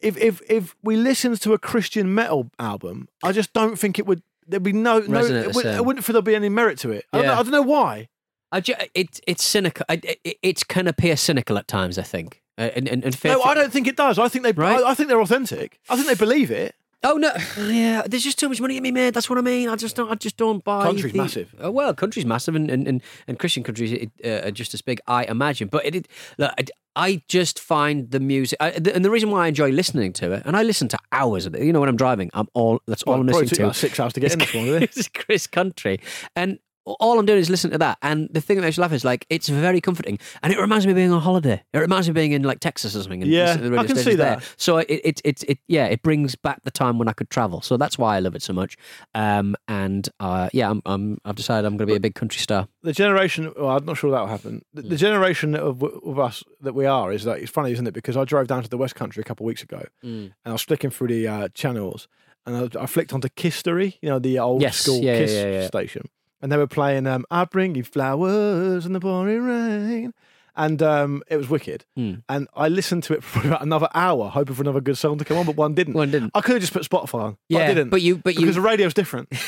If 0.00 0.18
if 0.18 0.42
if 0.50 0.74
we 0.82 0.96
listened 0.96 1.40
to 1.42 1.52
a 1.52 1.58
Christian 1.58 2.12
metal 2.12 2.50
album, 2.58 3.08
I 3.22 3.30
just 3.30 3.52
don't 3.52 3.78
think 3.78 3.98
it 4.00 4.06
would. 4.06 4.20
There'd 4.48 4.62
be 4.62 4.72
no 4.72 4.98
no. 4.98 5.24
It, 5.24 5.54
would, 5.54 5.64
I 5.64 5.80
wouldn't 5.80 6.04
feel 6.04 6.14
there'd 6.14 6.24
be 6.24 6.34
any 6.34 6.48
merit 6.48 6.78
to 6.80 6.90
it. 6.90 7.06
I, 7.12 7.18
don't 7.18 7.24
Yeah. 7.24 7.34
know, 7.34 7.40
I 7.40 7.42
don't 7.44 7.52
know 7.52 7.62
why. 7.62 8.08
I 8.52 8.60
ju- 8.60 8.74
it, 8.94 9.18
it's 9.26 9.42
cynical. 9.44 9.84
I, 9.88 10.00
it, 10.24 10.38
it's 10.42 10.62
can 10.62 10.86
appear 10.86 11.16
cynical 11.16 11.58
at 11.58 11.66
times, 11.66 11.98
I 11.98 12.02
think. 12.02 12.42
Uh, 12.58 12.70
and, 12.76 12.86
and, 12.88 13.04
and 13.04 13.24
No, 13.24 13.42
I 13.42 13.54
don't 13.54 13.72
think 13.72 13.86
it 13.88 13.96
does. 13.96 14.18
I 14.18 14.28
think 14.28 14.44
they. 14.44 14.52
Right? 14.52 14.78
I, 14.82 14.90
I 14.90 14.94
think 14.94 15.08
they're 15.08 15.20
authentic. 15.20 15.80
I 15.88 15.96
think 15.96 16.06
they 16.06 16.14
believe 16.14 16.50
it. 16.50 16.74
Oh 17.04 17.16
no! 17.16 17.32
Yeah, 17.58 18.02
there's 18.06 18.22
just 18.22 18.38
too 18.38 18.48
much 18.48 18.60
money 18.60 18.76
to 18.76 18.80
be 18.80 18.92
made. 18.92 19.12
That's 19.12 19.28
what 19.28 19.36
I 19.36 19.42
mean. 19.42 19.68
I 19.68 19.74
just 19.74 19.96
don't. 19.96 20.08
I 20.08 20.14
just 20.14 20.36
don't 20.36 20.62
buy. 20.62 20.84
Country's 20.84 21.12
the- 21.12 21.18
massive. 21.18 21.52
Oh, 21.58 21.70
well, 21.72 21.92
country's 21.94 22.24
massive, 22.26 22.54
and 22.54 22.70
and, 22.70 22.86
and, 22.86 23.02
and 23.26 23.38
Christian 23.40 23.64
countries 23.64 24.08
uh, 24.24 24.28
are 24.44 24.50
just 24.52 24.72
as 24.72 24.82
big, 24.82 25.00
I 25.08 25.24
imagine. 25.24 25.66
But 25.66 25.84
it, 25.84 25.96
it 25.96 26.08
look, 26.38 26.52
I, 26.56 26.64
I 26.94 27.22
just 27.26 27.58
find 27.58 28.08
the 28.12 28.20
music, 28.20 28.56
I, 28.60 28.70
the, 28.70 28.94
and 28.94 29.04
the 29.04 29.10
reason 29.10 29.30
why 29.32 29.46
I 29.46 29.48
enjoy 29.48 29.70
listening 29.70 30.12
to 30.12 30.30
it, 30.30 30.42
and 30.46 30.56
I 30.56 30.62
listen 30.62 30.86
to 30.88 30.98
hours 31.10 31.44
of 31.44 31.56
it. 31.56 31.64
You 31.64 31.72
know, 31.72 31.80
when 31.80 31.88
I'm 31.88 31.96
driving, 31.96 32.30
I'm 32.34 32.46
all 32.54 32.80
that's 32.86 33.02
all 33.02 33.14
Well, 33.14 33.20
I'm 33.22 33.26
listening 33.26 33.48
took 33.48 33.56
to. 33.56 33.62
about 33.64 33.76
six 33.76 33.98
hours 33.98 34.12
to 34.12 34.20
get 34.20 34.34
in 34.34 34.38
this 34.38 34.54
one, 34.54 35.04
Chris 35.24 35.48
Country, 35.48 35.98
and 36.36 36.60
all 36.84 37.18
I'm 37.18 37.26
doing 37.26 37.38
is 37.38 37.48
listening 37.50 37.72
to 37.72 37.78
that. 37.78 37.98
And 38.02 38.28
the 38.32 38.40
thing 38.40 38.56
that 38.56 38.62
makes 38.62 38.76
me 38.78 38.82
laugh 38.82 38.92
is 38.92 39.04
like 39.04 39.26
it's 39.30 39.48
very 39.48 39.80
comforting, 39.80 40.18
and 40.42 40.52
it 40.52 40.58
reminds 40.58 40.86
me 40.86 40.92
of 40.92 40.96
being 40.96 41.12
on 41.12 41.20
holiday. 41.20 41.62
It 41.72 41.78
reminds 41.78 42.08
me 42.08 42.10
of 42.10 42.14
being 42.14 42.32
in 42.32 42.42
like 42.42 42.60
Texas 42.60 42.96
or 42.96 43.02
something. 43.02 43.22
And 43.22 43.30
Yeah, 43.30 43.56
the 43.56 43.70
radio 43.70 43.80
I 43.80 43.84
can 43.86 43.96
see 43.96 44.02
stations 44.02 44.18
there. 44.18 44.36
that. 44.36 44.54
So 44.56 44.78
it, 44.78 44.88
it, 45.04 45.20
it, 45.24 45.44
it, 45.48 45.58
yeah, 45.68 45.86
it 45.86 46.02
brings 46.02 46.34
back 46.34 46.62
the 46.64 46.70
time 46.70 46.98
when 46.98 47.08
I 47.08 47.12
could 47.12 47.30
travel. 47.30 47.60
So 47.62 47.76
that's 47.76 47.98
why 47.98 48.16
I 48.16 48.20
love 48.20 48.34
it 48.34 48.42
so 48.42 48.52
much. 48.52 48.76
Um, 49.14 49.54
and 49.68 50.08
uh, 50.20 50.48
yeah, 50.52 50.70
I'm, 50.70 50.82
I'm, 50.86 51.18
I've 51.24 51.36
decided 51.36 51.66
I'm 51.66 51.72
going 51.76 51.86
to 51.88 51.92
be 51.92 51.96
a 51.96 52.00
big 52.00 52.14
country 52.14 52.40
star. 52.40 52.68
the 52.82 52.92
generation. 52.92 53.52
Well, 53.56 53.70
I'm 53.76 53.84
not 53.84 53.96
sure 53.96 54.10
that 54.10 54.20
will 54.20 54.26
happen. 54.26 54.64
The, 54.74 54.82
Hmm. 54.82 54.88
the 54.88 54.96
generation 54.96 55.54
of, 55.54 55.82
of 55.82 56.18
us 56.18 56.42
that 56.60 56.74
we 56.74 56.86
are 56.86 57.12
is 57.12 57.24
like 57.26 57.42
it's 57.42 57.50
funny, 57.50 57.72
isn't 57.72 57.86
it? 57.86 57.94
Because 57.94 58.16
I 58.16 58.24
drove 58.24 58.46
down 58.48 58.62
to 58.62 58.68
the 58.68 58.76
West 58.78 58.94
Country 58.94 59.20
a 59.20 59.24
couple 59.24 59.44
of 59.44 59.48
weeks 59.48 59.62
ago, 59.62 59.84
Hmm. 60.02 60.08
and 60.08 60.32
I 60.46 60.52
was 60.52 60.62
flicking 60.62 60.90
through 60.90 61.08
the 61.08 61.28
uh, 61.28 61.48
channels, 61.54 62.08
and 62.46 62.56
I, 62.76 62.82
I 62.82 62.86
flicked 62.86 63.12
onto 63.12 63.28
Kisstory, 63.28 63.98
you 64.02 64.08
know, 64.08 64.18
the 64.18 64.38
old 64.40 64.62
Yes, 64.62 64.76
school 64.78 65.00
yeah, 65.02 65.18
Kiss 65.18 65.32
yeah, 65.32 65.50
yeah. 65.50 65.66
station, 65.66 66.08
and 66.42 66.50
they 66.52 66.56
were 66.56 66.66
playing 66.66 67.06
um, 67.06 67.24
"I 67.30 67.44
Bring 67.44 67.74
You 67.76 67.84
Flowers 67.84 68.84
in 68.84 68.92
the 68.92 69.00
Pouring 69.00 69.42
Rain," 69.42 70.12
and 70.56 70.82
um, 70.82 71.22
it 71.28 71.36
was 71.36 71.48
wicked. 71.48 71.84
Hmm. 71.96 72.14
And 72.28 72.48
I 72.54 72.68
listened 72.68 73.04
to 73.04 73.14
it 73.14 73.22
for 73.24 73.46
about 73.46 73.62
another 73.62 73.88
hour, 73.94 74.28
hoping 74.28 74.54
for 74.54 74.62
another 74.62 74.80
good 74.80 74.98
song 74.98 75.18
to 75.18 75.24
come 75.24 75.38
on, 75.38 75.46
but 75.46 75.56
one 75.56 75.74
didn't. 75.74 75.94
One 75.94 76.10
didn't. 76.10 76.32
I 76.34 76.40
could 76.40 76.52
have 76.54 76.60
just 76.60 76.72
put 76.72 76.82
Spotify 76.82 77.22
on. 77.22 77.30
but 77.32 77.38
Yeah, 77.48 77.64
I 77.64 77.66
didn't. 77.68 77.90
but 77.90 78.02
you- 78.02 78.18
but 78.18 78.34
you- 78.34 78.40
because 78.40 78.56
the 78.56 78.60
radio's 78.60 78.94
different. 78.94 79.28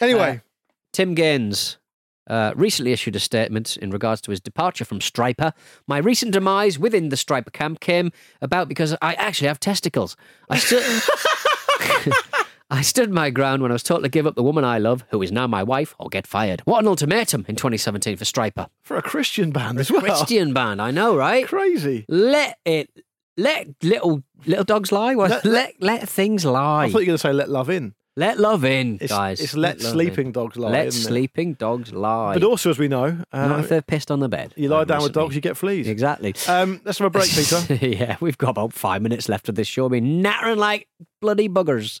Anyway, 0.00 0.40
Tim 0.92 1.14
Gaines 1.14 1.78
uh, 2.28 2.52
recently 2.56 2.92
issued 2.92 3.16
a 3.16 3.20
statement 3.20 3.76
in 3.76 3.90
regards 3.90 4.20
to 4.22 4.30
his 4.30 4.40
departure 4.40 4.84
from 4.84 5.00
Stryper. 5.00 5.52
My 5.86 5.98
recent 5.98 6.32
demise 6.32 6.78
within 6.78 7.08
the 7.08 7.16
Stryper 7.16 7.52
camp 7.52 7.80
came 7.80 8.12
about 8.40 8.68
because 8.68 8.96
I 9.02 9.14
actually 9.14 9.48
have 9.48 9.60
testicles. 9.60 10.16
I 10.48 10.58
stood. 10.58 10.84
I 12.72 12.82
stood 12.82 13.10
my 13.10 13.30
ground 13.30 13.62
when 13.62 13.72
I 13.72 13.74
was 13.74 13.82
told 13.82 14.02
to 14.04 14.08
give 14.08 14.26
up 14.26 14.36
the 14.36 14.42
woman 14.44 14.64
I 14.64 14.78
love, 14.78 15.04
who 15.10 15.20
is 15.22 15.32
now 15.32 15.46
my 15.48 15.62
wife, 15.62 15.94
or 15.98 16.08
get 16.08 16.26
fired. 16.26 16.60
What 16.66 16.78
an 16.80 16.86
ultimatum 16.88 17.44
in 17.48 17.56
2017 17.56 18.16
for 18.16 18.24
Stryper. 18.24 18.68
for 18.82 18.96
a 18.96 19.02
Christian 19.02 19.50
band 19.50 19.80
as 19.80 19.90
well. 19.90 20.00
Christian 20.02 20.52
band, 20.52 20.80
I 20.80 20.90
know, 20.92 21.16
right? 21.16 21.46
Crazy. 21.46 22.04
Let 22.08 22.58
it, 22.64 22.88
let 23.36 23.68
little 23.82 24.22
little 24.46 24.64
dogs 24.64 24.92
lie. 24.92 25.14
Let- 25.14 25.44
Let 25.44 25.74
let, 25.80 26.08
things 26.08 26.44
lie. 26.44 26.84
I 26.84 26.90
thought 26.90 26.98
you 26.98 27.02
were 27.02 27.06
going 27.06 27.14
to 27.14 27.18
say 27.18 27.32
let 27.32 27.48
love 27.50 27.70
in. 27.70 27.94
let 28.16 28.38
love 28.38 28.64
in, 28.64 28.98
It's, 29.00 29.12
guys. 29.12 29.40
it's 29.40 29.54
let, 29.56 29.80
love 29.80 29.92
sleeping 29.92 30.26
in. 30.26 30.32
dogs 30.32 30.56
lie. 30.56 30.70
Let 30.70 30.86
isn't 30.88 31.00
it? 31.00 31.04
sleeping 31.06 31.54
dogs 31.54 31.92
lie. 31.92 32.34
But 32.34 32.44
also, 32.44 32.70
as 32.70 32.78
we 32.78 32.86
know, 32.88 33.18
Not 33.32 33.50
uh, 33.50 33.58
if 33.58 33.68
they're 33.68 33.82
pissed 33.82 34.10
on 34.12 34.20
the 34.20 34.28
bed. 34.28 34.52
you 34.56 34.68
lie 34.68 34.84
down 34.84 35.02
with 35.02 35.12
dogs, 35.12 35.34
you 35.34 35.40
get 35.40 35.56
fleas. 35.56 35.88
Exactly. 35.88 36.34
Um, 36.46 36.80
let's 36.84 36.98
have 36.98 37.06
a 37.06 37.10
break, 37.10 37.30
Peter. 37.30 37.74
yeah, 37.86 38.16
we've 38.20 38.38
got 38.38 38.50
about 38.50 38.72
five 38.74 39.02
minutes 39.02 39.28
left 39.28 39.48
of 39.48 39.56
this 39.56 39.66
show. 39.66 39.88
Be 39.88 40.00
nattering 40.00 40.58
like 40.58 40.86
bloody 41.20 41.48
buggers. 41.48 42.00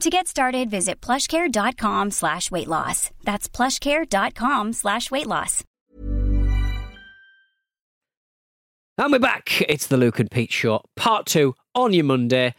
To 0.00 0.10
get 0.10 0.28
started, 0.28 0.68
visit 0.68 1.00
plushcare.com 1.00 2.10
slash 2.10 2.50
weight 2.50 2.68
loss. 2.68 3.10
That's 3.24 3.48
plushcare.com 3.48 4.74
slash 4.74 5.10
weight 5.10 5.26
loss. 5.26 5.64
And 8.98 9.10
we're 9.12 9.18
back. 9.18 9.62
It's 9.62 9.86
the 9.86 9.96
Luke 9.96 10.18
and 10.18 10.30
Pete 10.30 10.52
Show, 10.52 10.82
part 10.96 11.24
two 11.26 11.54
on 11.74 11.94
your 11.94 12.04
Monday. 12.04 12.54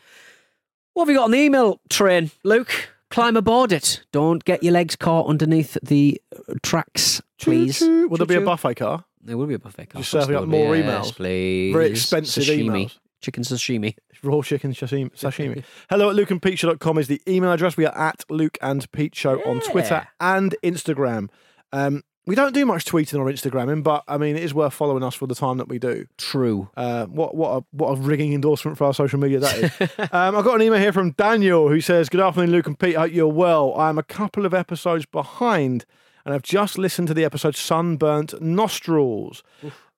What 0.93 1.03
have 1.05 1.09
you 1.11 1.17
got 1.17 1.25
on 1.25 1.31
the 1.31 1.37
email 1.39 1.79
train, 1.89 2.31
Luke? 2.43 2.89
Climb 3.11 3.37
aboard 3.37 3.71
it. 3.71 4.03
Don't 4.11 4.43
get 4.43 4.63
your 4.63 4.73
legs 4.73 4.95
caught 4.95 5.27
underneath 5.27 5.77
the 5.83 6.19
uh, 6.35 6.55
tracks, 6.63 7.21
please. 7.39 7.77
Choo-choo. 7.79 8.07
Will 8.09 8.17
there 8.17 8.25
be 8.27 8.35
a 8.35 8.41
buffet 8.41 8.75
car? 8.75 9.05
There 9.21 9.37
will 9.37 9.45
be 9.45 9.53
a 9.53 9.59
buffet. 9.59 9.85
car. 9.91 9.99
Just 10.01 10.11
serving 10.11 10.35
Of 10.35 10.43
up 10.43 10.49
course 10.49 10.51
there 10.51 10.63
more 10.65 10.71
will 10.71 10.81
emails. 10.83 11.03
Yes, 11.05 11.11
please. 11.11 11.73
Very 11.73 11.87
expensive 11.91 12.43
sashimi. 12.43 12.65
emails. 12.85 12.97
Chicken 13.21 13.43
sashimi. 13.43 13.95
Raw 14.23 14.41
chicken 14.41 14.73
sashimi. 14.73 15.11
sashimi. 15.15 15.63
Hello 15.89 16.09
at 16.09 16.15
lukeandpeteshow.com 16.15 16.97
is 16.97 17.07
the 17.07 17.21
email 17.27 17.51
address. 17.51 17.77
We 17.77 17.85
are 17.85 17.97
at 17.97 18.23
Luke 18.29 18.57
and 18.61 18.89
Pete 18.91 19.15
Show 19.15 19.41
on 19.43 19.59
Twitter 19.61 20.07
and 20.19 20.55
Instagram. 20.63 21.29
Um, 21.71 22.03
we 22.27 22.35
don't 22.35 22.53
do 22.53 22.65
much 22.65 22.83
tweeting 22.83 23.19
or 23.19 23.31
Instagramming, 23.31 23.83
but 23.83 24.03
I 24.05 24.17
mean, 24.17 24.35
it 24.35 24.43
is 24.43 24.53
worth 24.53 24.73
following 24.73 25.01
us 25.01 25.15
for 25.15 25.27
the 25.27 25.33
time 25.33 25.57
that 25.57 25.69
we 25.69 25.79
do. 25.79 26.05
True. 26.17 26.69
Uh, 26.75 27.05
what 27.05 27.35
what 27.35 27.57
a 27.57 27.65
what 27.71 27.97
a 27.97 28.01
rigging 28.01 28.33
endorsement 28.33 28.77
for 28.77 28.83
our 28.83 28.93
social 28.93 29.17
media 29.17 29.39
that 29.39 29.57
is. 29.57 29.89
um, 30.11 30.35
I've 30.35 30.43
got 30.43 30.55
an 30.55 30.61
email 30.61 30.79
here 30.79 30.91
from 30.91 31.11
Daniel 31.11 31.69
who 31.69 31.79
says, 31.79 32.09
"Good 32.09 32.19
afternoon, 32.19 32.51
Luke 32.51 32.67
and 32.67 32.77
Pete. 32.77 32.97
Hope 32.97 33.13
you're 33.13 33.27
well. 33.27 33.73
I 33.75 33.87
am 33.89 33.97
a 33.97 34.03
couple 34.03 34.45
of 34.45 34.53
episodes 34.53 35.05
behind, 35.05 35.85
and 36.25 36.35
I've 36.35 36.43
just 36.43 36.77
listened 36.77 37.07
to 37.07 37.13
the 37.13 37.23
episode 37.23 37.55
Sunburnt 37.55 38.39
Nostrils." 38.41 39.41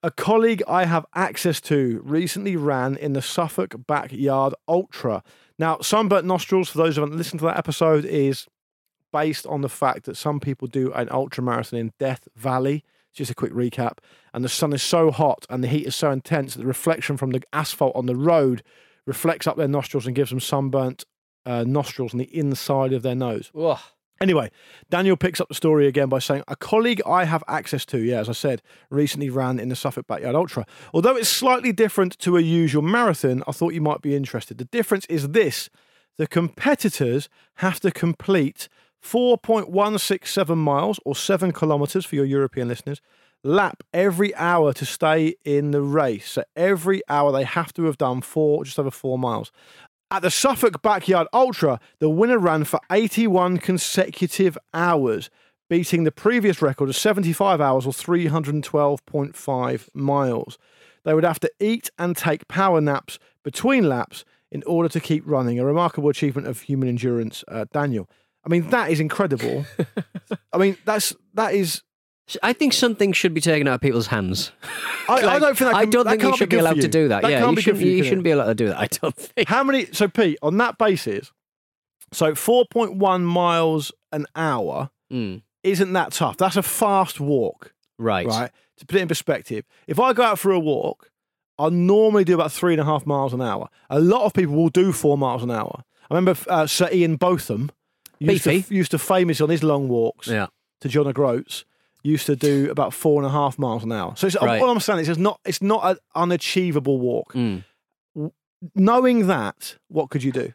A 0.02 0.12
colleague 0.12 0.64
I 0.66 0.86
have 0.86 1.06
access 1.14 1.60
to 1.62 2.00
recently 2.06 2.56
ran 2.56 2.96
in 2.96 3.12
the 3.12 3.22
Suffolk 3.22 3.76
Backyard 3.86 4.54
Ultra. 4.66 5.22
Now, 5.58 5.80
Sunburnt 5.82 6.26
Nostrils, 6.26 6.70
for 6.70 6.78
those 6.78 6.96
who 6.96 7.02
haven't 7.02 7.18
listened 7.18 7.40
to 7.40 7.46
that 7.48 7.58
episode, 7.58 8.06
is 8.06 8.48
based 9.12 9.46
on 9.46 9.60
the 9.60 9.68
fact 9.68 10.06
that 10.06 10.16
some 10.16 10.40
people 10.40 10.70
do 10.70 10.94
an 10.94 11.10
ultra 11.12 11.44
marathon 11.44 11.80
in 11.80 11.92
Death 12.00 12.30
Valley. 12.34 12.86
Just 13.14 13.30
a 13.30 13.36
quick 13.36 13.52
recap. 13.52 13.98
And 14.34 14.42
the 14.42 14.48
sun 14.48 14.72
is 14.72 14.82
so 14.82 15.12
hot 15.12 15.46
and 15.50 15.62
the 15.62 15.68
heat 15.68 15.86
is 15.86 15.98
so 15.98 16.12
intense 16.12 16.54
that 16.54 16.62
the 16.62 16.68
reflection 16.68 17.18
from 17.18 17.32
the 17.32 17.42
asphalt 17.52 17.94
on 17.94 18.06
the 18.06 18.16
road 18.16 18.64
reflects 19.06 19.48
up 19.48 19.58
their 19.58 19.68
nostrils 19.68 20.06
and 20.06 20.16
gives 20.16 20.30
them 20.30 20.40
sunburnt 20.40 21.04
uh, 21.46 21.66
nostrils 21.68 22.14
on 22.14 22.20
the 22.20 22.38
inside 22.38 22.94
of 22.94 23.02
their 23.02 23.16
nose. 23.16 23.52
Ugh. 23.54 23.80
Anyway, 24.22 24.52
Daniel 24.90 25.16
picks 25.16 25.40
up 25.40 25.48
the 25.48 25.56
story 25.56 25.88
again 25.88 26.10
by 26.10 26.20
saying, 26.20 26.44
A 26.48 26.56
colleague 26.56 27.02
I 27.06 27.24
have 27.24 27.44
access 27.48 27.86
to, 27.86 28.00
yeah, 28.00 28.20
as 28.20 28.28
I 28.28 28.34
said, 28.34 28.62
recently 28.90 29.30
ran 29.30 29.60
in 29.60 29.70
the 29.70 29.76
Suffolk 29.76 30.08
Backyard 30.08 30.36
Ultra. 30.36 30.66
Although 30.94 31.16
it's 31.16 31.30
slightly 31.30 31.72
different 31.72 32.20
to 32.20 32.36
a 32.36 32.42
usual 32.42 32.82
marathon, 32.82 33.44
I 33.48 33.54
thought 33.54 33.74
you 33.74 33.82
might 33.82 34.02
be 34.02 34.16
interested. 34.16 34.58
The 34.58 34.66
difference 34.66 35.06
is 35.06 35.30
this 35.30 35.70
the 36.18 36.28
competitors 36.28 37.30
have 37.56 37.80
to 37.80 37.92
complete 37.92 38.68
4.167 39.02 40.58
miles 40.58 41.00
or 41.06 41.16
7 41.16 41.54
kilometres 41.54 42.06
for 42.06 42.16
your 42.16 42.26
European 42.26 42.68
listeners 42.68 43.00
lap 43.44 43.84
every 43.94 44.36
hour 44.36 44.74
to 44.74 44.86
stay 44.86 45.36
in 45.46 45.72
the 45.72 45.82
race. 45.82 46.32
So 46.32 46.44
every 46.56 47.02
hour 47.08 47.32
they 47.32 47.46
have 47.46 47.74
to 47.74 47.86
have 47.86 47.98
done 47.98 48.22
four, 48.22 48.66
just 48.66 48.78
over 48.78 48.92
four 48.92 49.18
miles. 49.18 49.52
At 50.12 50.24
the 50.24 50.32
Suffolk 50.32 50.82
Backyard 50.82 51.28
Ultra, 51.32 51.80
the 52.00 52.10
winner 52.10 52.40
ran 52.40 52.64
for 52.64 52.80
81 52.92 53.60
consecutive 53.60 54.58
hours, 54.74 55.30
beating 55.70 56.04
the 56.04 56.12
previous 56.12 56.64
record 56.64 56.90
of 56.90 56.96
75 56.96 57.62
hours 57.62 57.86
or 57.86 57.94
312.5 57.94 59.90
miles. 59.94 60.58
They 61.06 61.14
would 61.14 61.24
have 61.24 61.40
to 61.42 61.52
eat 61.60 61.92
and 62.00 62.18
take 62.18 62.48
power 62.48 62.82
naps 62.82 63.20
between 63.44 63.88
laps 63.88 64.26
in 64.52 64.64
order 64.64 64.90
to 64.90 65.00
keep 65.00 65.24
running. 65.28 65.60
A 65.60 65.66
remarkable 65.66 66.10
achievement 66.10 66.48
of 66.48 66.62
human 66.62 66.90
endurance, 66.90 67.44
uh, 67.48 67.66
Daniel. 67.72 68.10
I 68.44 68.50
mean, 68.50 68.72
that 68.72 68.90
is 68.90 69.00
incredible. 69.00 69.66
I 70.54 70.58
mean, 70.58 70.76
that's 70.86 71.16
that 71.36 71.54
is. 71.54 71.84
I 72.44 72.54
think 72.54 72.74
something 72.74 73.12
should 73.14 73.34
be 73.34 73.42
taken 73.42 73.68
out 73.68 73.76
of 73.76 73.82
people's 73.82 74.08
hands. 74.08 74.52
I, 75.08 75.14
I 75.16 75.40
don't 75.40 75.58
think 75.58 75.72
that 75.72 75.76
I 75.76 75.86
don't 75.86 76.06
that 76.06 76.12
think 76.20 76.24
you 76.24 76.38
should 76.38 76.50
be 76.50 76.56
for 76.58 76.62
allowed 76.62 76.82
to 76.82 76.88
do 76.88 77.08
that. 77.08 77.24
yeah, 77.30 77.40
can't 77.40 77.50
you 77.52 77.56
be 77.56 77.62
shouldn't, 77.62 77.84
you, 77.86 77.92
you 77.92 78.04
shouldn't 78.04 78.24
be 78.24 78.32
allowed 78.32 78.48
to 78.48 78.56
do 78.56 78.68
that. 78.68 78.78
I 78.78 78.88
don't 78.88 79.16
think. 79.18 79.48
How 79.48 79.64
many? 79.64 79.88
So, 79.92 80.08
Pete, 80.08 80.38
on 80.42 80.58
that 80.58 80.78
basis, 80.78 81.32
so 82.12 82.34
4.1 82.34 83.22
miles 83.24 83.92
an 84.12 84.26
hour 84.36 84.90
Mm, 85.12 85.42
isn't 85.64 85.94
that 85.94 86.12
tough. 86.12 86.38
That's 86.38 86.56
a 86.56 86.62
fast 86.62 87.20
walk, 87.20 87.74
right. 87.98 88.28
right? 88.28 88.52
To 88.78 88.86
put 88.86 88.98
it 88.98 89.02
in 89.02 89.08
perspective, 89.08 89.66
if 89.88 90.00
I 90.00 90.14
go 90.14 90.22
out 90.22 90.38
for 90.38 90.52
a 90.52 90.60
walk, 90.60 91.10
I 91.58 91.70
normally 91.70 92.24
do 92.24 92.36
about 92.36 92.52
three 92.52 92.74
and 92.76 92.80
a 92.82 92.86
half 92.86 93.08
miles 93.08 93.34
an 93.34 93.42
hour. 93.42 93.70
A 93.90 94.00
lot 94.00 94.26
of 94.26 94.34
people 94.34 94.54
will 94.54 94.70
do 94.70 94.92
four 94.94 95.18
miles 95.18 95.42
an 95.42 95.50
hour. 95.50 95.84
I 96.12 96.14
remember 96.16 96.40
uh, 96.48 96.68
Sir 96.68 96.90
Ian 96.92 97.16
Botham 97.16 97.72
used 98.20 98.44
to, 98.44 98.64
used 98.70 98.92
to 98.92 99.00
famous 99.00 99.42
on 99.42 99.50
his 99.50 99.64
long 99.64 99.88
walks 99.88 100.28
Yeah. 100.28 100.48
to 100.82 100.88
John 100.90 101.08
O'Groats 101.08 101.66
used 102.04 102.26
to 102.28 102.36
do 102.36 102.70
about 102.72 102.94
four 102.94 103.22
and 103.22 103.28
a 103.28 103.32
half 103.32 103.58
miles 103.60 103.84
an 103.84 103.92
hour. 103.92 104.14
So 104.16 104.28
it's, 104.28 104.36
Right. 104.42 104.62
what 104.62 104.70
I'm 104.70 104.80
saying 104.80 105.00
is 105.00 105.10
it's 105.10 105.20
not 105.20 105.40
it's 105.46 105.62
not 105.62 105.82
an 105.84 105.98
unachievable 106.16 107.00
walk. 107.00 107.34
Mm. 107.34 107.64
Knowing 108.76 109.28
that, 109.28 109.76
what 109.88 110.10
could 110.10 110.24
you 110.24 110.32
do? 110.32 110.54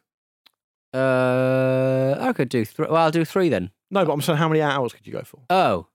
Uh, 0.92 2.16
I 2.20 2.32
could 2.32 2.48
do 2.48 2.64
three. 2.64 2.86
Well, 2.86 2.96
I'll 3.02 3.10
do 3.10 3.24
three 3.24 3.48
then. 3.48 3.70
No, 3.90 4.04
but 4.04 4.12
I'm 4.12 4.20
saying 4.22 4.38
how 4.38 4.48
many 4.48 4.60
hours 4.62 4.92
could 4.92 5.06
you 5.06 5.12
go 5.12 5.22
for 5.22 5.40
Oh, 5.50 5.86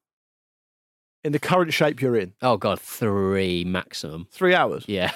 in 1.24 1.32
the 1.32 1.40
current 1.40 1.74
shape 1.74 2.02
you're 2.02 2.16
in? 2.18 2.34
oh 2.42 2.58
God, 2.58 2.80
three 2.80 3.64
maximum. 3.64 4.28
Three 4.32 4.54
hours. 4.56 4.86
Yeah, 4.88 5.12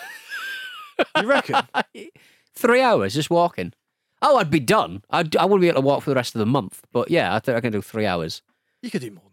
You 1.19 1.27
reckon? 1.27 1.57
three 2.55 2.81
hours 2.81 3.13
just 3.13 3.29
walking. 3.29 3.73
Oh, 4.21 4.37
I'd 4.37 4.49
be 4.49 4.59
done. 4.61 5.03
I'd, 5.09 5.35
I 5.35 5.43
wouldn't 5.43 5.61
be 5.61 5.67
able 5.67 5.81
to 5.81 5.85
walk 5.85 6.03
for 6.03 6.09
the 6.11 6.15
rest 6.15 6.33
of 6.33 6.39
the 6.39 6.45
month. 6.45 6.81
But 6.93 7.11
yeah, 7.11 7.35
I 7.35 7.39
think 7.39 7.57
I 7.57 7.61
can 7.61 7.73
do 7.73 7.81
three 7.81 8.05
hours. 8.05 8.41
you 8.81 8.89
could 8.89 9.01
do 9.01 9.11
more. 9.11 9.23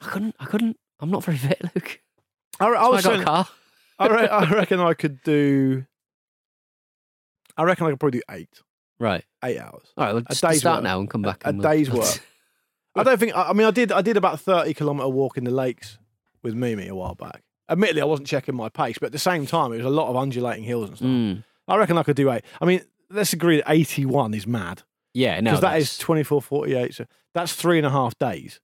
I 0.00 0.06
couldn't. 0.06 0.34
I 0.40 0.44
couldn't. 0.46 0.76
I'm 1.00 1.10
not 1.10 1.24
very 1.24 1.38
fit, 1.48 1.60
Luke. 1.74 2.00
I, 2.58 2.66
I 2.66 2.68
I 2.72 2.88
was 2.88 3.02
got 3.04 3.10
saying, 3.10 3.22
a 3.22 3.24
car. 3.24 3.48
I, 3.98 4.06
re- 4.08 4.28
I 4.28 4.50
reckon 4.52 4.80
I 4.80 4.94
could 4.94 5.22
do. 5.22 5.84
I 7.56 7.64
reckon 7.64 7.86
I 7.86 7.90
could 7.90 8.00
probably 8.00 8.20
do 8.20 8.24
eight, 8.30 8.48
Right. 8.98 9.24
eight 9.44 9.58
hours. 9.58 9.92
All 9.96 10.04
right. 10.04 10.12
We'll 10.14 10.22
just 10.22 10.42
day's 10.42 10.60
start 10.60 10.78
work. 10.78 10.84
now 10.84 11.00
and 11.00 11.10
come 11.10 11.22
back. 11.22 11.42
A 11.44 11.48
and 11.48 11.58
we'll- 11.58 11.70
day's 11.70 11.90
work. 11.90 12.06
I 12.96 13.02
don't 13.04 13.18
think. 13.18 13.36
I 13.36 13.50
I 13.50 13.52
mean, 13.52 13.66
I 13.66 13.70
did. 13.70 13.92
I 13.92 14.02
did 14.02 14.16
about 14.16 14.40
thirty 14.40 14.74
kilometre 14.74 15.08
walk 15.08 15.36
in 15.36 15.44
the 15.44 15.50
lakes 15.50 15.98
with 16.42 16.54
Mimi 16.54 16.88
a 16.88 16.94
while 16.94 17.14
back. 17.14 17.42
Admittedly, 17.68 18.02
I 18.02 18.04
wasn't 18.06 18.26
checking 18.26 18.56
my 18.56 18.68
pace, 18.68 18.98
but 18.98 19.06
at 19.06 19.12
the 19.12 19.18
same 19.18 19.46
time, 19.46 19.72
it 19.72 19.76
was 19.76 19.86
a 19.86 19.90
lot 19.90 20.08
of 20.08 20.16
undulating 20.16 20.64
hills 20.64 20.88
and 20.88 20.96
stuff. 20.98 21.08
Mm. 21.08 21.44
I 21.68 21.76
reckon 21.76 21.96
I 21.98 22.02
could 22.02 22.16
do 22.16 22.30
eight. 22.32 22.42
I 22.60 22.64
mean, 22.64 22.82
let's 23.10 23.32
agree 23.32 23.58
that 23.58 23.70
eighty-one 23.70 24.34
is 24.34 24.44
mad 24.46 24.82
Yeah. 25.14 25.38
No. 25.40 25.50
because 25.52 25.60
that 25.60 25.66
that's- 25.68 25.92
is 25.92 25.98
24, 25.98 26.42
48. 26.42 26.94
So 26.94 27.04
that's 27.32 27.54
three 27.54 27.78
and 27.78 27.86
a 27.86 27.90
half 27.90 28.18
days. 28.18 28.58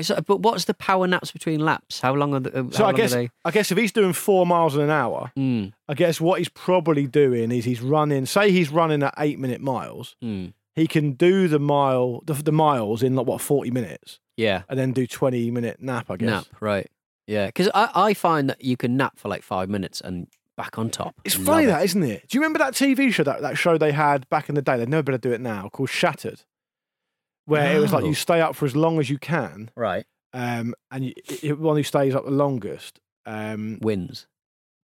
It's, 0.00 0.10
uh, 0.10 0.20
but 0.20 0.40
what's 0.40 0.64
the 0.64 0.74
power 0.74 1.06
naps 1.06 1.30
between 1.30 1.60
laps? 1.60 2.00
How 2.00 2.14
long 2.14 2.34
are 2.34 2.40
the? 2.40 2.58
uh, 2.60 2.70
So 2.72 2.84
I 2.84 2.92
guess 2.92 3.12
they? 3.12 3.30
I 3.44 3.50
guess 3.50 3.70
if 3.70 3.78
he's 3.78 3.92
doing 3.92 4.12
four 4.12 4.44
miles 4.46 4.74
an 4.76 4.90
hour, 4.90 5.32
Mm, 5.36 5.72
I 5.88 5.94
guess 5.94 6.20
what 6.20 6.38
he's 6.38 6.48
probably 6.48 7.06
doing 7.06 7.52
is 7.52 7.64
he's 7.64 7.80
running. 7.80 8.26
Say 8.26 8.50
he's 8.50 8.70
running 8.70 9.02
at 9.02 9.14
eight-minute 9.18 9.60
miles. 9.60 10.16
mm. 10.22 10.52
He 10.76 10.86
can 10.86 11.12
do 11.12 11.48
the 11.48 11.58
mile, 11.58 12.22
the, 12.24 12.32
the 12.34 12.52
miles 12.52 13.02
in 13.02 13.14
like 13.16 13.26
what 13.26 13.40
forty 13.40 13.70
minutes, 13.70 14.20
Yeah. 14.36 14.62
and 14.68 14.78
then 14.78 14.92
do 14.92 15.06
twenty-minute 15.06 15.80
nap. 15.82 16.10
I 16.10 16.16
guess. 16.16 16.28
Nap. 16.28 16.44
Right. 16.60 16.88
Yeah. 17.26 17.46
Because 17.46 17.68
I, 17.74 17.90
I 17.94 18.14
find 18.14 18.48
that 18.50 18.62
you 18.64 18.76
can 18.76 18.96
nap 18.96 19.18
for 19.18 19.28
like 19.28 19.42
five 19.42 19.68
minutes 19.68 20.00
and 20.00 20.26
back 20.56 20.78
on 20.78 20.90
top. 20.90 21.14
It's 21.24 21.34
funny 21.34 21.64
it. 21.64 21.68
that, 21.68 21.84
isn't 21.84 22.02
it? 22.02 22.28
Do 22.28 22.36
you 22.36 22.40
remember 22.42 22.58
that 22.60 22.74
TV 22.74 23.12
show 23.12 23.24
that, 23.24 23.40
that 23.42 23.56
show 23.58 23.78
they 23.78 23.92
had 23.92 24.28
back 24.30 24.48
in 24.48 24.54
the 24.54 24.62
day? 24.62 24.76
They'd 24.76 24.88
never 24.88 25.02
better 25.02 25.18
do 25.18 25.32
it 25.32 25.40
now, 25.40 25.68
called 25.70 25.90
Shattered, 25.90 26.42
where 27.50 27.76
it 27.76 27.80
was 27.80 27.92
like 27.92 28.04
you 28.04 28.14
stay 28.14 28.40
up 28.40 28.56
for 28.56 28.64
as 28.64 28.74
long 28.74 28.98
as 28.98 29.10
you 29.10 29.18
can, 29.18 29.70
Right. 29.76 30.04
um, 30.32 30.74
and 30.90 31.04
you, 31.06 31.12
it, 31.42 31.58
one 31.58 31.76
who 31.76 31.82
stays 31.82 32.14
up 32.14 32.24
the 32.24 32.30
longest 32.30 33.00
um, 33.26 33.78
Wins. 33.82 34.26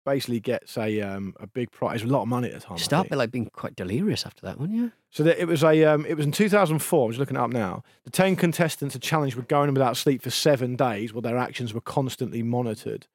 basically 0.06 0.39
gets 0.39 0.78
a 0.78 1.01
um, 1.01 1.34
a 1.39 1.47
big 1.47 1.71
prize, 1.71 2.04
a 2.04 2.08
lot 2.08 2.21
of 2.23 2.28
money 2.28 2.47
at 2.49 2.54
the 2.54 2.60
time. 2.60 2.75
I 2.75 2.82
Start 2.82 3.06
think. 3.06 3.12
by 3.12 3.15
like 3.17 3.32
being 3.32 3.49
quite 3.54 3.75
delirious 3.75 4.25
after 4.25 4.41
that, 4.45 4.60
wouldn't 4.60 4.78
you? 4.78 4.91
So 5.12 5.23
that 5.23 5.39
it 5.41 5.45
was 5.47 5.63
a 5.63 5.84
um, 5.86 6.06
it 6.06 6.15
was 6.15 6.25
in 6.25 6.32
2004. 6.32 7.06
I'm 7.06 7.12
just 7.12 7.19
looking 7.19 7.38
it 7.38 7.39
up 7.39 7.51
now. 7.51 7.84
The 8.04 8.12
ten 8.12 8.36
contestants 8.36 8.95
are 8.95 8.99
challenged 8.99 9.36
with 9.36 9.47
going 9.47 9.71
without 9.73 9.97
sleep 9.97 10.21
for 10.21 10.30
seven 10.30 10.75
days, 10.75 11.13
while 11.13 11.21
their 11.21 11.38
actions 11.38 11.73
were 11.73 11.82
constantly 11.82 12.43
monitored. 12.43 13.08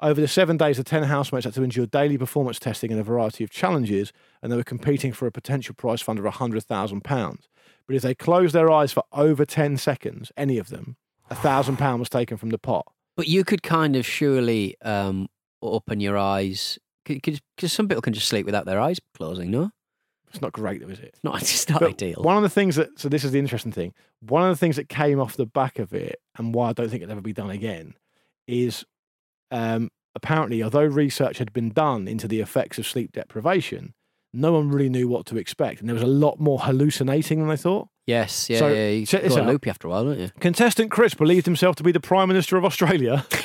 Over 0.00 0.20
the 0.20 0.28
seven 0.28 0.56
days, 0.58 0.76
the 0.76 0.84
ten 0.84 1.04
housemates 1.04 1.44
had 1.44 1.54
to 1.54 1.62
endure 1.62 1.86
daily 1.86 2.18
performance 2.18 2.58
testing 2.58 2.90
and 2.90 3.00
a 3.00 3.04
variety 3.04 3.44
of 3.44 3.50
challenges, 3.50 4.12
and 4.42 4.52
they 4.52 4.56
were 4.56 4.62
competing 4.62 5.12
for 5.12 5.26
a 5.26 5.32
potential 5.32 5.74
prize 5.74 6.02
fund 6.02 6.18
of 6.18 6.26
hundred 6.26 6.64
thousand 6.64 7.02
pounds. 7.02 7.48
But 7.86 7.96
if 7.96 8.02
they 8.02 8.14
closed 8.14 8.54
their 8.54 8.70
eyes 8.70 8.92
for 8.92 9.04
over 9.12 9.46
ten 9.46 9.76
seconds, 9.78 10.30
any 10.36 10.58
of 10.58 10.68
them, 10.68 10.96
a 11.30 11.34
thousand 11.34 11.78
pound 11.78 12.00
was 12.00 12.10
taken 12.10 12.36
from 12.36 12.50
the 12.50 12.58
pot. 12.58 12.86
But 13.16 13.28
you 13.28 13.42
could 13.44 13.62
kind 13.62 13.96
of 13.96 14.04
surely 14.04 14.76
um, 14.82 15.28
open 15.62 16.00
your 16.00 16.18
eyes 16.18 16.78
because 17.06 17.40
some 17.72 17.88
people 17.88 18.02
can 18.02 18.12
just 18.12 18.28
sleep 18.28 18.44
without 18.44 18.66
their 18.66 18.78
eyes 18.80 19.00
closing. 19.14 19.50
No, 19.50 19.70
It's 20.28 20.42
not 20.42 20.52
great, 20.52 20.82
though, 20.82 20.88
is 20.88 20.98
it? 20.98 21.06
it's 21.14 21.24
not. 21.24 21.40
It's 21.40 21.68
not 21.70 21.80
But 21.80 21.90
ideal. 21.90 22.20
One 22.22 22.36
of 22.36 22.42
the 22.42 22.50
things 22.50 22.76
that 22.76 22.98
so 23.00 23.08
this 23.08 23.24
is 23.24 23.30
the 23.32 23.38
interesting 23.38 23.72
thing. 23.72 23.94
One 24.20 24.42
of 24.42 24.50
the 24.50 24.58
things 24.58 24.76
that 24.76 24.90
came 24.90 25.18
off 25.20 25.36
the 25.38 25.46
back 25.46 25.78
of 25.78 25.94
it, 25.94 26.20
and 26.36 26.52
why 26.52 26.68
I 26.68 26.72
don't 26.74 26.90
think 26.90 27.02
it'll 27.02 27.12
ever 27.12 27.22
be 27.22 27.32
done 27.32 27.48
again, 27.50 27.94
is 28.46 28.84
um, 29.50 29.90
apparently, 30.14 30.62
although 30.62 30.84
research 30.84 31.38
had 31.38 31.52
been 31.52 31.70
done 31.70 32.08
into 32.08 32.26
the 32.28 32.40
effects 32.40 32.78
of 32.78 32.86
sleep 32.86 33.12
deprivation, 33.12 33.94
no 34.32 34.52
one 34.52 34.68
really 34.68 34.88
knew 34.90 35.08
what 35.08 35.24
to 35.26 35.36
expect, 35.38 35.80
and 35.80 35.88
there 35.88 35.94
was 35.94 36.02
a 36.02 36.06
lot 36.06 36.38
more 36.40 36.58
hallucinating 36.60 37.38
than 37.38 37.48
they 37.48 37.56
thought. 37.56 37.88
yes, 38.06 38.50
yeah, 38.50 38.58
So, 38.58 38.68
yeah. 38.68 38.88
You 38.90 39.06
check 39.06 39.22
this 39.22 39.34
a 39.36 39.40
out. 39.40 39.46
loopy 39.46 39.70
after 39.70 39.88
a 39.88 39.90
while, 39.90 40.04
don't 40.04 40.18
you? 40.18 40.30
Contestant 40.40 40.90
Chris 40.90 41.14
believed 41.14 41.46
himself 41.46 41.74
to 41.76 41.82
be 41.82 41.90
the 41.92 42.00
Prime 42.00 42.28
Minister 42.28 42.56
of 42.58 42.64
Australia. 42.64 43.24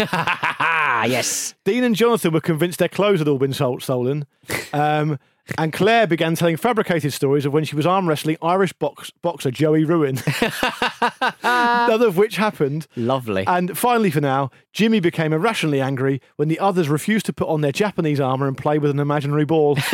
yes. 1.07 1.55
Dean 1.65 1.83
and 1.83 1.95
Jonathan 1.95 2.33
were 2.33 2.41
convinced 2.41 2.79
their 2.79 2.89
clothes 2.89 3.19
had 3.19 3.27
all 3.27 3.37
been 3.37 3.53
sol- 3.53 3.79
stolen. 3.79 4.25
Um, 4.73 5.17
and 5.57 5.73
Claire 5.73 6.07
began 6.07 6.35
telling 6.35 6.57
fabricated 6.57 7.13
stories 7.13 7.45
of 7.45 7.53
when 7.53 7.63
she 7.63 7.75
was 7.75 7.85
arm 7.85 8.07
wrestling 8.07 8.37
Irish 8.41 8.73
box- 8.73 9.11
boxer 9.21 9.51
Joey 9.51 9.83
Ruin, 9.83 10.15
none 11.43 12.01
of 12.01 12.17
which 12.17 12.37
happened. 12.37 12.87
Lovely. 12.95 13.43
And 13.47 13.77
finally, 13.77 14.11
for 14.11 14.21
now, 14.21 14.51
Jimmy 14.73 14.99
became 14.99 15.33
irrationally 15.33 15.81
angry 15.81 16.21
when 16.37 16.47
the 16.47 16.59
others 16.59 16.89
refused 16.89 17.25
to 17.27 17.33
put 17.33 17.47
on 17.47 17.61
their 17.61 17.71
Japanese 17.71 18.19
armour 18.19 18.47
and 18.47 18.57
play 18.57 18.77
with 18.79 18.91
an 18.91 18.99
imaginary 18.99 19.45
ball. 19.45 19.75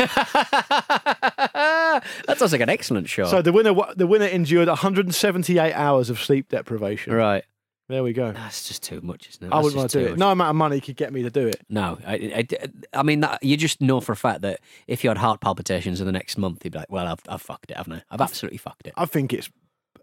that 1.42 2.02
sounds 2.36 2.52
like 2.52 2.60
an 2.60 2.68
excellent 2.68 3.08
show. 3.08 3.24
so 3.24 3.42
the 3.42 3.52
winner, 3.52 3.74
the 3.96 4.06
winner 4.06 4.26
endured 4.26 4.68
178 4.68 5.72
hours 5.72 6.10
of 6.10 6.20
sleep 6.20 6.48
deprivation. 6.48 7.12
right. 7.12 7.44
There 7.88 8.02
we 8.02 8.12
go. 8.12 8.32
That's 8.32 8.68
just 8.68 8.82
too 8.82 9.00
much, 9.00 9.28
isn't 9.30 9.44
it? 9.44 9.46
I 9.46 9.50
That's 9.56 9.64
wouldn't 9.64 9.78
want 9.78 9.86
just 9.86 9.92
to 9.94 9.98
do 9.98 10.04
too 10.04 10.08
it. 10.08 10.10
much. 10.12 10.18
No 10.18 10.30
amount 10.30 10.50
of 10.50 10.56
money 10.56 10.80
could 10.80 10.96
get 10.96 11.12
me 11.12 11.22
to 11.22 11.30
do 11.30 11.46
it. 11.46 11.60
No, 11.70 11.98
I, 12.06 12.14
I, 12.14 12.68
I 12.92 13.02
mean, 13.02 13.20
that, 13.20 13.42
you 13.42 13.56
just 13.56 13.80
know 13.80 14.00
for 14.00 14.12
a 14.12 14.16
fact 14.16 14.42
that 14.42 14.60
if 14.86 15.02
you 15.02 15.08
had 15.10 15.16
heart 15.18 15.40
palpitations 15.40 16.00
in 16.00 16.06
the 16.06 16.12
next 16.12 16.36
month, 16.36 16.64
you'd 16.64 16.72
be 16.72 16.78
like, 16.78 16.90
well, 16.90 17.06
I've, 17.06 17.20
I've 17.28 17.40
fucked 17.40 17.70
it, 17.70 17.76
haven't 17.78 17.94
I? 17.94 18.02
I've 18.10 18.20
absolutely 18.20 18.58
fucked 18.58 18.86
it. 18.86 18.92
I 18.96 19.06
think 19.06 19.32
it's. 19.32 19.48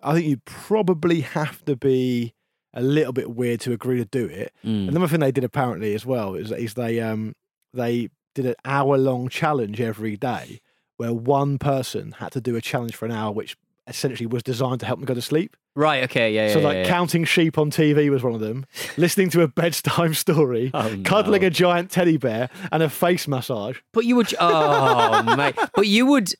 I 0.02 0.13
think 0.13 0.26
you 0.26 0.38
probably 0.45 1.21
have 1.21 1.63
to 1.65 1.76
be 1.76 2.34
a 2.74 2.82
little 2.82 3.13
bit 3.13 3.32
weird 3.36 3.62
to 3.62 3.71
agree 3.71 3.98
to 3.98 4.06
do 4.06 4.26
it. 4.26 4.52
Mm. 4.63 4.89
Another 4.89 5.08
thing 5.08 5.19
they 5.19 5.32
did 5.32 5.43
apparently 5.43 5.93
as 5.95 6.06
well 6.06 6.36
is, 6.36 6.52
is 6.52 6.74
they 6.74 7.00
um 7.00 7.34
they 7.74 8.10
did 8.36 8.45
an 8.45 8.56
hour 8.65 8.98
long 8.98 9.30
challenge 9.30 9.80
every 9.80 10.17
day 10.17 10.60
where 10.98 11.13
one 11.13 11.58
person 11.58 12.13
had 12.13 12.32
to 12.34 12.41
do 12.41 12.56
a 12.56 12.62
challenge 12.62 12.95
for 12.95 13.06
an 13.06 13.12
hour, 13.12 13.32
which 13.32 13.56
essentially 13.88 14.26
was 14.28 14.43
designed 14.43 14.80
to 14.82 14.86
help 14.86 15.00
them 15.00 15.06
go 15.06 15.13
to 15.13 15.21
sleep. 15.21 15.56
Right, 15.76 16.04
okay, 16.06 16.34
yeah, 16.34 16.48
yeah. 16.48 16.54
so 16.54 16.60
yeah, 16.60 16.65
like 16.65 16.76
yeah. 16.78 16.86
counting 16.88 17.26
sheep 17.26 17.58
on 17.58 17.69
TV 17.69 18.10
was 18.10 18.24
one 18.24 18.34
of 18.34 18.39
them, 18.39 18.65
listening 18.98 19.30
to 19.32 19.41
a 19.41 19.48
bedtime 19.48 20.13
story, 20.13 20.71
Oh, 20.74 20.98
cuddling 21.04 21.41
no. 21.41 21.48
a 21.48 21.50
giant 21.50 21.91
teddy 21.91 22.15
bear, 22.17 22.50
and 22.71 22.82
a 22.82 22.89
face 22.89 23.28
massage. 23.28 23.80
But 23.93 24.06
you 24.06 24.15
would, 24.15 24.34
oh, 24.39 25.21
mate. 25.38 25.56
But 25.76 25.88
you 25.88 26.06
would, 26.06 26.34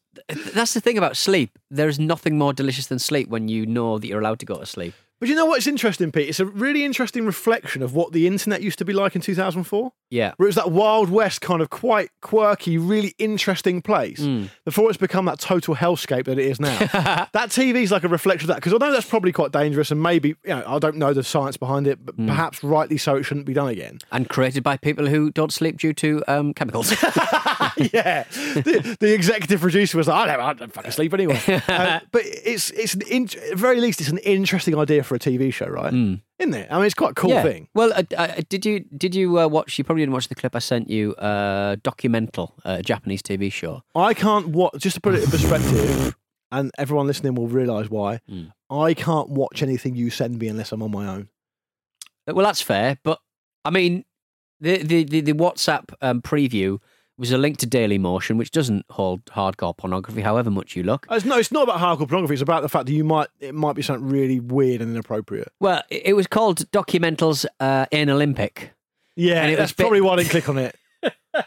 that's 0.54 0.74
the 0.74 0.80
thing 0.80 0.98
about 0.98 1.18
sleep. 1.18 1.60
There's 1.70 2.00
nothing 2.00 2.38
more 2.38 2.54
delicious 2.54 2.88
than 2.88 2.98
sleep 3.00 3.28
when 3.28 3.50
you 3.50 3.66
know 3.66 4.00
that 4.00 4.08
you're 4.08 4.22
allowed 4.22 4.40
to 4.40 4.46
go 4.46 4.58
to 4.58 4.66
sleep. 4.66 4.94
But 5.26 5.30
you 5.32 5.36
know 5.36 5.48
what's 5.48 5.66
interesting, 5.66 6.12
Pete? 6.12 6.30
It's 6.30 6.40
a 6.40 6.46
really 6.46 6.86
interesting 6.86 7.26
reflection 7.26 7.82
of 7.82 7.96
what 7.96 8.12
the 8.12 8.28
internet 8.28 8.62
used 8.62 8.78
to 8.78 8.86
be 8.86 8.94
like 8.94 9.16
in 9.16 9.22
2004. 9.24 9.92
Yeah. 10.12 10.34
where 10.38 10.46
it 10.46 10.50
was 10.50 10.56
that 10.56 10.72
Wild 10.72 11.10
West 11.10 11.42
kind 11.42 11.64
of 11.64 11.72
quite 11.72 12.10
quirky, 12.22 12.78
really 12.78 13.16
interesting 13.18 13.82
place 13.82 14.20
Hmm. 14.20 14.46
before 14.64 14.88
it's 14.90 15.00
become 15.00 15.26
that 15.26 15.40
total 15.40 15.76
hellscape 15.76 16.26
that 16.26 16.38
it 16.38 16.46
is 16.46 16.60
now. 16.60 16.78
that 17.34 17.50
TV's 17.50 17.92
like 17.92 18.04
a 18.04 18.08
reflection 18.08 18.46
of 18.46 18.54
that 18.54 18.58
because 18.58 18.72
although 18.72 18.92
that's 18.92 19.10
probably 19.10 19.32
quite 19.32 19.52
dangerous 19.52 19.90
and 19.90 20.02
maybe, 20.02 20.30
you 20.30 20.36
know, 20.46 20.64
I 20.68 20.78
don't 20.78 20.98
know 20.98 21.12
the 21.12 21.24
science 21.24 21.58
behind 21.58 21.88
it, 21.88 22.06
but 22.06 22.16
perhaps 22.18 22.64
rightly 22.64 22.98
so 22.98 23.16
it 23.16 23.24
shouldn't 23.24 23.48
be 23.48 23.54
done 23.54 23.68
again. 23.68 23.98
And 24.12 24.30
created 24.30 24.62
by 24.64 24.78
people 24.78 25.08
who 25.08 25.32
don't 25.32 25.52
sleep 25.52 25.80
due 25.80 25.94
to 25.96 26.24
um, 26.28 26.54
chemicals. 26.54 26.92
yeah. 27.78 28.24
The, 28.30 28.96
the 29.00 29.14
executive 29.14 29.60
producer 29.60 29.98
was 29.98 30.08
like, 30.08 30.30
I 30.30 30.32
don't, 30.38 30.46
I 30.46 30.54
don't 30.54 30.72
fucking 30.72 30.92
sleep 30.92 31.14
anyway. 31.16 31.42
Uh, 31.68 32.00
but 32.12 32.22
it's, 32.26 32.70
it's 32.72 32.94
an 32.94 33.02
in, 33.10 33.24
at 33.24 33.32
the 33.50 33.56
very 33.56 33.82
least, 33.82 34.00
it's 34.00 34.10
an 34.10 34.18
interesting 34.20 34.78
idea 34.78 35.04
for 35.04 35.15
a 35.16 35.20
TV 35.20 35.54
show, 35.54 35.66
right? 35.68 35.94
Isn't 35.94 36.54
it? 36.54 36.68
I 36.70 36.76
mean, 36.76 36.86
it's 36.86 36.94
quite 36.94 37.12
a 37.12 37.16
cool 37.16 37.30
yeah. 37.32 37.44
thing. 37.44 37.70
Well, 37.74 37.94
uh, 37.94 38.04
uh, 38.18 38.42
did 38.50 38.66
you 38.66 38.82
did 38.96 39.16
you 39.16 39.40
uh, 39.40 39.48
watch? 39.48 39.78
You 39.78 39.84
probably 39.84 40.02
didn't 40.02 40.14
watch 40.14 40.28
the 40.28 40.36
clip 40.36 40.56
I 40.56 40.60
sent 40.60 40.90
you. 40.90 41.14
Uh, 41.16 41.78
documental, 41.78 42.52
uh, 42.66 42.82
Japanese 42.82 43.22
TV 43.22 43.52
show. 43.52 43.82
I 43.96 44.14
can't 44.14 44.50
watch, 44.50 44.74
just 44.78 44.96
to 44.96 45.02
put 45.02 45.16
it 45.16 45.24
in 45.24 45.30
perspective, 45.32 46.16
and 46.52 46.72
everyone 46.78 47.08
listening 47.08 47.36
will 47.36 47.48
realise 47.48 47.90
why, 47.90 48.20
Mm. 48.30 48.52
I 48.70 48.94
can't 48.94 49.30
watch 49.30 49.62
anything 49.64 49.96
you 49.96 50.10
send 50.10 50.40
me 50.40 50.48
unless 50.48 50.72
I'm 50.72 50.82
on 50.84 50.92
my 50.92 51.08
own. 51.08 51.30
Well, 52.28 52.46
that's 52.46 52.62
fair, 52.62 52.98
but 53.04 53.20
I 53.64 53.70
mean, 53.70 54.04
the 54.60 54.78
the 54.84 55.04
the, 55.04 55.22
the 55.22 55.34
WhatsApp 55.34 55.94
um, 56.02 56.22
preview 56.22 56.80
was 57.18 57.32
a 57.32 57.38
link 57.38 57.58
to 57.58 57.66
Daily 57.66 57.98
Motion, 57.98 58.38
which 58.38 58.52
doesn't 58.52 58.86
hold 58.90 59.24
hardcore 59.28 59.76
pornography, 59.78 60.22
however 60.22 60.52
much 60.52 60.76
you 60.76 60.84
look. 60.84 61.06
It's 61.10 61.26
no, 61.26 61.38
it's 61.38 61.52
not 61.52 61.64
about 61.64 61.80
hardcore 61.80 62.08
pornography. 62.10 62.34
It's 62.34 62.42
about 62.42 62.62
the 62.62 62.70
fact 62.70 62.86
that 62.88 62.94
you 62.94 63.04
might 63.04 63.28
it 63.40 63.56
might 63.56 63.74
be 63.76 63.82
something 63.82 64.08
really 64.10 64.40
weird 64.40 64.82
and 64.82 64.92
inappropriate. 64.92 65.52
Well, 65.60 65.82
it 65.90 66.16
was 66.16 66.28
called 66.28 66.70
Documentals 66.72 67.46
uh, 67.60 67.86
in 67.92 68.10
Olympic. 68.10 68.72
Yeah, 69.16 69.42
And 69.44 69.52
it 69.52 69.56
that's 69.58 69.70
was 69.72 69.76
bit- 69.78 69.84
probably 69.84 70.02
why 70.02 70.14
I 70.14 70.16
didn't 70.18 70.30
click 70.32 70.50
on 70.50 70.58
it. 70.58 70.76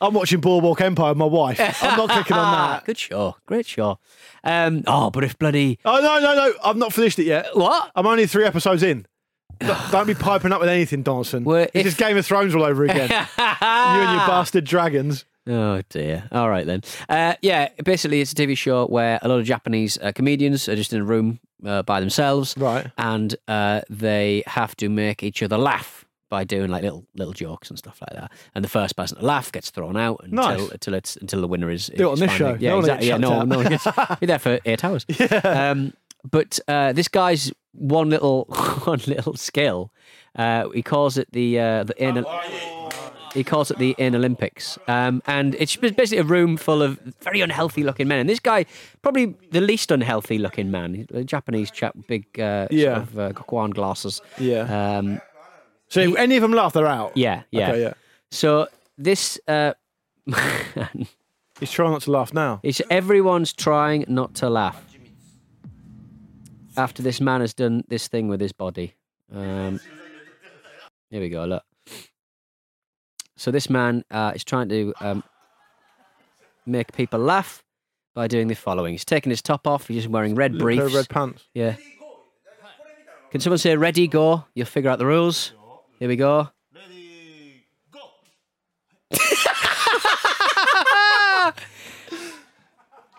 I'm 0.00 0.14
watching 0.14 0.40
Boardwalk 0.40 0.80
Empire 0.80 1.10
with 1.10 1.18
my 1.18 1.24
wife. 1.24 1.58
I'm 1.82 1.96
not 1.96 2.08
clicking 2.10 2.36
on 2.36 2.52
that. 2.72 2.84
Good 2.84 2.98
show. 2.98 3.36
Great 3.46 3.66
show. 3.66 3.98
Um, 4.44 4.84
oh, 4.86 5.10
but 5.10 5.24
if 5.24 5.36
bloody. 5.38 5.78
Oh 5.84 5.98
no, 6.00 6.20
no, 6.20 6.34
no! 6.36 6.52
I've 6.64 6.76
not 6.76 6.92
finished 6.92 7.18
it 7.18 7.26
yet. 7.26 7.48
What? 7.56 7.90
I'm 7.96 8.06
only 8.06 8.26
three 8.28 8.44
episodes 8.44 8.82
in. 8.84 9.06
Don't 9.90 10.06
be 10.06 10.14
piping 10.14 10.52
up 10.52 10.60
with 10.60 10.68
anything, 10.68 11.02
Donaldson. 11.02 11.44
Well, 11.44 11.62
it's 11.62 11.70
if- 11.74 11.84
just 11.84 11.96
Game 11.98 12.16
of 12.16 12.24
Thrones 12.26 12.54
all 12.54 12.62
over 12.64 12.84
again. 12.84 13.08
you 13.38 13.44
and 13.44 14.16
your 14.18 14.26
bastard 14.26 14.64
dragons. 14.64 15.24
Oh 15.46 15.80
dear. 15.88 16.28
All 16.30 16.50
right 16.50 16.66
then. 16.66 16.82
Uh, 17.08 17.34
yeah, 17.40 17.68
basically 17.84 18.20
it's 18.20 18.32
a 18.32 18.34
TV 18.34 18.56
show 18.56 18.86
where 18.86 19.18
a 19.22 19.28
lot 19.28 19.38
of 19.40 19.46
Japanese 19.46 19.96
uh, 19.98 20.12
comedians 20.14 20.68
are 20.68 20.76
just 20.76 20.92
in 20.92 21.00
a 21.00 21.04
room 21.04 21.40
uh, 21.64 21.82
by 21.82 22.00
themselves, 22.00 22.54
Right. 22.58 22.86
And 22.98 23.34
uh, 23.48 23.80
they 23.88 24.42
have 24.46 24.76
to 24.76 24.88
make 24.90 25.22
each 25.22 25.42
other 25.42 25.56
laugh 25.56 26.04
by 26.30 26.44
doing 26.44 26.70
like 26.70 26.82
little 26.82 27.06
little 27.16 27.32
jokes 27.32 27.70
and 27.70 27.78
stuff 27.78 27.98
like 28.02 28.12
that. 28.20 28.30
And 28.54 28.62
the 28.62 28.68
first 28.68 28.94
person 28.96 29.16
to 29.18 29.24
laugh 29.24 29.50
gets 29.50 29.70
thrown 29.70 29.96
out 29.96 30.20
until 30.22 30.36
Nice. 30.58 30.70
until 30.70 30.92
it's 30.94 31.16
until 31.16 31.40
the 31.40 31.48
winner 31.48 31.70
is. 31.70 31.86
Do 31.86 32.08
it 32.08 32.12
on 32.12 32.18
this 32.20 32.30
finally- 32.30 32.58
show. 32.58 32.60
Yeah, 32.60 32.70
No 32.72 32.78
exactly. 32.80 33.08
Yeah, 33.08 33.16
no, 33.16 33.32
out. 33.32 33.48
no. 33.48 34.16
Be 34.20 34.26
there 34.26 34.38
for 34.38 34.58
eight 34.66 34.84
hours. 34.84 35.06
Yeah. 35.18 35.70
Um, 35.70 35.94
but 36.30 36.58
uh, 36.68 36.92
this 36.92 37.08
guy's 37.08 37.52
one 37.78 38.10
little 38.10 38.44
one 38.84 39.00
little 39.06 39.34
skill. 39.34 39.90
Uh, 40.36 40.68
he 40.70 40.82
calls 40.82 41.16
it 41.18 41.28
the 41.32 41.58
uh, 41.58 41.84
the 41.84 41.94
anal, 42.02 42.24
he 43.34 43.42
calls 43.44 43.70
it 43.70 43.78
the 43.78 43.94
in 43.98 44.14
Olympics, 44.14 44.78
um, 44.86 45.22
and 45.26 45.54
it's 45.58 45.74
basically 45.76 46.18
a 46.18 46.22
room 46.24 46.56
full 46.56 46.82
of 46.82 46.98
very 47.22 47.40
unhealthy 47.40 47.82
looking 47.82 48.06
men. 48.08 48.20
And 48.20 48.28
this 48.28 48.40
guy, 48.40 48.66
probably 49.02 49.34
the 49.50 49.60
least 49.60 49.90
unhealthy 49.90 50.38
looking 50.38 50.70
man, 50.70 50.94
He's 50.94 51.06
a 51.12 51.24
Japanese 51.24 51.70
chap, 51.70 51.94
big 52.06 52.24
uh, 52.38 52.68
Yeah. 52.70 52.94
sort 52.94 53.08
of 53.08 53.18
uh, 53.18 53.32
Gok 53.32 53.52
Wan 53.52 53.70
glasses. 53.70 54.20
Yeah. 54.38 54.98
Um, 54.98 55.20
So 55.88 56.00
if 56.00 56.16
any 56.16 56.36
of 56.36 56.42
them 56.42 56.52
laugh, 56.52 56.72
they're 56.74 56.86
out. 56.86 57.12
yeah, 57.16 57.42
yeah. 57.50 57.70
Okay, 57.70 57.82
yeah. 57.82 57.92
So 58.30 58.68
this. 58.98 59.40
Uh, 59.48 59.72
He's 61.60 61.72
trying 61.72 61.90
not 61.90 62.02
to 62.02 62.10
laugh 62.12 62.32
now. 62.32 62.60
It's 62.62 62.80
everyone's 62.90 63.52
trying 63.52 64.04
not 64.06 64.34
to 64.36 64.48
laugh 64.48 64.80
after 66.78 67.02
this 67.02 67.20
man 67.20 67.40
has 67.40 67.52
done 67.52 67.82
this 67.88 68.08
thing 68.08 68.28
with 68.28 68.40
his 68.40 68.52
body. 68.52 68.94
Um, 69.34 69.80
here 71.10 71.20
we 71.20 71.28
go. 71.28 71.44
Look. 71.44 71.64
So 73.36 73.50
this 73.50 73.68
man 73.68 74.04
uh, 74.10 74.32
is 74.34 74.44
trying 74.44 74.68
to 74.70 74.94
um, 75.00 75.22
make 76.64 76.92
people 76.92 77.18
laugh 77.18 77.62
by 78.14 78.26
doing 78.26 78.48
the 78.48 78.54
following. 78.54 78.94
He's 78.94 79.04
taking 79.04 79.30
his 79.30 79.42
top 79.42 79.66
off. 79.66 79.88
He's 79.88 79.98
just 79.98 80.08
wearing 80.08 80.34
red 80.34 80.58
briefs. 80.58 80.94
red 80.94 81.08
pants. 81.08 81.44
Yeah. 81.54 81.76
Can 83.30 83.40
someone 83.40 83.58
say 83.58 83.76
ready, 83.76 84.08
go? 84.08 84.44
You'll 84.54 84.66
figure 84.66 84.90
out 84.90 84.98
the 84.98 85.06
rules. 85.06 85.52
Here 85.98 86.08
we 86.08 86.16
go. 86.16 86.48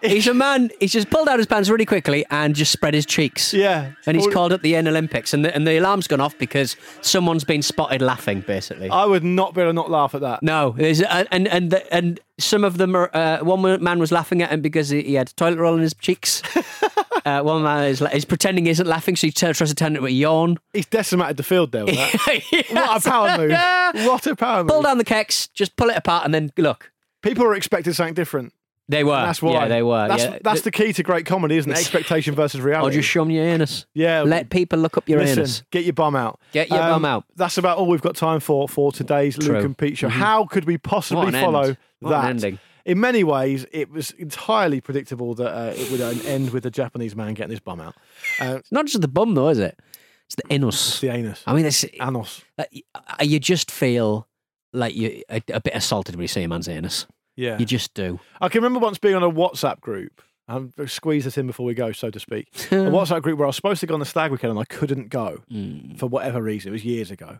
He's 0.01 0.27
a 0.27 0.33
man. 0.33 0.71
He's 0.79 0.91
just 0.91 1.09
pulled 1.09 1.27
out 1.27 1.38
his 1.39 1.47
pants 1.47 1.69
really 1.69 1.85
quickly 1.85 2.25
and 2.29 2.55
just 2.55 2.71
spread 2.71 2.93
his 2.93 3.05
cheeks. 3.05 3.53
Yeah. 3.53 3.91
And 4.05 4.15
he's 4.15 4.27
called 4.27 4.53
up 4.53 4.62
the 4.62 4.75
N 4.75 4.88
Olympics, 4.88 5.33
and 5.33 5.43
the, 5.43 5.53
and 5.53 5.67
the 5.67 5.77
alarm's 5.77 6.07
gone 6.07 6.21
off 6.21 6.38
because 6.38 6.75
someone's 7.01 7.43
been 7.43 7.62
spotted 7.62 8.01
laughing. 8.01 8.41
Basically, 8.41 8.89
I 8.89 9.05
would 9.05 9.23
not 9.23 9.53
be 9.53 9.62
able 9.62 9.71
to 9.71 9.73
not 9.73 9.91
laugh 9.91 10.15
at 10.15 10.21
that. 10.21 10.43
no, 10.43 10.71
there's 10.77 11.01
and 11.01 11.27
and 11.31 11.47
and, 11.47 11.71
the, 11.71 11.93
and 11.93 12.19
some 12.38 12.63
of 12.63 12.77
them 12.77 12.95
are. 12.95 13.09
Uh, 13.13 13.39
one 13.39 13.81
man 13.83 13.99
was 13.99 14.12
laughing 14.12 14.41
at 14.41 14.51
him 14.51 14.62
because 14.62 14.89
he, 14.89 15.01
he 15.01 15.13
had 15.15 15.35
toilet 15.35 15.57
roll 15.57 15.75
in 15.75 15.81
his 15.81 15.93
cheeks. 15.93 16.41
uh, 17.25 17.41
one 17.41 17.63
man 17.63 17.85
is, 17.85 18.01
is 18.01 18.25
pretending 18.25 18.65
he 18.65 18.71
isn't 18.71 18.88
laughing, 18.88 19.15
so 19.15 19.27
he 19.27 19.31
tries 19.31 19.57
to 19.57 19.75
turn 19.75 19.95
it 19.95 20.01
with 20.01 20.09
a 20.09 20.13
yawn. 20.13 20.57
He's 20.73 20.85
decimated 20.85 21.38
the 21.38 21.43
field 21.43 21.71
there 21.71 21.85
with 21.85 21.95
that. 21.95 22.65
What 22.71 23.05
a 23.05 23.09
power 23.09 23.38
move. 23.38 23.51
What 24.07 24.27
a 24.27 24.35
power 24.35 24.63
move. 24.63 24.69
Pull 24.69 24.81
down 24.83 24.97
the 24.97 25.05
keks, 25.05 25.51
just 25.53 25.75
pull 25.75 25.89
it 25.89 25.97
apart, 25.97 26.25
and 26.25 26.33
then 26.33 26.51
look. 26.57 26.91
People 27.21 27.43
are 27.45 27.55
expecting 27.55 27.93
something 27.93 28.13
different. 28.13 28.53
They 28.89 29.04
were. 29.04 29.12
That's 29.12 29.39
why. 29.41 29.54
Yeah, 29.54 29.67
they 29.67 29.84
were. 29.84 30.08
That's, 30.08 30.23
yeah. 30.23 30.39
that's 30.43 30.62
the 30.62 30.71
key 30.71 30.91
to 30.93 31.04
great 31.04 31.28
comedy, 31.28 31.58
isn't 31.58 31.71
it? 31.71 31.78
Expectation 31.78 32.34
versus 32.34 32.60
reality. 32.60 32.88
Or 32.88 32.99
just 32.99 33.08
show 33.08 33.21
them 33.21 33.30
your 33.30 33.45
anus. 33.45 33.86
Yeah. 33.93 34.23
Let 34.23 34.49
people 34.49 34.80
look 34.80 34.97
up 34.97 35.08
your 35.08 35.19
Listen, 35.19 35.39
anus. 35.39 35.63
get 35.69 35.84
your 35.86 35.93
bum 35.93 36.15
out. 36.15 36.34
Um, 36.34 36.47
Get 36.52 36.69
your 36.69 36.80
bum 36.80 37.06
out. 37.06 37.25
That's 37.36 37.60
about 37.60 37.78
all 37.78 37.86
we've 37.86 38.02
got 38.02 38.15
time 38.15 38.39
for 38.39 38.67
for 38.67 38.91
today's 38.91 39.38
True. 39.38 39.54
Luke 39.56 39.65
and 39.65 39.78
Pete 39.78 39.99
show. 39.99 40.10
How 40.10 40.45
could 40.45 40.65
we 40.65 40.80
possibly 40.80 41.32
follow 41.32 41.62
end. 41.62 41.78
What 41.99 42.13
an 42.13 42.21
that? 42.21 42.30
ending. 42.30 42.60
In 42.86 42.99
many 42.99 43.23
ways, 43.23 43.67
it 43.71 43.91
was 43.91 44.10
entirely 44.12 44.82
predictable 44.82 45.36
that 45.36 45.54
uh, 45.56 45.73
it 45.75 45.91
would 45.91 46.02
end 46.25 46.49
with 46.49 46.65
a 46.65 46.71
Japanese 46.71 47.15
man 47.15 47.36
getting 47.36 47.52
his 47.52 47.60
bum 47.60 47.80
out. 47.80 47.95
Uh, 48.41 48.56
It's 48.60 48.71
not 48.71 48.86
just 48.88 49.02
the 49.02 49.08
bum, 49.08 49.36
though, 49.36 49.49
is 49.49 49.60
it? 49.60 49.78
It's 50.25 50.36
the 50.36 50.52
anus. 50.52 50.99
the 50.99 51.10
anus. 51.10 51.43
I 51.45 51.54
mean, 51.54 51.65
it's, 51.65 51.86
anus. 51.99 52.41
like, 52.58 52.86
uh, 52.95 53.02
you 53.21 53.39
just 53.39 53.69
feel 53.69 54.28
like 54.73 54.95
you 54.95 55.21
a, 55.30 55.41
a 55.54 55.60
bit 55.60 55.75
assaulted 55.75 56.15
when 56.15 56.23
you 56.23 56.28
see 56.28 56.41
a 56.41 56.47
man's 56.47 56.67
anus. 56.67 57.06
Yeah. 57.39 57.58
You 57.58 57.65
just 57.65 57.93
do. 57.93 58.19
I 58.41 58.49
can 58.49 58.62
remember 58.62 58.80
once 58.84 58.97
being 58.97 59.15
on 59.15 59.23
a 59.23 59.32
WhatsApp 59.32 59.80
group. 59.80 60.21
I'm 60.47 60.73
squeeze 60.88 61.25
this 61.25 61.38
in 61.38 61.45
before 61.47 61.65
we 61.65 61.73
go, 61.75 61.91
so 61.91 62.10
to 62.10 62.19
speak. 62.19 62.47
a 62.71 62.75
WhatsApp 62.75 63.21
group 63.21 63.38
where 63.38 63.45
I 63.45 63.49
was 63.49 63.56
supposed 63.56 63.80
to 63.82 63.88
go 63.88 63.93
on 63.93 63.99
the 63.99 64.06
stag 64.06 64.32
weekend 64.32 64.49
and 64.52 64.60
I 64.60 64.65
couldn't 64.65 65.10
go 65.10 65.43
Hmm. 65.49 65.93
for 65.95 66.08
whatever 66.08 66.41
reason. 66.41 66.69
It 66.69 66.73
was 66.73 66.84
years 66.86 67.12
ago, 67.12 67.39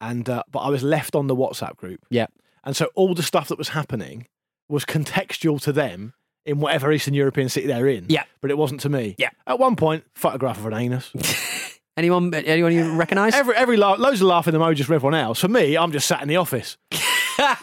and 0.00 0.28
uh, 0.28 0.42
but 0.50 0.60
I 0.60 0.68
was 0.68 0.82
left 0.82 1.14
on 1.16 1.26
the 1.26 1.34
WhatsApp 1.34 1.76
group. 1.76 2.04
Yeah. 2.10 2.26
And 2.62 2.76
so 2.76 2.88
all 2.94 3.14
the 3.14 3.22
stuff 3.22 3.48
that 3.48 3.56
was 3.58 3.70
happening 3.70 4.26
was 4.68 4.84
contextual 4.84 5.60
to 5.62 5.72
them 5.72 6.12
in 6.44 6.60
whatever 6.60 6.92
Eastern 6.92 7.14
European 7.14 7.48
city 7.48 7.66
they're 7.66 7.88
in. 7.88 8.04
Yeah. 8.08 8.24
But 8.42 8.50
it 8.50 8.58
wasn't 8.58 8.82
to 8.82 8.88
me. 8.90 9.14
Yeah. 9.18 9.30
At 9.46 9.58
one 9.58 9.74
point, 9.74 10.04
photograph 10.14 10.58
of 10.58 10.66
an 10.66 10.74
anus. 10.74 11.10
Anyone? 11.96 12.32
Anyone 12.34 12.72
you 12.72 12.92
recognise? 12.92 13.34
every 13.34 13.54
every 13.56 13.76
la- 13.76 13.94
loads 13.94 14.20
of 14.20 14.26
laughing 14.28 14.54
emojis 14.54 14.84
for 14.84 14.94
everyone 14.94 15.14
else. 15.18 15.40
For 15.40 15.48
me, 15.48 15.76
I'm 15.76 15.92
just 15.92 16.06
sat 16.06 16.22
in 16.22 16.28
the 16.28 16.36
office. 16.36 16.76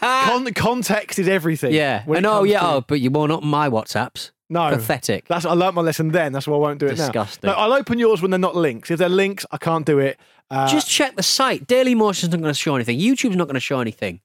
Con- 0.00 0.52
context 0.54 1.18
is 1.18 1.28
everything. 1.28 1.72
yeah. 1.72 2.02
when 2.04 2.16
I 2.16 2.18
it 2.18 2.22
know. 2.22 2.38
comes 2.40 2.50
Yeah. 2.50 2.60
to- 2.60 2.66
Oh, 2.68 2.84
but 2.86 3.00
you 3.00 3.10
won't 3.10 3.32
open 3.32 3.48
my 3.48 3.68
WhatsApps. 3.68 4.30
No. 4.50 4.70
Pathetic. 4.70 5.28
That's 5.28 5.44
I 5.44 5.52
learnt 5.52 5.74
my 5.74 5.82
lesson 5.82 6.08
then. 6.10 6.32
That's 6.32 6.46
why 6.48 6.56
I 6.56 6.58
won't 6.58 6.78
do 6.80 6.86
it 6.86 6.96
Disgusting. 6.96 7.48
now. 7.48 7.52
No, 7.54 7.58
I'll 7.58 7.72
open 7.74 7.98
yours 7.98 8.22
when 8.22 8.30
they're 8.30 8.38
not 8.38 8.56
links. 8.56 8.90
If 8.90 8.98
they're 8.98 9.08
links, 9.10 9.44
I 9.50 9.58
can't 9.58 9.84
do 9.84 9.98
it. 9.98 10.18
Uh, 10.50 10.66
Just 10.68 10.88
check 10.88 11.16
the 11.16 11.22
site. 11.22 11.66
Dailymotion's 11.66 12.30
not 12.30 12.40
going 12.40 12.50
to 12.54 12.58
show 12.58 12.74
anything. 12.74 12.98
YouTube's 12.98 13.36
not 13.36 13.44
going 13.46 13.54
to 13.54 13.60
show 13.60 13.80
anything. 13.80 14.20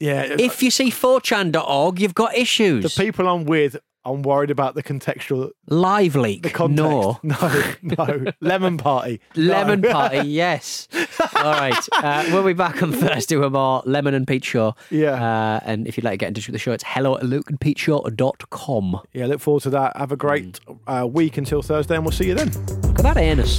yeah. 0.00 0.22
If 0.38 0.60
you 0.62 0.72
see 0.72 0.90
4chan.org, 0.90 2.00
you've 2.00 2.14
got 2.14 2.36
issues. 2.36 2.82
the 2.94 3.02
people 3.02 3.28
I'm 3.28 3.44
with, 3.44 3.76
I'm 4.04 4.22
worried 4.22 4.50
about 4.50 4.74
the 4.74 4.82
contextual, 4.82 5.50
LiveLeak. 5.68 6.42
the 6.42 6.50
context. 6.50 6.82
No. 6.82 7.18
no, 7.22 7.74
no. 7.82 8.32
Lemon 8.40 8.78
party. 8.78 9.20
No. 9.36 9.42
Lemon 9.42 9.82
party, 9.90 10.26
yes. 10.28 10.88
All 11.36 11.52
right. 11.52 11.88
Uh, 11.92 12.24
we'll 12.28 12.44
be 12.44 12.52
back 12.54 12.82
on 12.82 12.92
Thursday 12.92 13.36
with 13.36 13.52
more 13.52 13.82
Lemon 13.84 14.14
and 14.14 14.26
Pete 14.26 14.44
Show. 14.44 14.74
Yeah. 14.90 15.12
Uh, 15.12 15.60
and 15.64 15.86
if 15.86 15.96
you'd 15.96 16.04
like 16.04 16.14
to 16.14 16.16
get 16.18 16.28
in 16.28 16.34
touch 16.34 16.46
with 16.46 16.54
the 16.54 16.58
show, 16.58 16.72
it's 16.72 16.84
hello 16.86 17.16
at 17.16 17.24
lukeandpeteshow.com. 17.24 19.00
Yeah, 19.12 19.26
look 19.26 19.40
forward 19.40 19.62
to 19.64 19.70
that. 19.70 19.96
Have 19.96 20.12
a 20.12 20.16
great 20.16 20.60
uh, 20.86 21.06
week 21.10 21.36
until 21.36 21.62
Thursday, 21.62 21.94
and 21.96 22.04
we'll 22.04 22.12
see 22.12 22.26
you 22.28 22.34
then. 22.34 22.50
Look 22.82 22.98
at 23.00 23.02
that 23.02 23.16
anus. 23.18 23.58